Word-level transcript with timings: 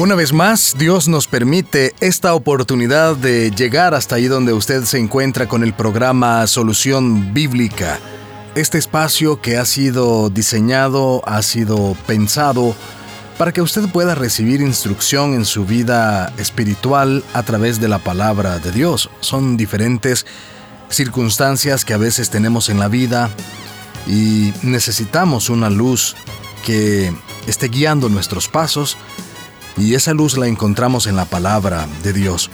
Una 0.00 0.14
vez 0.14 0.32
más, 0.32 0.76
Dios 0.78 1.08
nos 1.08 1.26
permite 1.26 1.94
esta 2.00 2.32
oportunidad 2.32 3.16
de 3.16 3.50
llegar 3.50 3.92
hasta 3.92 4.14
ahí 4.14 4.28
donde 4.28 4.54
usted 4.54 4.84
se 4.84 4.98
encuentra 4.98 5.46
con 5.46 5.62
el 5.62 5.74
programa 5.74 6.46
Solución 6.46 7.34
Bíblica. 7.34 7.98
Este 8.54 8.78
espacio 8.78 9.42
que 9.42 9.58
ha 9.58 9.66
sido 9.66 10.30
diseñado, 10.30 11.20
ha 11.26 11.42
sido 11.42 11.94
pensado 12.06 12.74
para 13.36 13.52
que 13.52 13.60
usted 13.60 13.90
pueda 13.92 14.14
recibir 14.14 14.62
instrucción 14.62 15.34
en 15.34 15.44
su 15.44 15.66
vida 15.66 16.32
espiritual 16.38 17.22
a 17.34 17.42
través 17.42 17.78
de 17.78 17.88
la 17.88 17.98
palabra 17.98 18.58
de 18.58 18.72
Dios. 18.72 19.10
Son 19.20 19.58
diferentes 19.58 20.24
circunstancias 20.88 21.84
que 21.84 21.92
a 21.92 21.98
veces 21.98 22.30
tenemos 22.30 22.70
en 22.70 22.78
la 22.78 22.88
vida 22.88 23.28
y 24.06 24.54
necesitamos 24.62 25.50
una 25.50 25.68
luz 25.68 26.16
que 26.64 27.12
esté 27.46 27.68
guiando 27.68 28.08
nuestros 28.08 28.48
pasos 28.48 28.96
y 29.76 29.94
esa 29.94 30.14
luz 30.14 30.36
la 30.36 30.46
encontramos 30.46 31.06
en 31.06 31.16
la 31.16 31.24
palabra 31.24 31.86
de 32.02 32.12
Dios. 32.12 32.50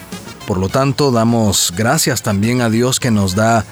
Por 0.47 0.59
lo 0.59 0.69
tanto, 0.69 1.11
damos 1.11 1.73
gracias 1.77 2.23
también 2.23 2.61
a 2.61 2.71
Dios 2.71 3.01
que 3.01 3.11
nos 3.11 3.35
da 3.35 3.65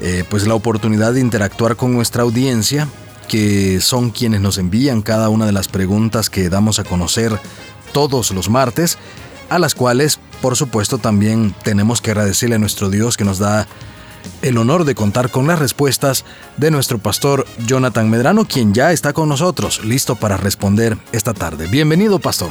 eh, 0.00 0.24
pues 0.28 0.46
la 0.46 0.54
oportunidad 0.54 1.12
de 1.12 1.20
interactuar 1.20 1.76
con 1.76 1.92
nuestra 1.92 2.22
audiencia, 2.22 2.88
que 3.28 3.80
son 3.80 4.10
quienes 4.10 4.40
nos 4.40 4.58
envían 4.58 5.02
cada 5.02 5.28
una 5.28 5.46
de 5.46 5.52
las 5.52 5.68
preguntas 5.68 6.30
que 6.30 6.48
damos 6.48 6.78
a 6.78 6.84
conocer 6.84 7.38
todos 7.92 8.30
los 8.32 8.48
martes, 8.48 8.98
a 9.48 9.58
las 9.58 9.74
cuales, 9.74 10.18
por 10.40 10.56
supuesto, 10.56 10.98
también 10.98 11.54
tenemos 11.62 12.00
que 12.00 12.10
agradecerle 12.10 12.56
a 12.56 12.58
nuestro 12.58 12.90
Dios 12.90 13.16
que 13.16 13.24
nos 13.24 13.38
da 13.38 13.66
el 14.42 14.58
honor 14.58 14.84
de 14.84 14.94
contar 14.94 15.30
con 15.30 15.46
las 15.46 15.58
respuestas 15.58 16.24
de 16.56 16.70
nuestro 16.70 16.98
pastor 16.98 17.46
Jonathan 17.66 18.10
Medrano, 18.10 18.44
quien 18.46 18.74
ya 18.74 18.92
está 18.92 19.12
con 19.12 19.28
nosotros, 19.28 19.84
listo 19.84 20.16
para 20.16 20.36
responder 20.36 20.98
esta 21.12 21.34
tarde. 21.34 21.66
Bienvenido, 21.66 22.18
pastor. 22.18 22.50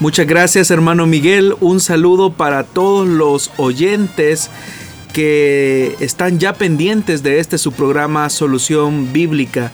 Muchas 0.00 0.28
gracias 0.28 0.70
hermano 0.70 1.08
Miguel, 1.08 1.56
un 1.58 1.80
saludo 1.80 2.32
para 2.32 2.62
todos 2.62 3.08
los 3.08 3.50
oyentes 3.56 4.48
que 5.12 5.96
están 5.98 6.38
ya 6.38 6.52
pendientes 6.52 7.24
de 7.24 7.40
este 7.40 7.58
su 7.58 7.72
programa 7.72 8.30
Solución 8.30 9.12
Bíblica. 9.12 9.72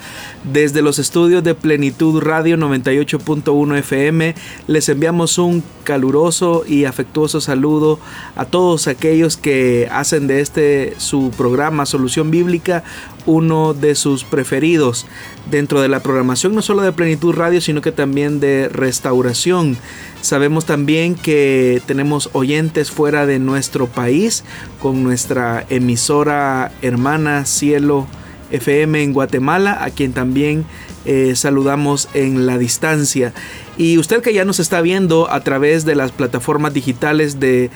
Desde 0.50 0.80
los 0.80 0.98
estudios 0.98 1.44
de 1.44 1.54
Plenitud 1.54 2.22
Radio 2.22 2.56
98.1 2.56 3.76
FM 3.78 4.34
les 4.66 4.88
enviamos 4.88 5.36
un 5.36 5.62
caluroso 5.84 6.64
y 6.66 6.86
afectuoso 6.86 7.42
saludo 7.42 7.98
a 8.34 8.46
todos 8.46 8.86
aquellos 8.88 9.36
que 9.36 9.88
hacen 9.92 10.26
de 10.26 10.40
este 10.40 10.94
su 10.96 11.30
programa 11.36 11.84
Solución 11.84 12.30
Bíblica 12.30 12.82
uno 13.26 13.74
de 13.74 13.94
sus 13.94 14.24
preferidos 14.24 15.06
dentro 15.50 15.80
de 15.80 15.88
la 15.88 16.00
programación 16.00 16.54
no 16.54 16.62
solo 16.62 16.82
de 16.82 16.92
Plenitud 16.92 17.34
Radio 17.34 17.60
sino 17.60 17.80
que 17.80 17.92
también 17.92 18.40
de 18.40 18.68
Restauración. 18.68 19.76
Sabemos 20.20 20.64
también 20.64 21.14
que 21.14 21.82
tenemos 21.86 22.30
oyentes 22.32 22.90
fuera 22.90 23.26
de 23.26 23.38
nuestro 23.38 23.86
país 23.86 24.44
con 24.80 25.02
nuestra 25.02 25.66
emisora 25.68 26.72
hermana 26.82 27.44
Cielo 27.44 28.06
FM 28.50 29.02
en 29.02 29.12
Guatemala, 29.12 29.82
a 29.82 29.90
quien 29.90 30.12
también 30.12 30.64
eh, 31.04 31.34
saludamos 31.36 32.08
en 32.14 32.46
la 32.46 32.56
distancia. 32.56 33.32
Y 33.76 33.98
usted 33.98 34.22
que 34.22 34.32
ya 34.32 34.44
nos 34.44 34.60
está 34.60 34.80
viendo 34.80 35.30
a 35.30 35.40
través 35.40 35.84
de 35.84 35.94
las 35.94 36.12
plataformas 36.12 36.72
digitales 36.74 37.40
de, 37.40 37.70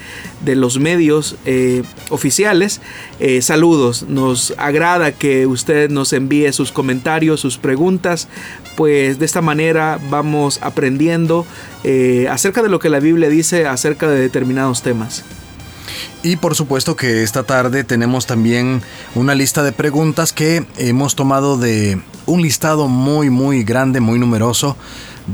los 0.44 0.78
medios 0.78 1.36
eh, 1.44 1.82
oficiales, 2.10 2.80
eh, 3.20 3.42
saludos. 3.42 4.04
Nos 4.08 4.54
agrada 4.58 5.12
que 5.12 5.46
usted 5.46 5.90
nos 5.90 6.12
envíe 6.12 6.52
sus 6.52 6.72
comentarios, 6.72 7.40
sus 7.40 7.58
preguntas, 7.58 8.28
pues 8.76 9.18
de 9.18 9.26
esta 9.26 9.40
manera 9.40 9.98
vamos 10.08 10.60
aprendiendo 10.62 11.46
acerca 12.30 12.62
de 12.62 12.68
lo 12.68 12.78
que 12.78 12.90
la 12.90 13.00
Biblia 13.00 13.28
dice 13.28 13.66
acerca 13.66 14.08
de 14.08 14.20
determinados 14.20 14.82
temas. 14.82 15.24
Y 16.22 16.36
por 16.36 16.54
supuesto 16.54 16.96
que 16.96 17.22
esta 17.22 17.44
tarde 17.44 17.84
tenemos 17.84 18.26
también 18.26 18.82
una 19.14 19.34
lista 19.34 19.62
de 19.62 19.72
preguntas 19.72 20.32
que 20.32 20.66
hemos 20.76 21.14
tomado 21.14 21.56
de 21.56 22.00
un 22.26 22.42
listado 22.42 22.88
muy 22.88 23.30
muy 23.30 23.62
grande, 23.62 24.00
muy 24.00 24.18
numeroso 24.18 24.76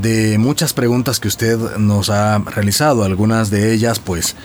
de 0.01 0.37
muchas 0.37 0.73
preguntas 0.73 1.19
que 1.19 1.27
usted 1.27 1.57
nos 1.77 2.09
ha 2.09 2.39
realizado. 2.39 3.03
Algunas 3.03 3.49
de 3.49 3.73
ellas 3.73 3.99
pues 3.99 4.35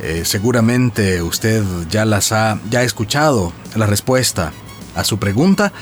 eh, 0.00 0.22
seguramente 0.24 1.22
usted 1.22 1.64
ya 1.90 2.04
las 2.04 2.32
ha 2.32 2.58
ya 2.70 2.80
ha 2.80 2.84
escuchado 2.84 3.52
la 3.74 3.86
respuesta 3.86 4.52
a 4.94 5.04
su 5.04 5.18
pregunta 5.18 5.72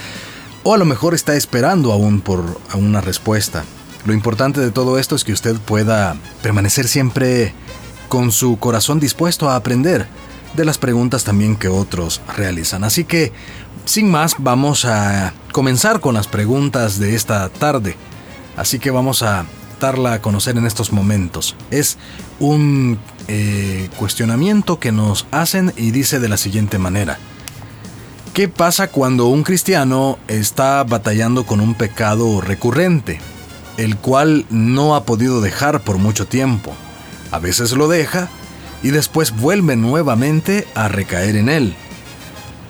o 0.62 0.74
a 0.74 0.78
lo 0.78 0.84
mejor 0.84 1.14
está 1.14 1.36
esperando 1.36 1.92
aún 1.92 2.20
por 2.20 2.60
una 2.74 3.00
respuesta. 3.00 3.64
Lo 4.04 4.12
importante 4.12 4.60
de 4.60 4.70
todo 4.70 4.98
esto 4.98 5.16
es 5.16 5.24
que 5.24 5.32
usted 5.32 5.56
pueda 5.56 6.16
permanecer 6.42 6.88
siempre 6.88 7.54
con 8.08 8.32
su 8.32 8.58
corazón 8.58 9.00
dispuesto 9.00 9.48
a 9.48 9.56
aprender 9.56 10.06
de 10.56 10.64
las 10.64 10.78
preguntas 10.78 11.24
también 11.24 11.56
que 11.56 11.68
otros 11.68 12.20
realizan. 12.36 12.84
Así 12.84 13.04
que, 13.04 13.32
sin 13.84 14.10
más, 14.10 14.36
vamos 14.38 14.84
a 14.84 15.34
comenzar 15.52 16.00
con 16.00 16.14
las 16.14 16.28
preguntas 16.28 16.98
de 16.98 17.14
esta 17.14 17.48
tarde. 17.48 17.96
Así 18.56 18.78
que 18.78 18.90
vamos 18.90 19.22
a 19.22 19.46
darla 19.80 20.14
a 20.14 20.22
conocer 20.22 20.56
en 20.56 20.66
estos 20.66 20.92
momentos. 20.92 21.54
Es 21.70 21.98
un 22.40 22.98
eh, 23.28 23.88
cuestionamiento 23.98 24.78
que 24.78 24.92
nos 24.92 25.26
hacen 25.30 25.72
y 25.76 25.90
dice 25.90 26.20
de 26.20 26.28
la 26.28 26.36
siguiente 26.36 26.78
manera. 26.78 27.18
¿Qué 28.32 28.48
pasa 28.48 28.88
cuando 28.88 29.26
un 29.26 29.44
cristiano 29.44 30.18
está 30.28 30.84
batallando 30.84 31.46
con 31.46 31.60
un 31.60 31.74
pecado 31.74 32.40
recurrente, 32.40 33.18
el 33.78 33.96
cual 33.96 34.44
no 34.50 34.94
ha 34.94 35.04
podido 35.04 35.40
dejar 35.40 35.82
por 35.82 35.98
mucho 35.98 36.26
tiempo? 36.26 36.74
A 37.30 37.38
veces 37.38 37.72
lo 37.72 37.88
deja 37.88 38.28
y 38.82 38.90
después 38.90 39.34
vuelve 39.34 39.76
nuevamente 39.76 40.66
a 40.74 40.88
recaer 40.88 41.36
en 41.36 41.48
él. 41.48 41.76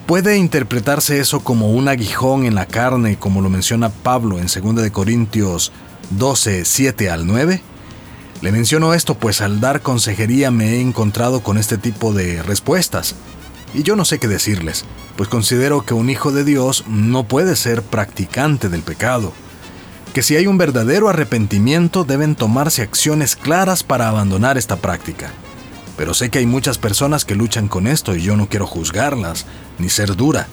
¿Puede 0.07 0.37
interpretarse 0.37 1.19
eso 1.19 1.41
como 1.41 1.71
un 1.71 1.89
aguijón 1.89 2.45
en 2.45 2.55
la 2.55 2.65
carne, 2.65 3.17
como 3.19 3.41
lo 3.41 3.49
menciona 3.49 3.89
Pablo 3.89 4.39
en 4.39 4.47
2 4.47 4.89
Corintios 4.91 5.73
12, 6.11 6.63
7 6.63 7.09
al 7.09 7.27
9? 7.27 7.61
Le 8.39 8.51
menciono 8.53 8.93
esto 8.93 9.15
pues 9.15 9.41
al 9.41 9.59
dar 9.59 9.81
consejería 9.81 10.49
me 10.49 10.75
he 10.75 10.81
encontrado 10.81 11.41
con 11.41 11.57
este 11.57 11.77
tipo 11.77 12.13
de 12.13 12.41
respuestas. 12.41 13.15
Y 13.73 13.83
yo 13.83 13.97
no 13.97 14.05
sé 14.05 14.17
qué 14.17 14.29
decirles, 14.29 14.85
pues 15.17 15.27
considero 15.27 15.83
que 15.83 15.93
un 15.93 16.09
hijo 16.09 16.31
de 16.31 16.45
Dios 16.45 16.85
no 16.87 17.27
puede 17.27 17.57
ser 17.57 17.81
practicante 17.81 18.69
del 18.69 18.83
pecado 18.83 19.33
que 20.17 20.23
si 20.23 20.35
hay 20.35 20.47
un 20.47 20.57
verdadero 20.57 21.09
arrepentimiento 21.09 22.03
deben 22.03 22.33
tomarse 22.33 22.81
acciones 22.81 23.35
claras 23.35 23.83
para 23.83 24.09
abandonar 24.09 24.57
esta 24.57 24.77
práctica. 24.77 25.31
Pero 25.97 26.13
sé 26.13 26.29
que 26.29 26.39
hay 26.39 26.45
muchas 26.45 26.77
personas 26.77 27.25
que 27.25 27.35
luchan 27.35 27.67
con 27.67 27.87
esto 27.87 28.15
y 28.15 28.21
yo 28.21 28.37
no 28.37 28.47
quiero 28.47 28.67
juzgarlas, 28.67 29.45
ni 29.79 29.89
ser 29.89 30.15
dura. 30.15 30.47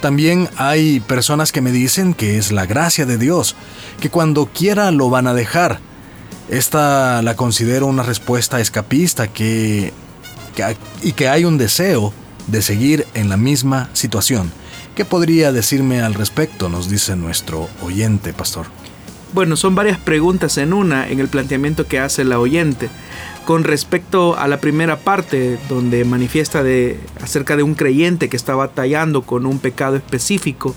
También 0.00 0.50
hay 0.56 0.98
personas 0.98 1.52
que 1.52 1.60
me 1.60 1.70
dicen 1.70 2.12
que 2.12 2.36
es 2.36 2.50
la 2.50 2.66
gracia 2.66 3.06
de 3.06 3.18
Dios, 3.18 3.54
que 4.00 4.10
cuando 4.10 4.46
quiera 4.46 4.90
lo 4.90 5.08
van 5.08 5.28
a 5.28 5.34
dejar. 5.34 5.78
Esta 6.48 7.22
la 7.22 7.36
considero 7.36 7.86
una 7.86 8.02
respuesta 8.02 8.60
escapista 8.60 9.28
que, 9.28 9.92
y 11.02 11.12
que 11.12 11.28
hay 11.28 11.44
un 11.44 11.56
deseo 11.56 12.12
de 12.48 12.62
seguir 12.62 13.06
en 13.14 13.28
la 13.28 13.36
misma 13.36 13.88
situación. 13.92 14.50
¿Qué 14.96 15.04
podría 15.04 15.52
decirme 15.52 16.02
al 16.02 16.14
respecto? 16.14 16.68
Nos 16.68 16.90
dice 16.90 17.14
nuestro 17.14 17.68
oyente, 17.82 18.32
pastor. 18.32 18.66
Bueno, 19.32 19.56
son 19.56 19.74
varias 19.74 19.98
preguntas 19.98 20.58
en 20.58 20.74
una 20.74 21.08
en 21.08 21.18
el 21.18 21.28
planteamiento 21.28 21.86
que 21.86 21.98
hace 21.98 22.22
la 22.22 22.38
oyente. 22.38 22.90
Con 23.46 23.64
respecto 23.64 24.36
a 24.36 24.46
la 24.46 24.60
primera 24.60 24.98
parte, 24.98 25.58
donde 25.70 26.04
manifiesta 26.04 26.62
de, 26.62 27.00
acerca 27.20 27.56
de 27.56 27.62
un 27.62 27.74
creyente 27.74 28.28
que 28.28 28.36
está 28.36 28.54
batallando 28.54 29.22
con 29.22 29.46
un 29.46 29.58
pecado 29.58 29.96
específico 29.96 30.74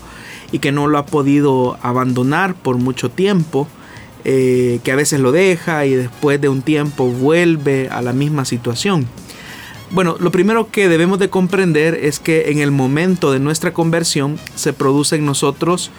y 0.52 0.58
que 0.58 0.72
no 0.72 0.86
lo 0.86 0.96
ha 0.96 1.04
podido 1.04 1.78
abandonar 1.82 2.54
por 2.54 2.78
mucho 2.78 3.10
tiempo, 3.10 3.68
eh, 4.24 4.80
que 4.82 4.90
a 4.90 4.96
veces 4.96 5.20
lo 5.20 5.32
deja 5.32 5.84
y 5.84 5.94
después 5.94 6.40
de 6.40 6.48
un 6.48 6.62
tiempo 6.62 7.08
vuelve 7.10 7.88
a 7.90 8.00
la 8.00 8.14
misma 8.14 8.46
situación. 8.46 9.06
Bueno, 9.90 10.16
lo 10.18 10.32
primero 10.32 10.70
que 10.70 10.88
debemos 10.88 11.18
de 11.18 11.30
comprender 11.30 11.94
es 11.94 12.18
que 12.18 12.50
en 12.50 12.58
el 12.58 12.70
momento 12.70 13.30
de 13.30 13.38
nuestra 13.38 13.72
conversión 13.72 14.38
se 14.56 14.72
produce 14.72 15.16
en 15.16 15.26
nosotros 15.26 15.92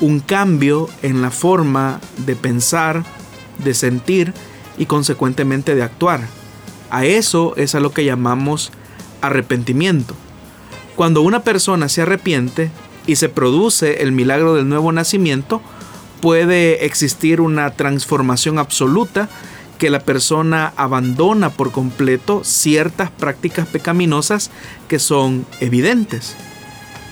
un 0.00 0.20
cambio 0.20 0.88
en 1.02 1.22
la 1.22 1.30
forma 1.30 2.00
de 2.18 2.36
pensar, 2.36 3.04
de 3.62 3.74
sentir 3.74 4.32
y 4.76 4.86
consecuentemente 4.86 5.74
de 5.74 5.82
actuar. 5.82 6.22
A 6.90 7.04
eso 7.04 7.54
es 7.56 7.74
a 7.74 7.80
lo 7.80 7.92
que 7.92 8.04
llamamos 8.04 8.72
arrepentimiento. 9.20 10.14
Cuando 10.96 11.22
una 11.22 11.42
persona 11.42 11.88
se 11.88 12.02
arrepiente 12.02 12.70
y 13.06 13.16
se 13.16 13.28
produce 13.28 14.02
el 14.02 14.12
milagro 14.12 14.54
del 14.54 14.68
nuevo 14.68 14.92
nacimiento, 14.92 15.60
puede 16.20 16.86
existir 16.86 17.40
una 17.40 17.70
transformación 17.70 18.58
absoluta 18.58 19.28
que 19.78 19.90
la 19.90 20.00
persona 20.00 20.72
abandona 20.76 21.50
por 21.50 21.72
completo 21.72 22.42
ciertas 22.44 23.10
prácticas 23.10 23.66
pecaminosas 23.66 24.50
que 24.88 24.98
son 24.98 25.44
evidentes. 25.60 26.36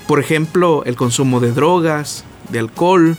Por 0.07 0.19
ejemplo, 0.19 0.83
el 0.85 0.95
consumo 0.95 1.39
de 1.39 1.51
drogas, 1.51 2.23
de 2.53 2.59
alcohol, 2.59 3.17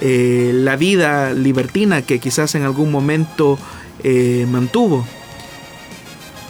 eh, 0.00 0.50
la 0.52 0.74
vida 0.74 1.32
libertina 1.32 2.02
que 2.02 2.18
quizás 2.18 2.56
en 2.56 2.64
algún 2.64 2.90
momento 2.90 3.56
eh, 4.02 4.46
mantuvo. 4.50 5.06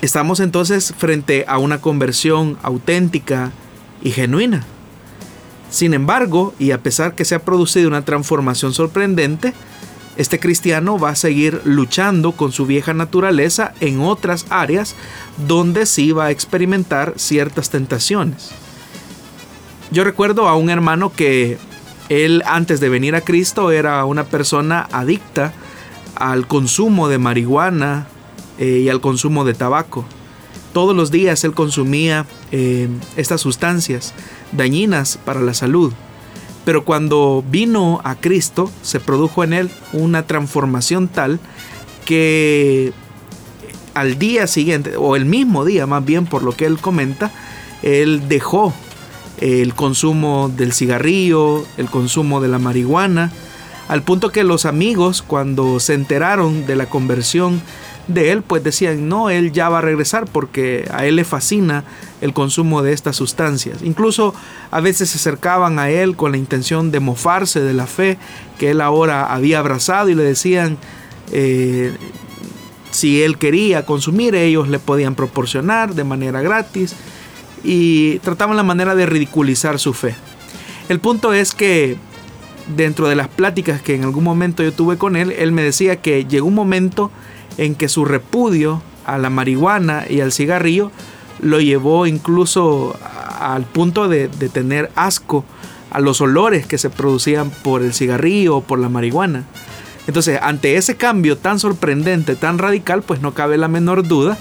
Estamos 0.01 0.41
entonces 0.41 0.95
frente 0.97 1.45
a 1.47 1.59
una 1.59 1.81
conversión 1.81 2.57
auténtica 2.63 3.53
y 4.03 4.11
genuina. 4.11 4.65
Sin 5.71 5.95
embargo, 5.95 6.55
y 6.59 6.71
a 6.71 6.83
pesar 6.83 7.15
que 7.15 7.25
se 7.25 7.35
ha 7.35 7.45
producido 7.45 7.89
una 7.89 8.05
transformación 8.05 8.73
sorprendente, 8.73 9.53
este 10.17 10.39
cristiano 10.39 10.99
va 10.99 11.11
a 11.11 11.17
seguir 11.17 11.63
luchando 11.65 12.33
con 12.33 12.53
su 12.53 12.67
vieja 12.67 12.93
naturaleza 12.93 13.73
en 13.81 14.01
otras 14.01 14.47
áreas 14.51 14.95
donde 15.47 15.87
sí 15.87 16.13
va 16.13 16.27
a 16.27 16.31
experimentar 16.31 17.15
ciertas 17.17 17.71
tentaciones. 17.71 18.51
Yo 19.91 20.05
recuerdo 20.05 20.49
a 20.49 20.57
un 20.57 20.69
hermano 20.69 21.13
que 21.13 21.59
él 22.09 22.43
antes 22.47 22.81
de 22.81 22.89
venir 22.89 23.15
a 23.15 23.21
Cristo 23.21 23.71
era 23.71 24.05
una 24.05 24.25
persona 24.25 24.89
adicta 24.93 25.53
al 26.15 26.47
consumo 26.47 27.09
de 27.09 27.19
marihuana 27.19 28.07
eh, 28.59 28.83
y 28.85 28.89
al 28.89 29.01
consumo 29.01 29.45
de 29.45 29.55
tabaco. 29.55 30.05
Todos 30.73 30.97
los 30.97 31.11
días 31.11 31.45
él 31.45 31.55
consumía 31.55 32.27
eh, 32.51 32.89
estas 33.17 33.41
sustancias 33.41 34.15
dañinas 34.53 35.19
para 35.25 35.41
la 35.41 35.55
salud. 35.55 35.93
Pero 36.65 36.85
cuando 36.85 37.45
vino 37.51 38.01
a 38.05 38.15
Cristo, 38.15 38.71
se 38.83 39.01
produjo 39.01 39.43
en 39.43 39.53
él 39.53 39.71
una 39.93 40.27
transformación 40.27 41.09
tal 41.09 41.41
que 42.05 42.93
al 43.95 44.19
día 44.19 44.47
siguiente, 44.47 44.97
o 44.97 45.17
el 45.17 45.25
mismo 45.25 45.65
día 45.65 45.87
más 45.87 46.05
bien 46.05 46.27
por 46.27 46.43
lo 46.43 46.53
que 46.53 46.67
él 46.67 46.79
comenta, 46.79 47.33
él 47.83 48.29
dejó 48.29 48.73
el 49.43 49.75
consumo 49.75 50.51
del 50.57 50.73
cigarrillo, 50.73 51.65
el 51.77 51.91
consumo 51.91 52.41
de 52.41 52.49
la 52.49 52.61
marihuana, 52.61 53.33
al 53.89 54.03
punto 54.03 54.31
que 54.31 54.45
los 54.45 54.67
amigos 54.67 55.21
cuando 55.21 55.81
se 55.81 55.95
enteraron 55.95 56.65
de 56.65 56.77
la 56.77 56.87
conversión 56.87 57.61
de 58.07 58.31
él, 58.31 58.43
pues 58.43 58.63
decían, 58.63 59.09
no, 59.09 59.31
él 59.31 59.53
ya 59.53 59.69
va 59.69 59.79
a 59.79 59.81
regresar 59.81 60.27
porque 60.31 60.89
a 60.93 61.07
él 61.07 61.17
le 61.17 61.25
fascina 61.25 61.85
el 62.21 62.33
consumo 62.33 62.83
de 62.83 62.93
estas 62.93 63.17
sustancias. 63.17 63.79
Incluso 63.83 64.33
a 64.71 64.81
veces 64.81 65.11
se 65.11 65.19
acercaban 65.19 65.81
a 65.81 65.91
él 65.91 66.17
con 66.17 66.31
la 66.31 66.39
intención 66.39 66.93
de 66.93 67.01
mofarse 67.01 67.61
de 67.61 67.75
la 67.75 67.87
fe 67.87 68.19
que 68.59 68.71
él 68.71 68.81
ahora 68.81 69.33
había 69.33 69.59
abrazado 69.59 70.09
y 70.09 70.15
le 70.15 70.23
decían, 70.23 70.79
eh, 71.33 71.93
si 72.93 73.23
él 73.23 73.39
quería 73.39 73.87
consumir, 73.87 74.37
ellos 74.37 74.69
le 74.69 74.79
podían 74.79 75.17
proporcionar 75.17 75.95
de 75.95 76.05
manera 76.05 76.43
gratis 76.43 76.95
y 77.65 78.19
trataban 78.21 78.57
la 78.57 78.63
manera 78.63 78.95
de 78.95 79.07
ridiculizar 79.07 79.79
su 79.79 79.93
fe. 79.93 80.15
El 80.89 81.01
punto 81.01 81.33
es 81.33 81.55
que 81.55 81.97
dentro 82.77 83.09
de 83.09 83.17
las 83.17 83.29
pláticas 83.29 83.83
que 83.83 83.95
en 83.95 84.05
algún 84.05 84.25
momento 84.25 84.63
yo 84.63 84.73
tuve 84.73 84.99
con 84.99 85.17
él, 85.17 85.33
él 85.33 85.53
me 85.53 85.63
decía 85.63 85.97
que 85.97 86.25
llegó 86.25 86.47
un 86.47 86.55
momento 86.55 87.11
en 87.59 87.75
que 87.75 87.89
su 87.89 88.05
repudio 88.05 88.83
a 89.05 89.19
la 89.19 89.31
marihuana 89.31 90.05
y 90.09 90.21
al 90.21 90.33
cigarrillo 90.33 90.91
lo 91.41 91.61
llevó 91.61 92.07
incluso 92.07 92.97
al 93.39 93.65
punto 93.65 94.09
de, 94.09 94.29
tener 94.29 94.91
asco 94.95 95.45
a 95.91 96.01
los 96.01 96.21
olores 96.21 96.67
que 96.67 96.79
se 96.79 96.89
producían 96.89 97.51
por 97.51 97.83
el 97.83 97.93
cigarrillo 97.93 98.59
o 98.59 98.61
por 98.63 98.79
la 98.79 98.89
marihuana. 98.89 99.45
Entonces, 100.07 100.39
ante 100.43 100.77
ese 100.77 100.97
cambio 100.97 101.37
tan 101.37 101.59
sorprendente, 101.59 102.35
tan 102.35 102.59
radical, 102.59 103.03
pues 103.03 103.21
no 103.21 103.35
cabe 103.35 103.59
la 103.59 103.69
menor 103.69 104.07
duda 104.07 104.39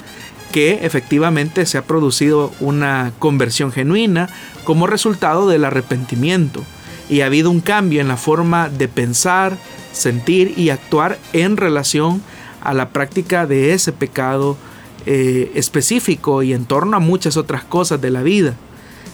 que 0.52 0.86
efectivamente 0.86 1.66
se 1.66 1.78
ha 1.78 1.84
producido 1.84 2.52
una 2.60 3.14
conversión 3.20 3.72
genuina 3.72 4.30
como 4.64 4.88
resultado 4.88 5.48
del 5.48 5.66
arrepentimiento 5.66 6.64
y 7.10 7.22
ha 7.22 7.26
habido 7.26 7.50
un 7.50 7.62
cambio 7.62 8.02
en 8.02 8.08
la 8.08 8.18
forma 8.18 8.70
de 8.70 8.88
pensar, 8.88 9.58
sentir 9.92 10.54
y 10.58 10.70
actuar 10.70 11.20
en 11.34 11.58
relación 11.58 12.22
a 12.62 12.74
la 12.74 12.90
práctica 12.90 13.46
de 13.46 13.74
ese 13.74 13.92
pecado 13.92 14.58
eh, 15.06 15.52
específico 15.56 16.44
y 16.44 16.54
en 16.54 16.66
torno 16.66 16.96
a 16.96 17.00
muchas 17.00 17.36
otras 17.36 17.64
cosas 17.64 18.00
de 18.00 18.12
la 18.12 18.22
vida. 18.22 18.56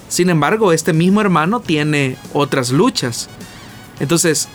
Sin 0.09 0.29
embargo, 0.29 0.73
este 0.73 0.93
mismo 0.93 1.21
hermano 1.21 1.59
tiene 1.59 2.17
otras 2.33 2.71
luchas. 2.71 3.29
Entonces, 3.99 4.47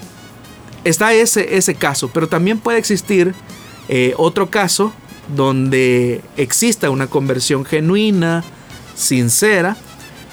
está 0.84 1.12
ese, 1.12 1.56
ese 1.56 1.74
caso, 1.74 2.10
pero 2.12 2.28
también 2.28 2.58
puede 2.58 2.78
existir 2.78 3.34
eh, 3.88 4.14
otro 4.16 4.50
caso 4.50 4.92
donde 5.28 6.20
exista 6.36 6.90
una 6.90 7.06
conversión 7.06 7.64
genuina, 7.64 8.44
sincera, 8.94 9.76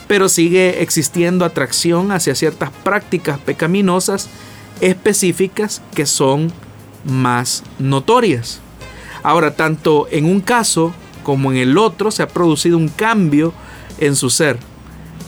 pero 0.08 0.30
sigue 0.30 0.82
existiendo 0.82 1.46
atracción 1.46 2.12
hacia 2.12 2.36
ciertas 2.36 2.72
prácticas 2.84 3.40
pecaminosas 3.40 4.30
específicas 4.82 5.82
que 5.94 6.06
son 6.06 6.52
más 7.06 7.64
notorias. 7.78 8.60
Ahora, 9.24 9.56
tanto 9.56 10.08
en 10.12 10.26
un 10.26 10.42
caso 10.42 10.94
como 11.24 11.52
en 11.52 11.58
el 11.58 11.78
otro 11.78 12.12
se 12.12 12.24
ha 12.24 12.28
producido 12.28 12.78
un 12.78 12.90
cambio 12.90 13.54
en 14.00 14.16
su 14.16 14.30
ser. 14.30 14.58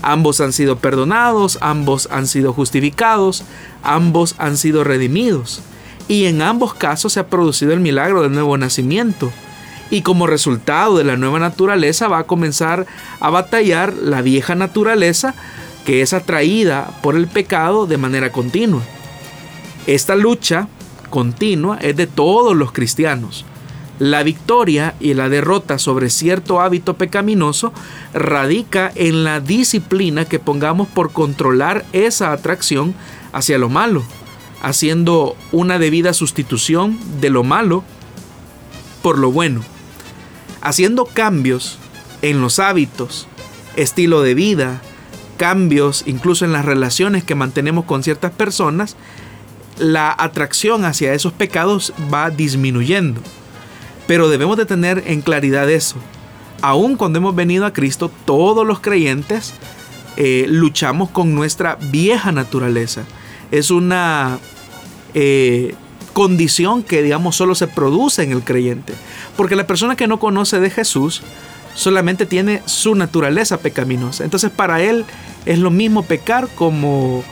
Ambos 0.02 0.42
han 0.42 0.54
sido 0.54 0.80
perdonados, 0.80 1.60
ambos 1.62 2.08
han 2.12 2.26
sido 2.26 2.54
justificados, 2.54 3.44
ambos 3.84 4.34
han 4.40 4.58
sido 4.58 4.84
redimidos. 4.84 5.62
Y 6.08 6.26
en 6.26 6.42
ambos 6.42 6.74
casos 6.74 7.14
se 7.14 7.20
ha 7.20 7.28
producido 7.28 7.74
el 7.74 7.80
milagro 7.82 8.24
del 8.24 8.32
nuevo 8.32 8.58
nacimiento. 8.58 9.32
Y 9.92 10.02
como 10.02 10.26
resultado 10.26 10.98
de 10.98 11.04
la 11.04 11.18
nueva 11.18 11.38
naturaleza 11.38 12.08
va 12.08 12.20
a 12.20 12.24
comenzar 12.24 12.88
a 13.20 13.30
batallar 13.30 13.94
la 13.94 14.24
vieja 14.24 14.56
naturaleza 14.56 15.36
que 15.86 16.02
es 16.02 16.14
atraída 16.14 16.90
por 17.04 17.16
el 17.16 17.28
pecado 17.28 17.86
de 17.86 17.98
manera 17.98 18.32
continua. 18.32 18.82
Esta 19.86 20.16
lucha 20.16 20.68
continua 21.10 21.78
es 21.82 21.96
de 21.96 22.08
todos 22.08 22.56
los 22.56 22.72
cristianos. 22.72 23.46
La 24.00 24.24
victoria 24.24 24.96
y 25.00 25.14
la 25.14 25.30
derrota 25.30 25.78
sobre 25.78 26.10
cierto 26.10 26.60
hábito 26.60 26.96
pecaminoso 26.96 27.72
radica 28.14 28.92
en 28.96 29.24
la 29.24 29.40
disciplina 29.40 30.26
que 30.26 30.40
pongamos 30.40 30.88
por 30.88 31.12
controlar 31.12 31.86
esa 31.94 32.32
atracción 32.32 32.96
hacia 33.32 33.60
lo 33.60 33.70
malo, 33.70 34.04
haciendo 34.64 35.36
una 35.52 35.78
debida 35.78 36.14
sustitución 36.14 36.98
de 37.20 37.30
lo 37.30 37.44
malo 37.44 37.84
por 39.04 39.20
lo 39.20 39.32
bueno, 39.32 39.62
haciendo 40.62 41.06
cambios 41.06 41.78
en 42.22 42.42
los 42.42 42.60
hábitos, 42.60 43.28
estilo 43.76 44.22
de 44.22 44.36
vida, 44.36 44.82
cambios 45.38 46.04
incluso 46.06 46.46
en 46.46 46.54
las 46.54 46.66
relaciones 46.66 47.24
que 47.24 47.36
mantenemos 47.36 47.86
con 47.86 48.04
ciertas 48.04 48.32
personas, 48.32 48.96
la 49.80 50.16
atracción 50.18 50.86
hacia 50.86 51.14
esos 51.14 51.34
pecados 51.34 51.94
va 52.14 52.30
disminuyendo. 52.30 53.22
Pero 54.08 54.30
debemos 54.30 54.58
de 54.58 54.66
tener 54.66 55.04
en 55.08 55.22
claridad 55.22 55.70
eso. 55.70 55.96
Aun 56.62 56.96
cuando 56.96 57.18
hemos 57.18 57.36
venido 57.36 57.66
a 57.66 57.74
Cristo, 57.74 58.12
todos 58.26 58.68
los 58.68 58.80
creyentes 58.80 59.54
eh, 60.18 60.46
luchamos 60.48 61.10
con 61.10 61.34
nuestra 61.34 61.78
vieja 61.90 62.32
naturaleza. 62.32 63.04
Es 63.50 63.72
una 63.72 64.38
eh, 65.14 65.76
condición 66.14 66.84
que, 66.84 67.02
digamos, 67.02 67.36
solo 67.36 67.56
se 67.56 67.68
produce 67.68 68.24
en 68.24 68.32
el 68.32 68.44
creyente. 68.44 68.94
Porque 69.38 69.56
la 69.56 69.68
persona 69.68 69.96
que 69.96 70.08
no 70.08 70.20
conoce 70.20 70.60
de 70.60 70.70
Jesús 70.70 71.22
solamente 71.74 72.26
tiene 72.26 72.62
su 72.66 72.96
naturaleza 72.96 73.58
pecaminosa. 73.58 74.24
Entonces 74.24 74.52
para 74.52 74.82
él 74.82 75.06
es 75.46 75.60
lo 75.60 75.72
mismo 75.72 76.04
pecar 76.04 76.48
como 76.56 77.24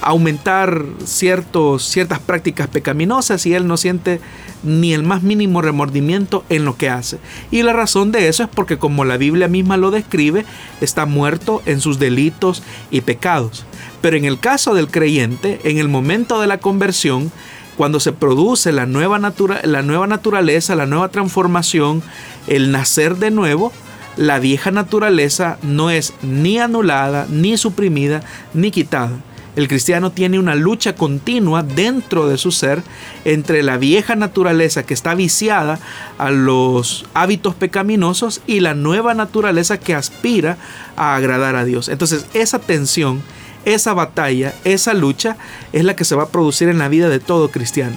aumentar 0.00 0.84
ciertos, 1.04 1.84
ciertas 1.84 2.18
prácticas 2.18 2.68
pecaminosas 2.68 3.46
y 3.46 3.54
él 3.54 3.66
no 3.66 3.76
siente 3.76 4.20
ni 4.62 4.92
el 4.92 5.02
más 5.02 5.22
mínimo 5.22 5.62
remordimiento 5.62 6.44
en 6.50 6.64
lo 6.64 6.76
que 6.76 6.90
hace. 6.90 7.18
Y 7.50 7.62
la 7.62 7.72
razón 7.72 8.12
de 8.12 8.28
eso 8.28 8.42
es 8.42 8.48
porque 8.48 8.78
como 8.78 9.04
la 9.04 9.16
Biblia 9.16 9.48
misma 9.48 9.76
lo 9.76 9.90
describe, 9.90 10.44
está 10.80 11.06
muerto 11.06 11.62
en 11.64 11.80
sus 11.80 11.98
delitos 11.98 12.62
y 12.90 13.02
pecados. 13.02 13.64
Pero 14.02 14.16
en 14.16 14.24
el 14.24 14.38
caso 14.38 14.74
del 14.74 14.88
creyente, 14.88 15.60
en 15.64 15.78
el 15.78 15.88
momento 15.88 16.40
de 16.40 16.48
la 16.48 16.58
conversión, 16.58 17.32
cuando 17.76 18.00
se 18.00 18.12
produce 18.12 18.72
la 18.72 18.86
nueva, 18.86 19.18
la 19.64 19.82
nueva 19.82 20.06
naturaleza, 20.06 20.74
la 20.74 20.86
nueva 20.86 21.08
transformación, 21.08 22.02
el 22.46 22.70
nacer 22.70 23.16
de 23.16 23.30
nuevo, 23.30 23.72
la 24.16 24.38
vieja 24.38 24.70
naturaleza 24.70 25.58
no 25.62 25.90
es 25.90 26.14
ni 26.22 26.58
anulada, 26.58 27.26
ni 27.28 27.56
suprimida, 27.56 28.22
ni 28.52 28.70
quitada 28.70 29.18
El 29.56 29.66
cristiano 29.66 30.12
tiene 30.12 30.38
una 30.38 30.54
lucha 30.54 30.94
continua 30.94 31.62
dentro 31.64 32.28
de 32.28 32.38
su 32.38 32.52
ser 32.52 32.82
entre 33.24 33.62
la 33.64 33.76
vieja 33.76 34.14
naturaleza 34.14 34.84
que 34.84 34.94
está 34.94 35.14
viciada 35.14 35.80
a 36.18 36.30
los 36.30 37.06
hábitos 37.14 37.54
pecaminosos 37.54 38.40
y 38.46 38.60
la 38.60 38.74
nueva 38.74 39.14
naturaleza 39.14 39.78
que 39.78 39.94
aspira 39.94 40.58
a 40.96 41.16
agradar 41.16 41.56
a 41.56 41.64
Dios. 41.64 41.88
Entonces 41.88 42.26
esa 42.34 42.60
tensión, 42.60 43.22
esa 43.64 43.94
batalla, 43.94 44.54
esa 44.64 44.94
lucha 44.94 45.36
es 45.72 45.84
la 45.84 45.96
que 45.96 46.04
se 46.04 46.14
va 46.14 46.24
a 46.24 46.28
producir 46.28 46.68
en 46.68 46.78
la 46.78 46.88
vida 46.88 47.08
de 47.08 47.20
todo 47.20 47.50
cristiano. 47.50 47.96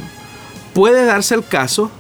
Puede 0.74 1.06
darse 1.06 1.36
el 1.36 1.44
caso 1.44 1.92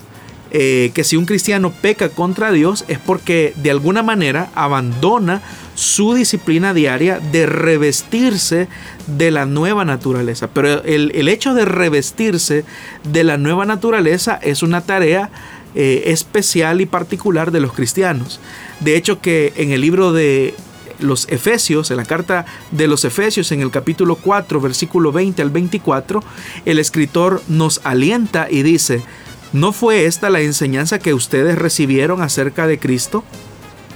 eh, 0.50 0.92
que 0.94 1.04
si 1.04 1.18
un 1.18 1.26
cristiano 1.26 1.72
peca 1.72 2.08
contra 2.10 2.52
Dios 2.52 2.86
es 2.88 3.00
porque 3.00 3.54
de 3.58 3.70
alguna 3.70 4.02
manera 4.02 4.50
abandona 4.56 5.42
su 5.76 6.14
disciplina 6.14 6.74
diaria 6.74 7.20
de 7.20 7.46
revestirse 7.46 8.70
de 9.08 9.32
la 9.32 9.46
nueva 9.46 9.84
naturaleza. 9.84 10.48
Pero 10.48 10.84
el, 10.84 11.28
hecho 11.28 11.54
de 11.54 11.66
revestirse 11.66 12.64
de 13.04 13.24
la 13.24 13.38
nueva 13.38 13.66
naturaleza 13.66 14.40
es 14.42 14.64
una 14.64 14.82
tarea 14.82 15.30
eh, 15.76 16.04
especial 16.08 16.80
y 16.80 16.86
particular 16.86 17.52
de 17.52 17.60
los 17.60 17.74
cristianos. 17.74 18.40
De 18.80 18.96
hecho 18.96 19.20
que 19.20 19.54
en 19.58 19.72
el 19.72 19.82
libro 19.82 20.14
de 20.14 20.56
los 21.00 21.28
Efesios, 21.30 21.92
en 21.92 21.98
la 21.98 22.06
carta 22.06 22.46
de 22.72 22.88
los 22.88 23.06
Efesios, 23.06 23.52
en 23.52 23.62
el 23.62 23.72
capítulo 23.72 24.16
4, 24.16 24.62
versículo 24.62 25.12
20 25.12 25.42
al 25.42 25.50
24, 25.50 26.24
el 26.66 26.80
escritor 26.80 27.42
nos 27.48 27.82
alienta 27.84 28.48
y 28.50 28.64
dice, 28.64 29.04
¿No 29.54 29.72
fue 29.72 30.06
esta 30.06 30.30
la 30.30 30.42
enseñanza 30.42 31.00
que 31.00 31.14
ustedes 31.14 31.58
recibieron 31.58 32.22
acerca 32.22 32.68
de 32.68 32.80
Cristo? 32.80 33.24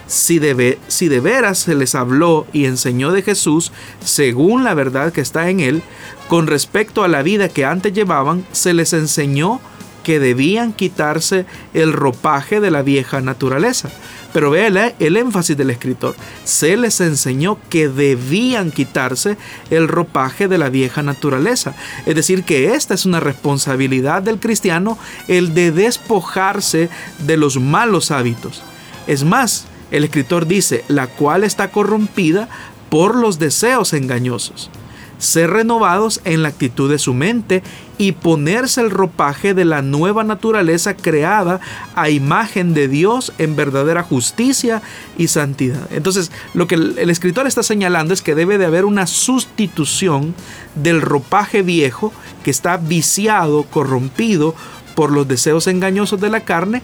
Si 0.07 0.39
de, 0.39 0.79
si 0.87 1.07
de 1.07 1.19
veras 1.19 1.59
se 1.59 1.75
les 1.75 1.95
habló 1.95 2.45
y 2.51 2.65
enseñó 2.65 3.11
de 3.11 3.21
Jesús 3.21 3.71
según 4.03 4.63
la 4.63 4.73
verdad 4.73 5.13
que 5.13 5.21
está 5.21 5.49
en 5.49 5.59
él, 5.59 5.83
con 6.27 6.47
respecto 6.47 7.03
a 7.03 7.07
la 7.07 7.21
vida 7.21 7.49
que 7.49 7.65
antes 7.65 7.93
llevaban, 7.93 8.45
se 8.51 8.73
les 8.73 8.93
enseñó 8.93 9.59
que 10.03 10.19
debían 10.19 10.73
quitarse 10.73 11.45
el 11.73 11.93
ropaje 11.93 12.59
de 12.59 12.71
la 12.71 12.81
vieja 12.81 13.21
naturaleza. 13.21 13.89
Pero 14.33 14.49
vea 14.49 14.93
el, 14.99 15.17
énfasis 15.17 15.57
del 15.57 15.69
escritor. 15.69 16.15
Se 16.45 16.77
les 16.77 17.01
enseñó 17.01 17.57
que 17.69 17.89
debían 17.89 18.71
quitarse 18.71 19.37
el 19.69 19.87
ropaje 19.87 20.47
de 20.47 20.57
la 20.57 20.69
vieja 20.69 21.03
naturaleza. 21.03 21.75
Es 22.05 22.15
decir, 22.15 22.43
que 22.43 22.73
esta 22.73 22.93
es 22.93 23.05
una 23.05 23.19
responsabilidad 23.19 24.21
del 24.21 24.39
cristiano 24.39 24.97
el 25.27 25.53
de 25.53 25.71
despojarse 25.71 26.89
de 27.19 27.37
los 27.37 27.59
malos 27.59 28.11
hábitos. 28.11 28.63
Es 29.07 29.23
más, 29.23 29.65
el 29.91 30.05
escritor 30.05 30.47
dice, 30.47 30.85
la 30.87 31.07
cual 31.07 31.43
está 31.43 31.71
corrompida 31.71 32.47
por 32.89 33.15
los 33.15 33.39
deseos 33.39 33.93
engañosos 33.93 34.69
ser 35.21 35.51
renovados 35.51 36.19
en 36.25 36.41
la 36.41 36.49
actitud 36.49 36.89
de 36.89 36.97
su 36.97 37.13
mente 37.13 37.61
y 38.01 38.13
ponerse 38.13 38.81
el 38.81 38.89
ropaje 38.89 39.53
de 39.53 39.63
la 39.63 39.83
nueva 39.83 40.23
naturaleza 40.23 40.95
creada 40.95 41.59
a 41.93 42.09
imagen 42.09 42.73
de 42.73 42.87
Dios 42.87 43.31
en 43.37 43.55
verdadera 43.55 44.01
justicia 44.01 44.81
y 45.19 45.27
santidad. 45.27 45.87
Entonces, 45.91 46.31
lo 46.55 46.65
que 46.65 46.73
el, 46.73 47.11
escritor 47.11 47.45
está 47.45 47.61
señalando 47.61 48.15
es 48.15 48.23
que 48.23 48.33
debe 48.33 48.57
de 48.57 48.65
haber 48.65 48.85
una 48.85 49.05
sustitución 49.05 50.33
del 50.73 50.99
ropaje 50.99 51.61
viejo 51.61 52.11
que 52.43 52.49
está 52.49 52.77
viciado, 52.77 53.65
corrompido 53.65 54.55
por 54.95 55.11
los 55.11 55.27
deseos 55.27 55.67
engañosos 55.67 56.19
de 56.19 56.31
la 56.31 56.39
carne 56.39 56.81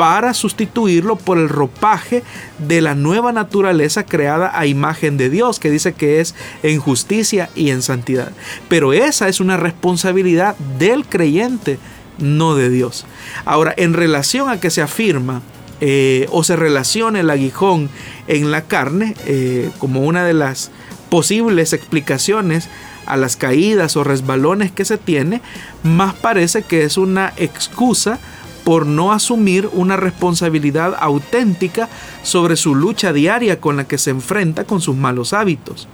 para 0.00 0.32
sustituirlo 0.32 1.16
por 1.16 1.36
el 1.36 1.50
ropaje 1.50 2.22
de 2.56 2.80
la 2.80 2.94
nueva 2.94 3.32
naturaleza 3.32 4.06
creada 4.06 4.50
a 4.58 4.64
imagen 4.64 5.18
de 5.18 5.28
Dios, 5.28 5.60
que 5.60 5.70
dice 5.70 5.92
que 5.92 6.20
es 6.20 6.34
en 6.62 6.80
justicia 6.80 7.50
y 7.54 7.68
en 7.68 7.82
santidad. 7.82 8.32
Pero 8.70 8.94
esa 8.94 9.28
es 9.28 9.40
una 9.40 9.58
responsabilidad 9.58 10.56
del 10.78 11.04
creyente, 11.04 11.78
no 12.16 12.54
de 12.54 12.70
Dios. 12.70 13.04
Ahora, 13.44 13.74
en 13.76 13.92
relación 13.92 14.48
a 14.48 14.58
que 14.58 14.70
se 14.70 14.80
afirma 14.80 15.42
eh, 15.82 16.26
o 16.30 16.44
se 16.44 16.56
relaciona 16.56 17.20
el 17.20 17.28
aguijón 17.28 17.90
en 18.26 18.50
la 18.50 18.62
carne, 18.62 19.14
eh, 19.26 19.68
como 19.76 20.00
una 20.00 20.24
de 20.24 20.32
las 20.32 20.70
posibles 21.10 21.74
explicaciones 21.74 22.70
a 23.04 23.18
las 23.18 23.36
caídas 23.36 23.98
o 23.98 24.04
resbalones 24.04 24.72
que 24.72 24.86
se 24.86 24.96
tiene, 24.96 25.42
más 25.82 26.14
parece 26.14 26.62
que 26.62 26.84
es 26.84 26.96
una 26.96 27.34
excusa 27.36 28.18
por 28.64 28.86
no 28.86 29.12
asumir 29.12 29.68
una 29.72 29.96
responsabilidad 29.96 30.94
auténtica 30.98 31.88
sobre 32.22 32.56
su 32.56 32.74
lucha 32.74 33.12
diaria 33.12 33.60
con 33.60 33.76
la 33.76 33.84
que 33.84 33.98
se 33.98 34.10
enfrenta 34.10 34.64
con 34.64 34.80
sus 34.80 34.96
malos 34.96 35.32
hábitos. 35.32 35.88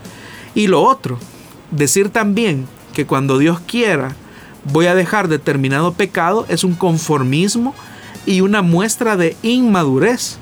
Y 0.54 0.66
lo 0.66 0.82
otro, 0.82 1.18
decir 1.70 2.10
también 2.10 2.66
que 2.92 3.06
cuando 3.06 3.38
Dios 3.38 3.60
quiera 3.66 4.14
voy 4.72 4.86
a 4.86 4.94
dejar 4.94 5.28
determinado 5.28 5.92
pecado 5.92 6.46
es 6.48 6.64
un 6.64 6.74
conformismo 6.74 7.74
y 8.24 8.40
una 8.40 8.62
muestra 8.62 9.16
de 9.16 9.36
inmadurez, 9.42 10.38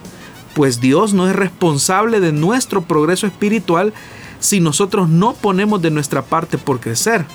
pues 0.55 0.81
Dios 0.81 1.13
no 1.13 1.29
es 1.29 1.37
responsable 1.37 2.21
de 2.21 2.33
nuestro 2.33 2.83
progreso 2.83 3.27
espiritual 3.27 3.93
si 4.41 4.61
nosotros 4.61 5.09
no 5.09 5.35
ponemos 5.35 5.83
de 5.83 5.91
nuestra 5.91 6.23
parte 6.23 6.59
por 6.59 6.81
crecer. 6.81 7.27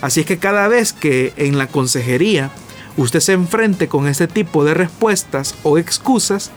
Así 0.00 0.20
es 0.20 0.26
que 0.26 0.38
cada 0.38 0.68
vez 0.68 0.92
que 0.92 1.32
en 1.36 1.58
la 1.58 1.66
consejería 1.66 2.50
usted 2.96 3.20
se 3.20 3.32
enfrente 3.32 3.88
con 3.88 4.06
este 4.06 4.28
tipo 4.28 4.64
de 4.64 4.74
respuestas 4.74 5.54
o 5.62 5.78
excusas, 5.78 6.50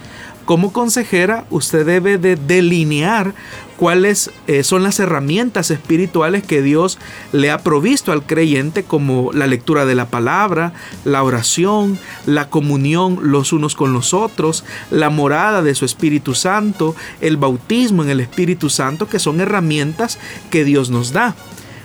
como 0.45 0.71
consejera 0.71 1.45
usted 1.49 1.85
debe 1.85 2.19
de 2.19 2.35
delinear 2.35 3.33
cuáles 3.77 4.29
eh, 4.47 4.63
son 4.63 4.83
las 4.83 4.99
herramientas 4.99 5.71
espirituales 5.71 6.43
que 6.43 6.61
Dios 6.61 6.99
le 7.31 7.49
ha 7.51 7.57
provisto 7.57 8.11
al 8.11 8.25
creyente 8.25 8.83
como 8.83 9.33
la 9.33 9.47
lectura 9.47 9.85
de 9.85 9.95
la 9.95 10.05
palabra, 10.05 10.73
la 11.03 11.23
oración, 11.23 11.97
la 12.25 12.49
comunión 12.49 13.19
los 13.23 13.53
unos 13.53 13.75
con 13.75 13.91
los 13.91 14.13
otros, 14.13 14.63
la 14.91 15.09
morada 15.09 15.61
de 15.61 15.75
su 15.75 15.83
Espíritu 15.83 16.35
Santo, 16.35 16.95
el 17.21 17.37
bautismo 17.37 18.03
en 18.03 18.09
el 18.09 18.19
Espíritu 18.19 18.69
Santo, 18.69 19.09
que 19.09 19.19
son 19.19 19.41
herramientas 19.41 20.19
que 20.51 20.63
Dios 20.63 20.89
nos 20.89 21.11
da. 21.11 21.35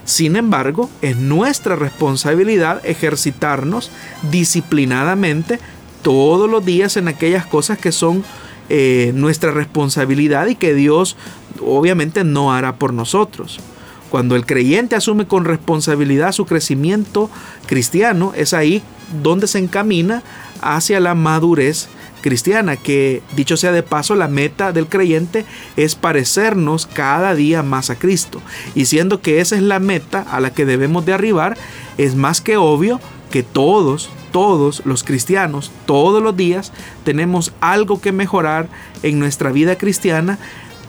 Sin 0.04 0.36
embargo, 0.36 0.90
es 1.02 1.16
nuestra 1.16 1.76
responsabilidad 1.76 2.80
ejercitarnos 2.84 3.90
disciplinadamente 4.30 5.58
todos 6.02 6.50
los 6.50 6.64
días 6.64 6.96
en 6.96 7.08
aquellas 7.08 7.46
cosas 7.46 7.78
que 7.78 7.92
son 7.92 8.24
eh, 8.68 9.12
nuestra 9.14 9.50
responsabilidad 9.50 10.46
y 10.46 10.54
que 10.54 10.74
Dios 10.74 11.16
obviamente 11.60 12.24
no 12.24 12.52
hará 12.52 12.76
por 12.76 12.92
nosotros. 12.92 13.60
Cuando 14.10 14.34
el 14.34 14.44
creyente 14.44 14.96
asume 14.96 15.26
con 15.26 15.44
responsabilidad 15.44 16.32
su 16.32 16.44
crecimiento 16.44 17.30
cristiano, 17.66 18.32
es 18.34 18.54
ahí 18.54 18.82
donde 19.22 19.46
se 19.46 19.58
encamina 19.58 20.22
hacia 20.60 21.00
la 21.00 21.14
madurez 21.14 21.88
cristiana, 22.20 22.76
que 22.76 23.22
dicho 23.34 23.56
sea 23.56 23.72
de 23.72 23.82
paso, 23.82 24.14
la 24.14 24.28
meta 24.28 24.72
del 24.72 24.86
creyente 24.86 25.44
es 25.76 25.94
parecernos 25.94 26.86
cada 26.86 27.34
día 27.34 27.62
más 27.62 27.90
a 27.90 27.96
Cristo. 27.96 28.40
Y 28.74 28.86
siendo 28.86 29.20
que 29.20 29.40
esa 29.40 29.56
es 29.56 29.62
la 29.62 29.78
meta 29.78 30.24
a 30.30 30.40
la 30.40 30.52
que 30.52 30.66
debemos 30.66 31.04
de 31.06 31.12
arribar, 31.12 31.56
es 31.98 32.14
más 32.14 32.40
que 32.40 32.56
obvio 32.56 33.00
que 33.30 33.42
todos, 33.42 34.10
todos 34.32 34.82
los 34.84 35.04
cristianos, 35.04 35.70
todos 35.86 36.22
los 36.22 36.36
días, 36.36 36.72
tenemos 37.04 37.52
algo 37.60 38.00
que 38.00 38.12
mejorar 38.12 38.68
en 39.02 39.18
nuestra 39.18 39.52
vida 39.52 39.76
cristiana 39.76 40.38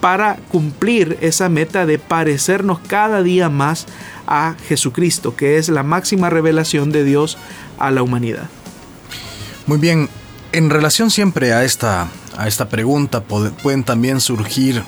para 0.01 0.37
cumplir 0.49 1.17
esa 1.21 1.47
meta 1.47 1.85
de 1.85 1.99
parecernos 1.99 2.79
cada 2.87 3.21
día 3.21 3.49
más 3.49 3.85
a 4.25 4.55
Jesucristo, 4.67 5.35
que 5.35 5.57
es 5.57 5.69
la 5.69 5.83
máxima 5.83 6.29
revelación 6.29 6.91
de 6.91 7.03
Dios 7.03 7.37
a 7.77 7.91
la 7.91 8.01
humanidad. 8.01 8.49
Muy 9.67 9.77
bien, 9.77 10.09
en 10.51 10.69
relación 10.69 11.11
siempre 11.11 11.53
a 11.53 11.63
esta, 11.63 12.09
a 12.37 12.47
esta 12.47 12.69
pregunta 12.69 13.21
pueden 13.21 13.83
también 13.83 14.19
surgir 14.19 14.83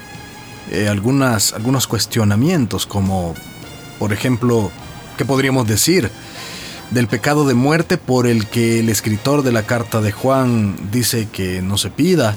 eh, 0.72 0.88
algunas, 0.88 1.53
algunos 1.53 1.88
cuestionamientos 1.88 2.86
como, 2.86 3.34
por 4.00 4.13
ejemplo, 4.13 4.72
¿qué 5.17 5.25
podríamos 5.25 5.67
decir? 5.67 6.10
del 6.91 7.08
pecado 7.08 7.48
de 7.48 7.55
muerte 7.55 7.98
por 7.98 8.27
el 8.27 8.46
que 8.46 8.79
el 8.79 8.89
escritor 8.89 9.41
de 9.41 9.51
la 9.51 9.63
carta 9.63 10.00
de 10.00 10.12
Juan 10.12 10.75
dice 10.91 11.27
que 11.32 11.62
no 11.63 11.77
se 11.77 11.89
pida, 11.89 12.36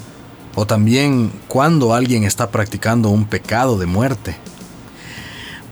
o 0.55 0.67
también 0.67 1.31
cuando 1.47 1.93
alguien 1.93 2.25
está 2.25 2.51
practicando 2.51 3.11
un 3.11 3.27
pecado 3.27 3.77
de 3.77 3.85
muerte. 3.85 4.37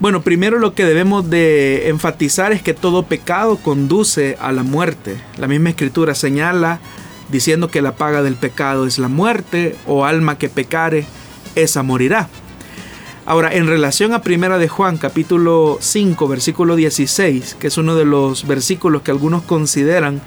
Bueno, 0.00 0.20
primero 0.20 0.58
lo 0.58 0.74
que 0.74 0.84
debemos 0.84 1.30
de 1.30 1.88
enfatizar 1.88 2.52
es 2.52 2.60
que 2.60 2.74
todo 2.74 3.04
pecado 3.04 3.56
conduce 3.56 4.36
a 4.38 4.52
la 4.52 4.62
muerte. 4.62 5.16
La 5.38 5.46
misma 5.46 5.70
escritura 5.70 6.14
señala 6.14 6.80
diciendo 7.28 7.68
que 7.68 7.82
la 7.82 7.96
paga 7.96 8.22
del 8.22 8.36
pecado 8.36 8.86
es 8.86 8.98
la 8.98 9.08
muerte, 9.08 9.76
o 9.86 10.04
alma 10.04 10.38
que 10.38 10.48
pecare, 10.48 11.06
esa 11.54 11.82
morirá. 11.82 12.28
Ahora, 13.26 13.54
en 13.54 13.66
relación 13.66 14.12
a 14.12 14.20
Primera 14.20 14.58
de 14.58 14.68
Juan, 14.68 14.98
capítulo 14.98 15.78
5, 15.80 16.28
versículo 16.28 16.76
16, 16.76 17.56
que 17.58 17.68
es 17.68 17.78
uno 17.78 17.94
de 17.94 18.04
los 18.04 18.46
versículos 18.46 19.00
que 19.00 19.10
algunos 19.10 19.42
consideran 19.42 20.20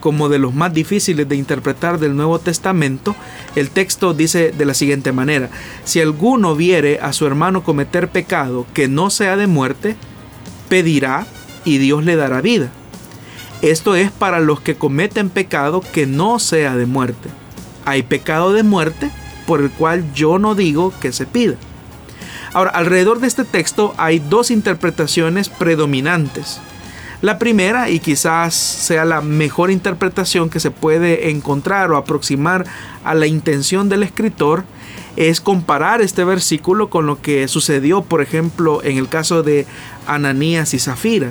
como 0.00 0.28
de 0.28 0.38
los 0.38 0.52
más 0.52 0.74
difíciles 0.74 1.26
de 1.28 1.36
interpretar 1.36 1.98
del 1.98 2.14
Nuevo 2.16 2.38
Testamento, 2.40 3.14
el 3.54 3.70
texto 3.70 4.12
dice 4.12 4.50
de 4.50 4.64
la 4.66 4.74
siguiente 4.74 5.12
manera, 5.12 5.48
si 5.84 6.00
alguno 6.00 6.54
viere 6.56 6.98
a 7.00 7.14
su 7.14 7.24
hermano 7.26 7.62
cometer 7.62 8.08
pecado 8.08 8.66
que 8.74 8.88
no 8.88 9.08
sea 9.08 9.36
de 9.36 9.46
muerte, 9.46 9.96
pedirá 10.68 11.26
y 11.64 11.78
Dios 11.78 12.04
le 12.04 12.16
dará 12.16 12.40
vida. 12.42 12.70
Esto 13.62 13.94
es 13.94 14.10
para 14.10 14.40
los 14.40 14.60
que 14.60 14.74
cometen 14.74 15.30
pecado 15.30 15.84
que 15.92 16.04
no 16.04 16.40
sea 16.40 16.76
de 16.76 16.86
muerte. 16.86 17.28
Hay 17.84 18.02
pecado 18.02 18.52
de 18.52 18.64
muerte 18.64 19.10
por 19.46 19.60
el 19.60 19.70
cual 19.70 20.12
yo 20.14 20.40
no 20.40 20.56
digo 20.56 20.92
que 21.00 21.12
se 21.12 21.26
pida. 21.26 21.54
Ahora, 22.52 22.72
alrededor 22.72 23.20
de 23.20 23.28
este 23.28 23.44
texto 23.44 23.94
hay 23.98 24.18
dos 24.18 24.50
interpretaciones 24.50 25.48
predominantes. 25.48 26.60
La 27.20 27.38
primera, 27.38 27.88
y 27.88 28.00
quizás 28.00 28.52
sea 28.52 29.04
la 29.04 29.20
mejor 29.20 29.70
interpretación 29.70 30.50
que 30.50 30.58
se 30.58 30.72
puede 30.72 31.30
encontrar 31.30 31.92
o 31.92 31.96
aproximar 31.96 32.66
a 33.04 33.14
la 33.14 33.28
intención 33.28 33.88
del 33.88 34.02
escritor, 34.02 34.64
es 35.14 35.40
comparar 35.40 36.00
este 36.00 36.24
versículo 36.24 36.90
con 36.90 37.06
lo 37.06 37.22
que 37.22 37.46
sucedió, 37.46 38.02
por 38.02 38.22
ejemplo, 38.22 38.82
en 38.82 38.98
el 38.98 39.08
caso 39.08 39.44
de 39.44 39.66
Ananías 40.08 40.74
y 40.74 40.80
Zafira, 40.80 41.30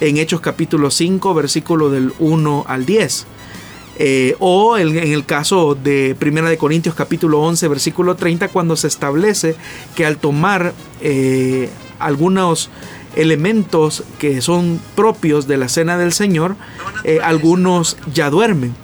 en 0.00 0.16
Hechos 0.16 0.40
capítulo 0.40 0.90
5, 0.90 1.34
versículo 1.34 1.90
del 1.90 2.12
1 2.18 2.64
al 2.66 2.86
10. 2.86 3.26
Eh, 4.00 4.36
o 4.38 4.78
en, 4.78 4.96
el 4.96 5.24
caso 5.24 5.74
de 5.74 6.16
1 6.20 6.48
de 6.48 6.56
Corintios 6.56 6.94
capítulo 6.94 7.40
11, 7.40 7.66
versículo 7.66 8.14
30, 8.14 8.48
cuando 8.48 8.76
se 8.76 8.86
establece 8.86 9.56
que 9.96 10.06
al 10.06 10.18
tomar 10.18 10.72
eh, 11.00 11.68
algunos 11.98 12.70
elementos 13.16 14.04
que 14.20 14.40
son 14.40 14.80
propios 14.94 15.48
de 15.48 15.56
la 15.56 15.68
cena 15.68 15.98
del 15.98 16.12
Señor, 16.12 16.54
eh, 17.02 17.18
algunos 17.22 17.96
ya 18.14 18.30
duermen. 18.30 18.74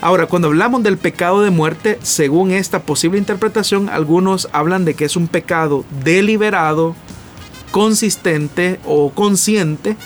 Ahora, 0.00 0.26
cuando 0.26 0.48
hablamos 0.48 0.82
del 0.82 0.96
pecado 0.96 1.42
de 1.42 1.50
muerte, 1.50 1.98
según 2.02 2.52
esta 2.52 2.82
posible 2.82 3.18
interpretación, 3.18 3.88
algunos 3.90 4.48
hablan 4.52 4.84
de 4.84 4.94
que 4.94 5.04
es 5.04 5.16
un 5.16 5.28
pecado 5.28 5.84
deliberado, 6.04 6.94
consistente 7.72 8.80
o 8.86 9.10
consciente, 9.10 9.96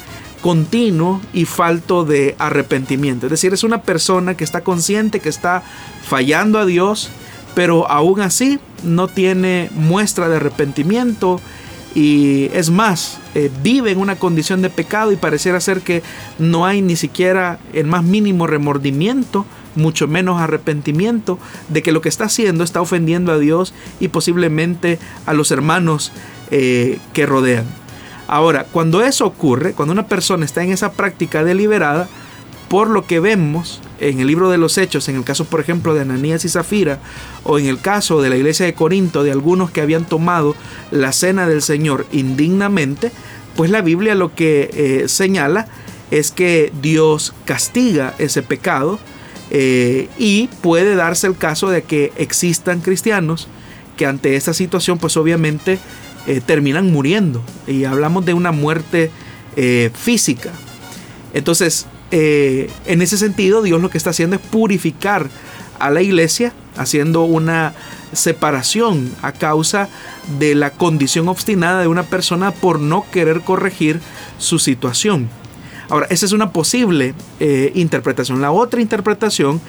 continuo 0.43 1.21
y 1.33 1.47
falto 1.47 2.05
de 2.05 2.35
arrepentimiento. 2.39 3.27
Es 3.27 3.31
decir, 3.31 3.55
es 3.55 3.65
una 3.65 3.83
persona 3.83 4.37
que 4.37 4.45
está 4.45 4.63
consciente 4.63 5.21
que 5.21 5.29
está 5.31 5.63
fallando 6.03 6.59
a 6.59 6.67
Dios, 6.67 7.11
pero 7.55 7.91
aún 7.91 8.21
así 8.21 8.59
no 8.83 9.09
tiene 9.09 9.71
muestra 9.73 10.29
de 10.29 10.37
arrepentimiento 10.37 11.41
y 11.95 12.51
es 12.55 12.71
más, 12.71 13.19
eh, 13.35 13.51
vive 13.63 13.93
en 13.93 13.99
una 13.99 14.17
condición 14.17 14.63
de 14.63 14.71
pecado 14.71 15.13
y 15.13 15.17
pareciera 15.17 15.61
ser 15.61 15.81
que 15.81 16.03
no 16.39 16.67
hay 16.67 16.83
ni 16.83 16.97
siquiera 16.97 17.59
el 17.73 17.87
más 17.87 18.03
mínimo 18.03 18.47
remordimiento, 18.47 19.47
mucho 19.77 20.09
menos 20.09 20.41
arrepentimiento 20.41 21.39
de 21.69 21.83
que 21.83 21.93
lo 21.93 22.01
que 22.01 22.09
está 22.09 22.25
haciendo 22.25 22.65
está 22.65 22.81
ofendiendo 22.81 23.31
a 23.31 23.39
Dios 23.39 23.75
y 24.01 24.09
posiblemente 24.09 24.99
a 25.25 25.35
los 25.35 25.51
hermanos 25.51 26.13
eh, 26.51 26.99
que 27.13 27.27
rodean. 27.27 27.82
Ahora, 28.33 28.65
cuando 28.65 29.03
eso 29.03 29.27
ocurre, 29.27 29.75
cuando 29.75 29.93
una 29.93 30.07
persona 30.07 30.47
está 30.47 30.65
en 30.65 30.73
esa 30.73 30.93
práctica 30.93 31.45
deliberada, 31.45 32.09
por 32.71 32.89
lo 32.89 33.07
que 33.07 33.21
vemos 33.21 33.83
en 34.01 34.21
el 34.21 34.27
libro 34.27 34.49
de 34.49 34.57
los 34.57 34.79
Hechos, 34.79 35.11
en 35.11 35.17
el 35.17 35.25
caso 35.25 35.45
por 35.45 35.61
ejemplo 35.61 35.93
de 35.93 36.01
Ananías 36.01 36.43
y 36.47 36.49
Zafira, 36.49 36.99
o 37.45 37.59
en 37.59 37.67
el 37.67 37.79
caso 37.79 38.23
de 38.23 38.31
la 38.31 38.37
iglesia 38.37 38.65
de 38.65 38.73
Corinto, 38.73 39.23
de 39.23 39.33
algunos 39.33 39.71
que 39.71 39.83
habían 39.83 40.07
tomado 40.07 40.57
la 40.91 41.13
cena 41.13 41.47
del 41.47 41.61
Señor 41.61 42.07
indignamente, 42.11 43.13
pues 43.55 43.71
la 43.71 43.83
Biblia 43.83 44.15
lo 44.15 44.35
que 44.35 44.71
eh, 44.73 45.09
señala 45.09 45.69
es 46.11 46.31
que 46.33 46.73
Dios 46.81 47.35
castiga 47.45 48.15
ese 48.17 48.41
pecado 48.41 48.99
eh, 49.51 50.09
y 50.17 50.49
puede 50.63 50.95
darse 50.95 51.27
el 51.27 51.37
caso 51.37 51.69
de 51.69 51.83
que 51.83 52.15
existan 52.17 52.81
cristianos 52.81 53.49
que 53.99 54.07
ante 54.07 54.37
esta 54.37 54.55
situación 54.55 54.97
pues 54.97 55.19
obviamente 55.19 55.79
eh, 56.27 56.41
terminan 56.45 56.93
muriendo 56.93 57.43
y 57.67 57.85
hablamos 57.85 58.25
de 58.25 58.35
una 58.35 58.53
muerte 58.53 59.11
física. 59.93 60.51
Entonces, 61.35 61.87
eh, 62.15 62.71
en 62.85 63.01
ese 63.01 63.17
sentido, 63.17 63.63
Dios 63.63 63.81
lo 63.81 63.89
que 63.89 63.97
está 63.97 64.11
haciendo 64.11 64.37
es 64.37 64.43
purificar 64.43 65.29
a 65.79 65.91
la 65.91 66.03
iglesia, 66.03 66.53
haciendo 66.77 67.23
una 67.23 67.73
separación 68.13 69.11
a 69.23 69.33
causa 69.33 69.89
de 70.39 70.55
la 70.55 70.71
condición 70.71 71.29
obstinada 71.29 71.81
de 71.81 71.89
una 71.89 72.03
persona 72.03 72.51
por 72.51 72.81
no 72.81 73.07
querer 73.11 73.41
corregir 73.41 74.01
su 74.37 74.59
situación. 74.59 75.31
Ahora, 75.89 76.07
esa 76.11 76.27
es 76.27 76.33
una 76.33 76.53
posible 76.53 77.15
eh, 77.41 77.73
interpretación. 77.75 78.43
La 78.43 78.53
otra 78.53 78.83
interpretación 78.83 79.61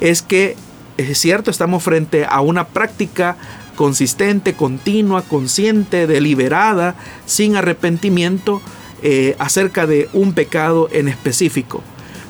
es 0.00 0.22
que, 0.22 0.56
es 0.96 1.18
cierto, 1.18 1.52
estamos 1.52 1.84
frente 1.84 2.26
a 2.28 2.40
una 2.40 2.66
práctica 2.66 3.36
consistente, 3.76 4.54
continua, 4.54 5.22
consciente, 5.22 6.06
deliberada, 6.06 6.94
sin 7.26 7.56
arrepentimiento, 7.56 8.60
eh, 9.02 9.34
acerca 9.38 9.86
de 9.86 10.08
un 10.12 10.32
pecado 10.32 10.88
en 10.92 11.08
específico. 11.08 11.82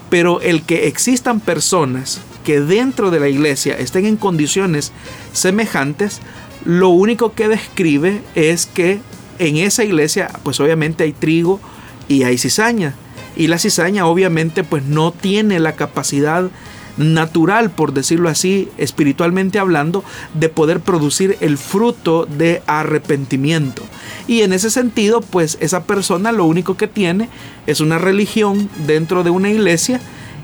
Pero 0.09 0.41
el 0.41 0.63
que 0.63 0.87
existan 0.87 1.41
personas 1.41 2.21
que 2.45 2.61
dentro 2.61 3.11
de 3.11 3.21
la 3.21 3.29
iglesia 3.29 3.75
estén 3.79 4.07
en 4.07 4.17
condiciones 4.17 4.93
semejantes, 5.33 6.21
lo 6.65 6.89
único 6.89 7.33
que 7.33 7.49
describe 7.49 8.23
es 8.35 8.67
que 8.67 9.01
en 9.39 9.57
esa 9.57 9.85
iglesia, 9.85 10.31
pues 10.43 10.61
obviamente 10.61 11.05
hay 11.05 11.13
trigo 11.13 11.61
y 12.09 12.23
hay 12.23 12.39
cizaña. 12.39 12.95
Y 13.37 13.47
la 13.47 13.59
cizaña 13.59 14.07
obviamente 14.07 14.63
pues 14.65 14.85
no 14.85 15.13
tiene 15.13 15.59
la 15.61 15.73
capacidad 15.75 16.51
natural, 16.97 17.71
por 17.71 17.93
decirlo 17.93 18.29
así, 18.29 18.69
espiritualmente 18.79 19.59
hablando, 19.59 20.05
de 20.35 20.49
poder 20.49 20.81
producir 20.81 21.37
el 21.41 21.59
fruto 21.59 22.27
de 22.27 22.63
arrepentimiento. 22.67 23.83
Y 24.27 24.43
en 24.43 24.53
ese 24.53 24.71
sentido, 24.71 25.21
pues 25.21 25.59
esa 25.61 25.85
persona 25.85 26.33
lo 26.33 26.45
único 26.45 26.77
que 26.77 26.89
tiene 26.89 27.29
es 27.67 27.81
una 27.81 27.99
religión 27.99 28.69
dentro 28.87 29.25
de 29.25 29.31
una 29.31 29.51
iglesia 29.51 30.01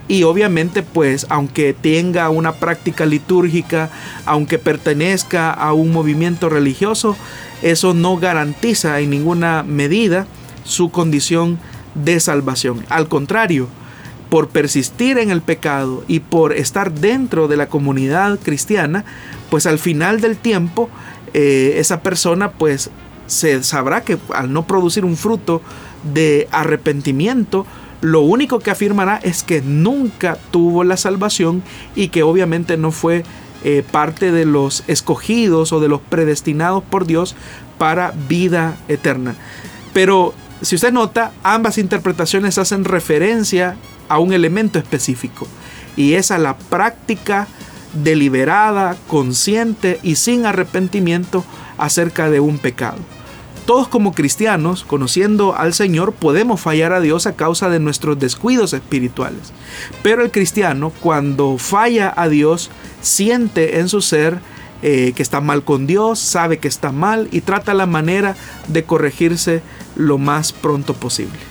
y 0.09 0.23
obviamente 0.23 0.83
pues 0.83 1.27
aunque 1.29 1.75
tenga 1.75 2.31
una 2.31 2.55
práctica 2.55 3.05
litúrgica, 3.05 3.91
aunque 4.25 4.59
pertenezca 4.59 5.53
a 5.53 5.75
un 5.75 5.93
movimiento 5.93 6.49
religioso, 6.49 7.15
eso 7.63 7.93
no 7.93 8.17
garantiza 8.17 9.01
en 9.01 9.11
ninguna 9.11 9.63
medida 9.63 10.27
su 10.65 10.91
condición 10.91 11.59
de 11.95 12.21
salvación. 12.21 12.85
Al 12.89 13.09
contrario, 13.09 13.69
por 14.31 14.49
persistir 14.49 15.19
en 15.19 15.31
el 15.31 15.43
pecado 15.43 16.05
y 16.07 16.21
por 16.21 16.53
estar 16.53 16.93
dentro 16.93 17.49
de 17.49 17.57
la 17.57 17.69
comunidad 17.69 18.39
cristiana, 18.43 19.05
pues 19.51 19.67
al 19.67 19.79
final 19.79 20.21
del 20.21 20.37
tiempo 20.37 20.91
eh, 21.35 21.75
esa 21.77 22.01
persona 22.03 22.53
pues 22.53 22.91
se 23.27 23.63
sabrá 23.63 24.03
que 24.03 24.19
al 24.35 24.53
no 24.53 24.67
producir 24.67 25.05
un 25.05 25.17
fruto 25.17 25.63
de 26.13 26.49
arrepentimiento, 26.51 27.67
lo 28.01 28.21
único 28.21 28.61
que 28.61 28.71
afirmará 28.71 29.19
es 29.23 29.43
que 29.43 29.61
nunca 29.61 30.39
tuvo 30.51 30.85
la 30.85 30.97
salvación 30.97 31.63
y 31.97 32.09
que 32.09 32.23
obviamente 32.23 32.77
no 32.77 32.93
fue 32.93 33.25
eh, 33.65 33.83
parte 33.91 34.31
de 34.31 34.45
los 34.45 34.85
escogidos 34.87 35.73
o 35.73 35.81
de 35.81 35.89
los 35.89 36.01
predestinados 36.01 36.85
por 36.85 37.07
Dios 37.07 37.35
para 37.77 38.13
vida 38.29 38.77
eterna. 38.89 39.35
Pero 39.93 40.33
si 40.63 40.77
usted 40.77 40.93
nota, 40.93 41.33
ambas 41.43 41.79
interpretaciones 41.79 42.59
hacen 42.59 42.85
referencia 42.85 43.77
a 44.09 44.19
un 44.19 44.33
elemento 44.33 44.79
específico 44.79 45.47
y 45.97 46.15
es 46.15 46.31
a 46.31 46.39
la 46.39 46.57
práctica 46.57 47.49
deliberada, 47.93 48.97
consciente 49.09 49.99
y 50.03 50.17
sin 50.17 50.47
arrepentimiento 50.47 51.45
acerca 51.77 52.31
de 52.31 52.41
un 52.41 52.59
pecado. 52.59 52.99
Todos 53.67 53.89
como 53.89 54.15
cristianos, 54.15 54.83
conociendo 54.83 55.55
al 55.55 55.75
Señor, 55.75 56.15
podemos 56.15 56.61
fallar 56.61 56.95
a 56.95 57.01
Dios 57.01 57.27
a 57.27 57.37
causa 57.37 57.69
de 57.69 57.81
nuestros 57.81 58.19
descuidos 58.19 58.73
espirituales. 58.73 59.53
Pero 60.03 60.23
el 60.23 60.31
cristiano, 60.31 60.91
cuando 61.01 61.59
falla 61.59 62.11
a 62.17 62.31
Dios, 62.31 62.71
siente 63.03 63.79
en 63.79 63.91
su 63.91 64.01
ser 64.01 64.41
eh, 64.81 65.13
que 65.15 65.23
está 65.23 65.43
mal 65.43 65.65
con 65.65 65.87
Dios, 65.87 66.19
sabe 66.19 66.59
que 66.59 66.69
está 66.69 66.93
mal 66.93 67.29
y 67.31 67.43
trata 67.43 67.75
la 67.75 67.85
manera 67.85 68.37
de 68.69 68.85
corregirse 68.85 69.61
lo 69.97 70.17
más 70.17 70.53
pronto 70.53 70.95
posible. 70.95 71.48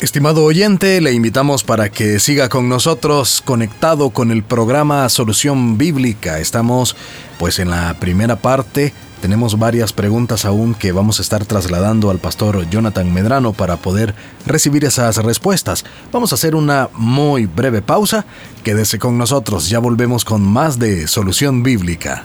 Estimado 0.00 0.44
oyente, 0.44 1.00
le 1.00 1.12
invitamos 1.12 1.64
para 1.64 1.88
que 1.88 2.20
siga 2.20 2.48
con 2.48 2.68
nosotros 2.68 3.42
conectado 3.44 4.10
con 4.10 4.30
el 4.30 4.44
programa 4.44 5.08
Solución 5.08 5.76
Bíblica. 5.76 6.38
Estamos 6.38 6.94
pues 7.36 7.58
en 7.58 7.70
la 7.70 7.98
primera 7.98 8.36
parte. 8.36 8.94
Tenemos 9.20 9.58
varias 9.58 9.92
preguntas 9.92 10.44
aún 10.44 10.74
que 10.74 10.92
vamos 10.92 11.18
a 11.18 11.22
estar 11.22 11.44
trasladando 11.44 12.10
al 12.10 12.20
pastor 12.20 12.70
Jonathan 12.70 13.12
Medrano 13.12 13.52
para 13.52 13.76
poder 13.76 14.14
recibir 14.46 14.84
esas 14.84 15.16
respuestas. 15.16 15.84
Vamos 16.12 16.30
a 16.30 16.36
hacer 16.36 16.54
una 16.54 16.88
muy 16.94 17.46
breve 17.46 17.82
pausa. 17.82 18.24
Quédese 18.62 19.00
con 19.00 19.18
nosotros, 19.18 19.68
ya 19.68 19.80
volvemos 19.80 20.24
con 20.24 20.42
más 20.42 20.78
de 20.78 21.08
Solución 21.08 21.64
Bíblica. 21.64 22.24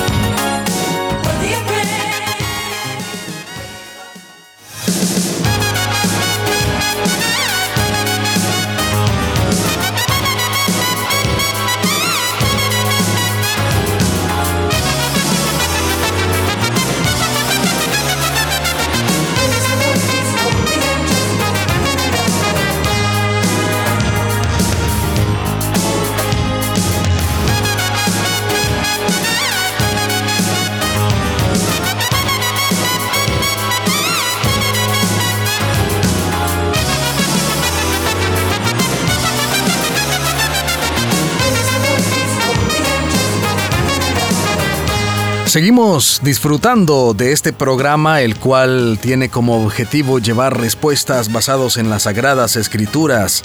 Seguimos 45.51 46.21
disfrutando 46.23 47.13
de 47.13 47.33
este 47.33 47.51
programa, 47.51 48.21
el 48.21 48.37
cual 48.37 48.97
tiene 49.01 49.27
como 49.27 49.61
objetivo 49.65 50.17
llevar 50.19 50.57
respuestas 50.57 51.29
basados 51.29 51.75
en 51.75 51.89
las 51.89 52.03
sagradas 52.03 52.55
escrituras, 52.55 53.43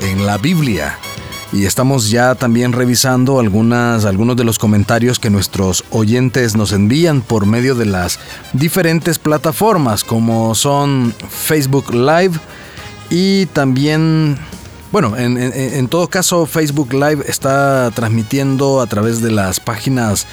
en 0.00 0.24
la 0.24 0.38
Biblia. 0.38 0.98
Y 1.52 1.66
estamos 1.66 2.08
ya 2.08 2.36
también 2.36 2.72
revisando 2.72 3.38
algunas, 3.38 4.06
algunos 4.06 4.38
de 4.38 4.44
los 4.44 4.58
comentarios 4.58 5.18
que 5.18 5.28
nuestros 5.28 5.84
oyentes 5.90 6.56
nos 6.56 6.72
envían 6.72 7.20
por 7.20 7.44
medio 7.44 7.74
de 7.74 7.84
las 7.84 8.18
diferentes 8.54 9.18
plataformas, 9.18 10.04
como 10.04 10.54
son 10.54 11.12
Facebook 11.28 11.92
Live 11.92 12.40
y 13.10 13.44
también 13.44 14.38
bueno, 14.92 15.14
en, 15.18 15.88
todo 15.88 16.08
caso, 16.08 16.46
Facebook 16.46 16.94
Live 16.94 17.24
está 17.26 17.90
transmitiendo 17.90 18.80
a 18.80 18.86
través 18.86 19.20
de 19.20 19.30
las 19.30 19.60
páginas 19.60 20.26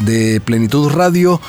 de 0.00 0.40
Plenitud 0.40 0.90
Radio, 0.90 1.40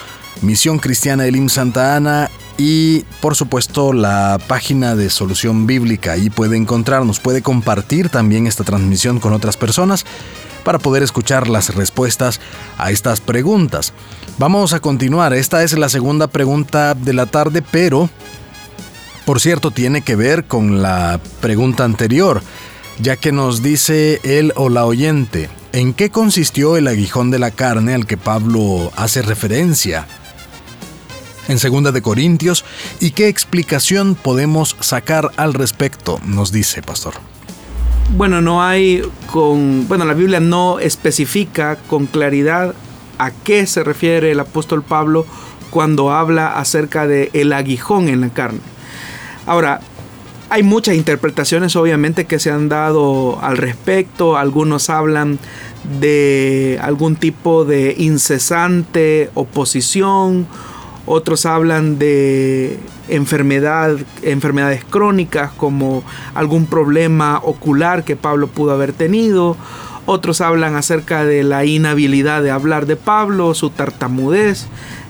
Misión 0.41 0.79
Cristiana 0.79 1.25
Elim 1.25 1.49
Santa 1.49 1.95
Ana 1.95 2.29
y 2.57 3.01
por 3.21 3.35
supuesto 3.35 3.93
la 3.93 4.39
página 4.47 4.95
de 4.95 5.09
Solución 5.09 5.67
Bíblica. 5.67 6.13
Ahí 6.13 6.29
puede 6.29 6.57
encontrarnos, 6.57 7.19
puede 7.19 7.41
compartir 7.41 8.09
también 8.09 8.47
esta 8.47 8.63
transmisión 8.63 9.19
con 9.19 9.33
otras 9.33 9.57
personas 9.57 10.05
para 10.63 10.79
poder 10.79 11.03
escuchar 11.03 11.47
las 11.47 11.75
respuestas 11.75 12.41
a 12.77 12.91
estas 12.91 13.21
preguntas. 13.21 13.93
Vamos 14.37 14.73
a 14.73 14.79
continuar, 14.79 15.33
esta 15.33 15.63
es 15.63 15.77
la 15.77 15.89
segunda 15.89 16.27
pregunta 16.27 16.93
de 16.93 17.13
la 17.13 17.25
tarde, 17.25 17.61
pero 17.61 18.09
por 19.25 19.39
cierto 19.39 19.71
tiene 19.71 20.01
que 20.01 20.15
ver 20.15 20.45
con 20.45 20.81
la 20.81 21.19
pregunta 21.41 21.83
anterior, 21.83 22.41
ya 22.99 23.15
que 23.15 23.31
nos 23.31 23.61
dice 23.61 24.19
él 24.23 24.53
o 24.55 24.69
la 24.69 24.85
oyente, 24.85 25.49
¿En 25.77 25.93
qué 25.93 26.09
consistió 26.09 26.75
el 26.75 26.87
aguijón 26.87 27.29
de 27.29 27.37
la 27.37 27.51
carne 27.51 27.93
al 27.93 28.07
que 28.07 28.17
Pablo 28.17 28.91
hace 28.95 29.21
referencia? 29.21 30.07
En 31.47 31.59
2 31.59 31.93
de 31.93 32.01
Corintios, 32.01 32.65
¿y 32.99 33.11
qué 33.11 33.27
explicación 33.27 34.15
podemos 34.15 34.75
sacar 34.79 35.29
al 35.37 35.53
respecto? 35.53 36.19
Nos 36.25 36.51
dice, 36.51 36.81
pastor. 36.81 37.13
Bueno, 38.15 38.41
no 38.41 38.63
hay 38.63 39.03
con, 39.31 39.87
bueno, 39.87 40.05
la 40.05 40.15
Biblia 40.15 40.39
no 40.39 40.79
especifica 40.79 41.75
con 41.75 42.07
claridad 42.07 42.73
a 43.19 43.29
qué 43.29 43.67
se 43.67 43.83
refiere 43.83 44.31
el 44.31 44.39
apóstol 44.39 44.81
Pablo 44.81 45.27
cuando 45.69 46.11
habla 46.11 46.57
acerca 46.57 47.05
de 47.05 47.29
el 47.33 47.53
aguijón 47.53 48.07
en 48.07 48.21
la 48.21 48.29
carne. 48.29 48.61
Ahora, 49.45 49.81
hay 50.49 50.63
muchas 50.63 50.95
interpretaciones 50.95 51.75
obviamente 51.75 52.25
que 52.25 52.39
se 52.39 52.51
han 52.51 52.69
dado 52.69 53.39
al 53.41 53.57
respecto. 53.57 54.37
Algunos 54.37 54.89
hablan 54.89 55.39
de 55.99 56.79
algún 56.81 57.15
tipo 57.15 57.65
de 57.65 57.95
incesante 57.97 59.29
oposición. 59.33 60.47
Otros 61.05 61.45
hablan 61.45 61.99
de 61.99 62.79
enfermedad, 63.09 63.97
enfermedades 64.23 64.83
crónicas 64.83 65.51
como 65.51 66.03
algún 66.33 66.65
problema 66.65 67.39
ocular 67.43 68.03
que 68.03 68.15
Pablo 68.15 68.47
pudo 68.47 68.71
haber 68.71 68.93
tenido. 68.93 69.57
Otros 70.05 70.39
hablan 70.39 70.75
acerca 70.75 71.25
de 71.25 71.43
la 71.43 71.65
inhabilidad 71.65 72.41
de 72.41 72.51
hablar 72.51 72.85
de 72.85 72.95
Pablo, 72.95 73.53
su 73.53 73.69
tartamudez. 73.69 74.67